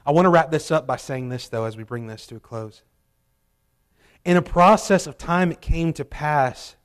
I 0.06 0.12
want 0.12 0.26
to 0.26 0.30
wrap 0.30 0.52
this 0.52 0.70
up 0.70 0.86
by 0.86 0.98
saying 0.98 1.30
this 1.30 1.48
though, 1.48 1.64
as 1.64 1.78
we 1.78 1.84
bring 1.84 2.08
this 2.08 2.28
to 2.28 2.36
a 2.36 2.40
close. 2.40 2.84
In 4.26 4.38
a 4.38 4.42
process 4.42 5.08
of 5.08 5.18
time, 5.18 5.52
it 5.52 5.62
came 5.62 5.94
to 5.94 6.06
pass. 6.06 6.76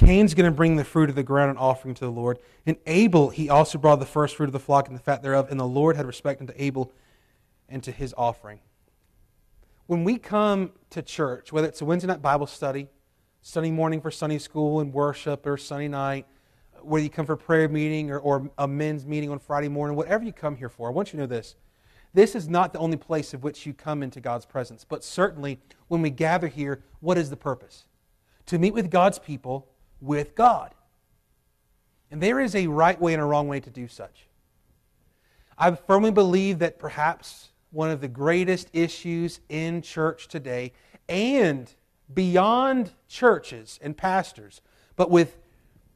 Cain's 0.00 0.32
going 0.32 0.50
to 0.50 0.56
bring 0.56 0.76
the 0.76 0.84
fruit 0.84 1.10
of 1.10 1.14
the 1.14 1.22
ground 1.22 1.50
and 1.50 1.58
offering 1.58 1.94
to 1.94 2.06
the 2.06 2.10
Lord. 2.10 2.38
And 2.64 2.78
Abel, 2.86 3.28
he 3.28 3.50
also 3.50 3.76
brought 3.76 3.96
the 3.96 4.06
first 4.06 4.34
fruit 4.34 4.46
of 4.46 4.52
the 4.54 4.58
flock 4.58 4.88
and 4.88 4.96
the 4.96 5.02
fat 5.02 5.22
thereof. 5.22 5.48
And 5.50 5.60
the 5.60 5.66
Lord 5.66 5.94
had 5.94 6.06
respect 6.06 6.40
unto 6.40 6.54
Abel 6.56 6.90
and 7.68 7.82
to 7.82 7.92
his 7.92 8.14
offering. 8.16 8.60
When 9.88 10.02
we 10.02 10.16
come 10.16 10.72
to 10.88 11.02
church, 11.02 11.52
whether 11.52 11.68
it's 11.68 11.82
a 11.82 11.84
Wednesday 11.84 12.06
night 12.06 12.22
Bible 12.22 12.46
study, 12.46 12.88
Sunday 13.42 13.70
morning 13.70 14.00
for 14.00 14.10
Sunday 14.10 14.38
school 14.38 14.80
and 14.80 14.90
worship, 14.90 15.44
or 15.46 15.58
Sunday 15.58 15.88
night, 15.88 16.26
whether 16.80 17.04
you 17.04 17.10
come 17.10 17.26
for 17.26 17.34
a 17.34 17.38
prayer 17.38 17.68
meeting 17.68 18.10
or, 18.10 18.20
or 18.20 18.50
a 18.56 18.66
men's 18.66 19.04
meeting 19.04 19.28
on 19.28 19.38
Friday 19.38 19.68
morning, 19.68 19.98
whatever 19.98 20.24
you 20.24 20.32
come 20.32 20.56
here 20.56 20.70
for, 20.70 20.88
I 20.88 20.92
want 20.92 21.08
you 21.08 21.18
to 21.18 21.24
know 21.24 21.26
this. 21.26 21.56
This 22.14 22.34
is 22.34 22.48
not 22.48 22.72
the 22.72 22.78
only 22.78 22.96
place 22.96 23.34
of 23.34 23.42
which 23.42 23.66
you 23.66 23.74
come 23.74 24.02
into 24.02 24.18
God's 24.18 24.46
presence, 24.46 24.82
but 24.82 25.04
certainly 25.04 25.60
when 25.88 26.00
we 26.00 26.08
gather 26.08 26.48
here, 26.48 26.82
what 27.00 27.18
is 27.18 27.28
the 27.28 27.36
purpose? 27.36 27.84
To 28.46 28.58
meet 28.58 28.72
with 28.72 28.90
God's 28.90 29.18
people 29.18 29.69
with 30.00 30.34
God. 30.34 30.74
And 32.10 32.22
there 32.22 32.40
is 32.40 32.54
a 32.54 32.66
right 32.66 33.00
way 33.00 33.12
and 33.12 33.22
a 33.22 33.24
wrong 33.24 33.48
way 33.48 33.60
to 33.60 33.70
do 33.70 33.86
such. 33.86 34.26
I 35.56 35.70
firmly 35.72 36.10
believe 36.10 36.58
that 36.60 36.78
perhaps 36.78 37.50
one 37.70 37.90
of 37.90 38.00
the 38.00 38.08
greatest 38.08 38.68
issues 38.72 39.40
in 39.48 39.82
church 39.82 40.28
today 40.28 40.72
and 41.08 41.72
beyond 42.12 42.92
churches 43.08 43.78
and 43.82 43.96
pastors, 43.96 44.60
but 44.96 45.10
with 45.10 45.36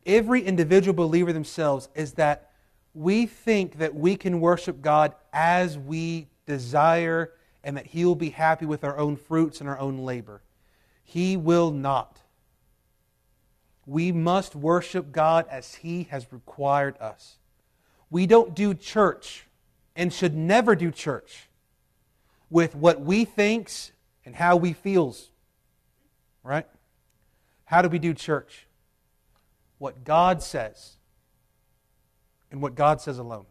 every 0.07 0.43
individual 0.43 0.95
believer 0.95 1.33
themselves 1.33 1.89
is 1.95 2.13
that 2.13 2.51
we 2.93 3.27
think 3.27 3.79
that 3.79 3.95
we 3.95 4.17
can 4.17 4.41
worship 4.41 4.81
God 4.81 5.15
as 5.33 5.77
we 5.77 6.29
desire 6.47 7.33
and 7.65 7.77
that 7.77 7.87
He 7.87 8.05
will 8.05 8.15
be 8.15 8.31
happy 8.31 8.67
with 8.67 8.85
our 8.85 8.99
own 8.99 9.17
fruits 9.17 9.61
and 9.61 9.69
our 9.69 9.79
own 9.79 9.99
labor. 9.99 10.43
He 11.03 11.37
will 11.37 11.71
not. 11.71 12.19
We 13.87 14.12
must 14.12 14.55
worship 14.55 15.12
God 15.12 15.47
as 15.51 15.74
He 15.76 16.05
has 16.05 16.32
required 16.32 16.97
us. 16.99 17.37
We 18.11 18.26
don't 18.26 18.55
do 18.55 18.74
church 18.74 19.47
and 19.97 20.12
should 20.12 20.35
never 20.35 20.74
do 20.74 20.91
church 20.91 21.49
with 22.51 22.74
what 22.74 23.01
we 23.01 23.24
thinks 23.24 23.93
and 24.24 24.35
how 24.35 24.57
we 24.57 24.72
feels. 24.72 25.30
Right? 26.43 26.66
How 27.64 27.82
do 27.82 27.89
we 27.89 27.99
do 27.99 28.14
church? 28.14 28.66
What 29.78 30.05
God 30.05 30.43
says 30.43 30.97
and 32.51 32.62
what 32.62 32.74
God 32.74 33.01
says 33.01 33.18
alone. 33.18 33.47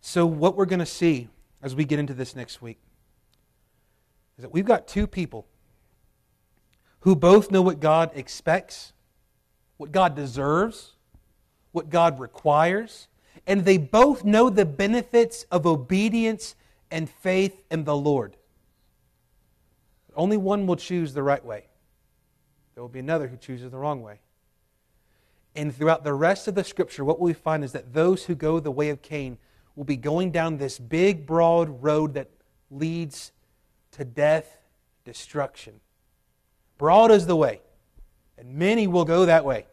So, 0.00 0.26
what 0.26 0.56
we're 0.56 0.66
going 0.66 0.78
to 0.80 0.86
see 0.86 1.28
as 1.62 1.74
we 1.74 1.84
get 1.84 1.98
into 1.98 2.14
this 2.14 2.34
next 2.34 2.62
week 2.62 2.78
is 4.36 4.42
that 4.42 4.52
we've 4.52 4.64
got 4.64 4.88
two 4.88 5.06
people 5.06 5.46
who 7.00 7.14
both 7.14 7.50
know 7.50 7.62
what 7.62 7.80
God 7.80 8.10
expects, 8.14 8.92
what 9.78 9.90
God 9.90 10.14
deserves, 10.14 10.92
what 11.72 11.88
God 11.88 12.20
requires, 12.20 13.08
and 13.46 13.64
they 13.64 13.78
both 13.78 14.24
know 14.24 14.50
the 14.50 14.66
benefits 14.66 15.46
of 15.50 15.66
obedience 15.66 16.54
and 16.90 17.08
faith 17.08 17.64
in 17.70 17.84
the 17.84 17.96
Lord. 17.96 18.36
Only 20.14 20.36
one 20.36 20.66
will 20.66 20.76
choose 20.76 21.14
the 21.14 21.22
right 21.22 21.44
way. 21.44 21.64
There 22.74 22.82
will 22.82 22.88
be 22.88 22.98
another 22.98 23.28
who 23.28 23.36
chooses 23.36 23.70
the 23.70 23.78
wrong 23.78 24.02
way. 24.02 24.20
And 25.54 25.74
throughout 25.74 26.04
the 26.04 26.14
rest 26.14 26.46
of 26.48 26.54
the 26.54 26.64
scripture, 26.64 27.04
what 27.04 27.20
we 27.20 27.32
find 27.32 27.64
is 27.64 27.72
that 27.72 27.92
those 27.92 28.24
who 28.24 28.34
go 28.34 28.60
the 28.60 28.70
way 28.70 28.90
of 28.90 29.02
Cain 29.02 29.38
will 29.74 29.84
be 29.84 29.96
going 29.96 30.30
down 30.30 30.58
this 30.58 30.78
big, 30.78 31.26
broad 31.26 31.82
road 31.82 32.14
that 32.14 32.28
leads 32.70 33.32
to 33.92 34.04
death, 34.04 34.58
destruction. 35.04 35.80
Broad 36.76 37.10
is 37.10 37.26
the 37.26 37.36
way, 37.36 37.60
and 38.38 38.54
many 38.54 38.86
will 38.86 39.04
go 39.04 39.26
that 39.26 39.44
way. 39.44 39.66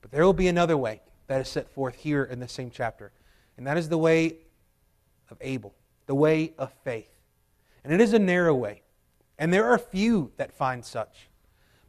But 0.00 0.10
there 0.10 0.24
will 0.24 0.32
be 0.32 0.48
another 0.48 0.76
way 0.76 1.02
that 1.26 1.40
is 1.40 1.48
set 1.48 1.68
forth 1.68 1.94
here 1.94 2.24
in 2.24 2.40
the 2.40 2.48
same 2.48 2.70
chapter, 2.70 3.12
and 3.56 3.66
that 3.66 3.76
is 3.76 3.88
the 3.88 3.98
way 3.98 4.38
of 5.30 5.38
Abel, 5.40 5.74
the 6.06 6.14
way 6.14 6.54
of 6.58 6.72
faith. 6.84 7.10
And 7.84 7.92
it 7.92 8.00
is 8.00 8.12
a 8.12 8.18
narrow 8.18 8.54
way, 8.54 8.82
and 9.38 9.52
there 9.52 9.66
are 9.66 9.78
few 9.78 10.32
that 10.36 10.52
find 10.52 10.84
such. 10.84 11.28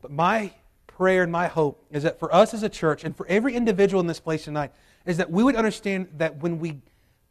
But 0.01 0.11
my 0.11 0.51
prayer 0.87 1.23
and 1.23 1.31
my 1.31 1.47
hope 1.47 1.85
is 1.89 2.03
that 2.03 2.19
for 2.19 2.33
us 2.33 2.53
as 2.53 2.63
a 2.63 2.69
church 2.69 3.03
and 3.03 3.15
for 3.15 3.25
every 3.27 3.55
individual 3.55 3.99
in 4.01 4.07
this 4.07 4.19
place 4.19 4.43
tonight 4.43 4.71
is 5.05 5.17
that 5.17 5.31
we 5.31 5.43
would 5.43 5.55
understand 5.55 6.07
that 6.17 6.41
when 6.41 6.59
we 6.59 6.81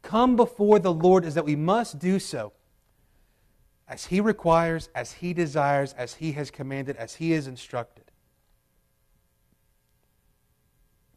come 0.01 0.35
before 0.35 0.79
the 0.79 0.93
Lord 0.93 1.23
is 1.23 1.35
that 1.35 1.45
we 1.45 1.55
must 1.55 1.97
do 1.97 2.19
so 2.19 2.51
as 3.87 4.05
he 4.07 4.19
requires, 4.19 4.89
as 4.95 5.13
he 5.13 5.33
desires, 5.33 5.93
as 5.93 6.15
he 6.15 6.33
has 6.33 6.51
commanded, 6.51 6.97
as 6.97 7.15
he 7.15 7.33
is 7.33 7.47
instructed. 7.47 8.02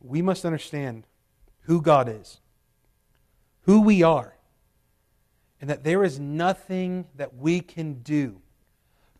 We 0.06 0.22
must 0.22 0.44
understand 0.44 1.06
who 1.62 1.80
God 1.80 2.08
is, 2.08 2.40
who 3.62 3.80
we 3.80 4.02
are, 4.02 4.36
and 5.60 5.68
that 5.70 5.84
there 5.84 6.04
is 6.04 6.20
nothing 6.20 7.06
that 7.16 7.34
we 7.36 7.60
can 7.60 8.02
do 8.02 8.40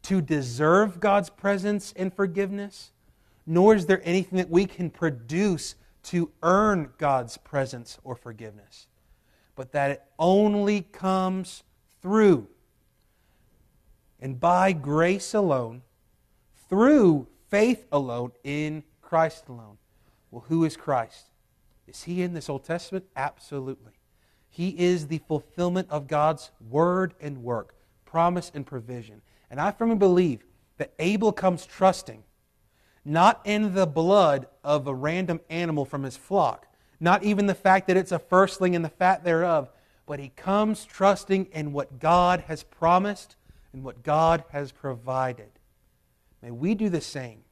to 0.02 0.20
deserve 0.20 1.00
God's 1.00 1.30
presence 1.30 1.92
and 1.96 2.12
forgiveness 2.14 2.92
nor 3.46 3.74
is 3.74 3.86
there 3.86 4.02
anything 4.04 4.38
that 4.38 4.50
we 4.50 4.66
can 4.66 4.90
produce 4.90 5.76
to 6.02 6.30
earn 6.42 6.90
God's 6.98 7.36
presence 7.36 7.98
or 8.02 8.16
forgiveness, 8.16 8.88
but 9.54 9.72
that 9.72 9.90
it 9.92 10.02
only 10.18 10.82
comes 10.82 11.62
through 12.02 12.48
and 14.20 14.40
by 14.40 14.72
grace 14.72 15.34
alone, 15.34 15.82
through 16.68 17.28
faith 17.48 17.86
alone, 17.92 18.32
in 18.42 18.82
Christ 19.00 19.44
alone. 19.48 19.76
Well, 20.36 20.44
who 20.48 20.66
is 20.66 20.76
Christ? 20.76 21.30
Is 21.86 22.02
he 22.02 22.20
in 22.20 22.34
this 22.34 22.50
Old 22.50 22.62
Testament? 22.62 23.06
Absolutely. 23.16 23.92
He 24.50 24.68
is 24.78 25.06
the 25.06 25.22
fulfillment 25.26 25.88
of 25.88 26.08
God's 26.08 26.50
word 26.60 27.14
and 27.22 27.42
work, 27.42 27.74
promise 28.04 28.52
and 28.54 28.66
provision. 28.66 29.22
And 29.50 29.58
I 29.58 29.70
firmly 29.70 29.96
believe 29.96 30.44
that 30.76 30.92
Abel 30.98 31.32
comes 31.32 31.64
trusting 31.64 32.22
not 33.02 33.40
in 33.46 33.72
the 33.72 33.86
blood 33.86 34.46
of 34.62 34.86
a 34.86 34.94
random 34.94 35.40
animal 35.48 35.86
from 35.86 36.02
his 36.02 36.18
flock, 36.18 36.66
not 37.00 37.22
even 37.24 37.46
the 37.46 37.54
fact 37.54 37.86
that 37.86 37.96
it's 37.96 38.12
a 38.12 38.18
firstling 38.18 38.76
and 38.76 38.84
the 38.84 38.90
fat 38.90 39.24
thereof, 39.24 39.70
but 40.04 40.20
he 40.20 40.28
comes 40.28 40.84
trusting 40.84 41.46
in 41.46 41.72
what 41.72 41.98
God 41.98 42.40
has 42.46 42.62
promised 42.62 43.36
and 43.72 43.82
what 43.82 44.02
God 44.02 44.44
has 44.50 44.70
provided. 44.70 45.48
May 46.42 46.50
we 46.50 46.74
do 46.74 46.90
the 46.90 47.00
same. 47.00 47.45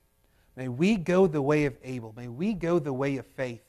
May 0.56 0.68
we 0.68 0.96
go 0.96 1.26
the 1.26 1.42
way 1.42 1.64
of 1.64 1.76
Abel. 1.82 2.14
May 2.16 2.28
we 2.28 2.54
go 2.54 2.78
the 2.78 2.92
way 2.92 3.16
of 3.16 3.26
faith, 3.26 3.62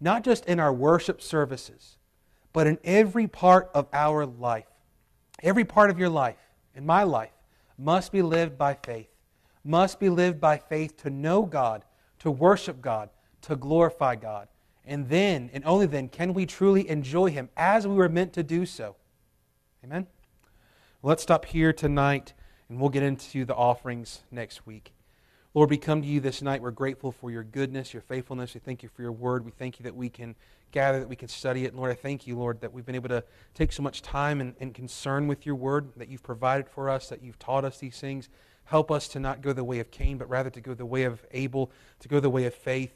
not 0.00 0.24
just 0.24 0.44
in 0.46 0.60
our 0.60 0.72
worship 0.72 1.20
services, 1.20 1.98
but 2.52 2.66
in 2.66 2.78
every 2.84 3.26
part 3.26 3.70
of 3.74 3.88
our 3.92 4.26
life. 4.26 4.66
Every 5.42 5.64
part 5.64 5.90
of 5.90 5.98
your 5.98 6.08
life, 6.08 6.38
in 6.74 6.86
my 6.86 7.02
life, 7.02 7.32
must 7.78 8.12
be 8.12 8.22
lived 8.22 8.58
by 8.58 8.74
faith 8.74 9.10
must 9.64 10.00
be 10.00 10.08
lived 10.08 10.40
by 10.40 10.58
faith 10.58 10.96
to 10.98 11.10
know 11.10 11.42
God, 11.42 11.84
to 12.20 12.30
worship 12.30 12.80
God, 12.80 13.10
to 13.42 13.56
glorify 13.56 14.16
God. 14.16 14.48
And 14.84 15.08
then, 15.08 15.50
and 15.52 15.64
only 15.64 15.86
then, 15.86 16.08
can 16.08 16.34
we 16.34 16.46
truly 16.46 16.88
enjoy 16.88 17.30
Him 17.30 17.48
as 17.56 17.86
we 17.86 17.94
were 17.94 18.08
meant 18.08 18.32
to 18.34 18.42
do 18.42 18.66
so. 18.66 18.96
Amen? 19.84 20.06
Let's 21.02 21.22
stop 21.22 21.44
here 21.46 21.72
tonight, 21.72 22.32
and 22.68 22.80
we'll 22.80 22.90
get 22.90 23.02
into 23.02 23.44
the 23.44 23.54
offerings 23.54 24.22
next 24.30 24.66
week. 24.66 24.92
Lord, 25.52 25.70
we 25.70 25.78
come 25.78 26.00
to 26.00 26.06
you 26.06 26.20
this 26.20 26.42
night. 26.42 26.62
We're 26.62 26.70
grateful 26.70 27.10
for 27.10 27.28
your 27.32 27.42
goodness, 27.42 27.92
your 27.92 28.02
faithfulness. 28.02 28.54
We 28.54 28.60
thank 28.60 28.84
you 28.84 28.88
for 28.88 29.02
your 29.02 29.10
word. 29.10 29.44
We 29.44 29.50
thank 29.50 29.80
you 29.80 29.82
that 29.82 29.96
we 29.96 30.08
can 30.08 30.36
gather, 30.70 31.00
that 31.00 31.08
we 31.08 31.16
can 31.16 31.26
study 31.26 31.64
it. 31.64 31.72
And 31.72 31.76
Lord, 31.76 31.90
I 31.90 31.94
thank 31.94 32.24
you, 32.24 32.38
Lord, 32.38 32.60
that 32.60 32.72
we've 32.72 32.86
been 32.86 32.94
able 32.94 33.08
to 33.08 33.24
take 33.52 33.72
so 33.72 33.82
much 33.82 34.00
time 34.00 34.40
and, 34.40 34.54
and 34.60 34.72
concern 34.72 35.26
with 35.26 35.44
your 35.44 35.56
word, 35.56 35.88
that 35.96 36.08
you've 36.08 36.22
provided 36.22 36.68
for 36.68 36.88
us, 36.88 37.08
that 37.08 37.24
you've 37.24 37.38
taught 37.40 37.64
us 37.64 37.78
these 37.78 37.98
things. 37.98 38.28
Help 38.66 38.92
us 38.92 39.08
to 39.08 39.18
not 39.18 39.42
go 39.42 39.52
the 39.52 39.64
way 39.64 39.80
of 39.80 39.90
Cain, 39.90 40.18
but 40.18 40.28
rather 40.28 40.50
to 40.50 40.60
go 40.60 40.72
the 40.72 40.86
way 40.86 41.02
of 41.02 41.26
Abel, 41.32 41.72
to 41.98 42.06
go 42.06 42.20
the 42.20 42.30
way 42.30 42.44
of 42.44 42.54
faith. 42.54 42.94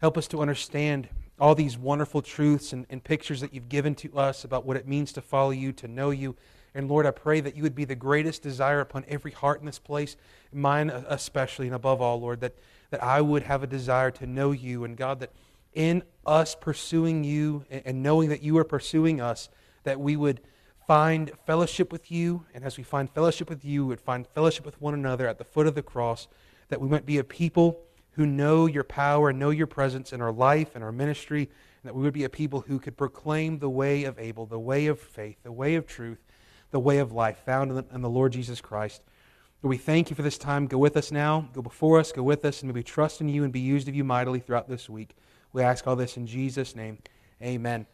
Help 0.00 0.16
us 0.16 0.28
to 0.28 0.40
understand 0.40 1.08
all 1.40 1.56
these 1.56 1.76
wonderful 1.76 2.22
truths 2.22 2.72
and, 2.72 2.86
and 2.90 3.02
pictures 3.02 3.40
that 3.40 3.52
you've 3.52 3.68
given 3.68 3.96
to 3.96 4.16
us 4.16 4.44
about 4.44 4.64
what 4.64 4.76
it 4.76 4.86
means 4.86 5.12
to 5.14 5.20
follow 5.20 5.50
you, 5.50 5.72
to 5.72 5.88
know 5.88 6.10
you. 6.10 6.36
And 6.78 6.88
Lord, 6.88 7.06
I 7.06 7.10
pray 7.10 7.40
that 7.40 7.56
you 7.56 7.64
would 7.64 7.74
be 7.74 7.84
the 7.84 7.96
greatest 7.96 8.40
desire 8.40 8.78
upon 8.78 9.04
every 9.08 9.32
heart 9.32 9.58
in 9.58 9.66
this 9.66 9.80
place, 9.80 10.16
mine 10.52 10.90
especially, 10.90 11.66
and 11.66 11.74
above 11.74 12.00
all, 12.00 12.20
Lord, 12.20 12.38
that, 12.38 12.54
that 12.90 13.02
I 13.02 13.20
would 13.20 13.42
have 13.42 13.64
a 13.64 13.66
desire 13.66 14.12
to 14.12 14.28
know 14.28 14.52
you. 14.52 14.84
And 14.84 14.96
God, 14.96 15.18
that 15.18 15.32
in 15.74 16.04
us 16.24 16.54
pursuing 16.54 17.24
you 17.24 17.64
and 17.68 18.04
knowing 18.04 18.28
that 18.28 18.44
you 18.44 18.56
are 18.58 18.64
pursuing 18.64 19.20
us, 19.20 19.48
that 19.82 19.98
we 19.98 20.14
would 20.14 20.40
find 20.86 21.32
fellowship 21.46 21.90
with 21.90 22.12
you, 22.12 22.44
and 22.54 22.62
as 22.62 22.78
we 22.78 22.84
find 22.84 23.10
fellowship 23.10 23.50
with 23.50 23.64
you, 23.64 23.82
we 23.82 23.88
would 23.88 24.00
find 24.00 24.24
fellowship 24.28 24.64
with 24.64 24.80
one 24.80 24.94
another 24.94 25.26
at 25.26 25.38
the 25.38 25.44
foot 25.44 25.66
of 25.66 25.74
the 25.74 25.82
cross, 25.82 26.28
that 26.68 26.80
we 26.80 26.88
might 26.88 27.04
be 27.04 27.18
a 27.18 27.24
people 27.24 27.80
who 28.12 28.24
know 28.24 28.66
your 28.66 28.84
power 28.84 29.30
and 29.30 29.38
know 29.40 29.50
your 29.50 29.66
presence 29.66 30.12
in 30.12 30.20
our 30.20 30.32
life 30.32 30.76
and 30.76 30.84
our 30.84 30.92
ministry, 30.92 31.40
and 31.42 31.88
that 31.88 31.94
we 31.96 32.02
would 32.02 32.14
be 32.14 32.22
a 32.22 32.28
people 32.28 32.60
who 32.60 32.78
could 32.78 32.96
proclaim 32.96 33.58
the 33.58 33.68
way 33.68 34.04
of 34.04 34.16
Abel, 34.16 34.46
the 34.46 34.60
way 34.60 34.86
of 34.86 35.00
faith, 35.00 35.38
the 35.42 35.50
way 35.50 35.74
of 35.74 35.84
truth, 35.84 36.18
the 36.70 36.80
way 36.80 36.98
of 36.98 37.12
life 37.12 37.38
found 37.44 37.70
in 37.70 37.76
the, 37.76 37.84
in 37.94 38.02
the 38.02 38.08
Lord 38.10 38.32
Jesus 38.32 38.60
Christ. 38.60 39.02
We 39.62 39.76
thank 39.76 40.08
you 40.08 40.16
for 40.16 40.22
this 40.22 40.38
time. 40.38 40.66
Go 40.66 40.78
with 40.78 40.96
us 40.96 41.10
now. 41.10 41.48
Go 41.52 41.62
before 41.62 41.98
us. 41.98 42.12
Go 42.12 42.22
with 42.22 42.44
us. 42.44 42.62
And 42.62 42.68
may 42.68 42.74
we 42.74 42.82
trust 42.82 43.20
in 43.20 43.28
you 43.28 43.42
and 43.42 43.52
be 43.52 43.60
used 43.60 43.88
of 43.88 43.94
you 43.94 44.04
mightily 44.04 44.38
throughout 44.38 44.68
this 44.68 44.88
week. 44.88 45.16
We 45.52 45.62
ask 45.62 45.86
all 45.86 45.96
this 45.96 46.16
in 46.16 46.26
Jesus' 46.26 46.76
name. 46.76 46.98
Amen. 47.42 47.86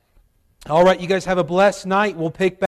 All 0.68 0.84
right, 0.84 0.98
you 0.98 1.06
guys 1.06 1.24
have 1.26 1.38
a 1.38 1.44
blessed 1.44 1.86
night. 1.86 2.16
We'll 2.16 2.30
pick 2.30 2.54
back. 2.54 2.62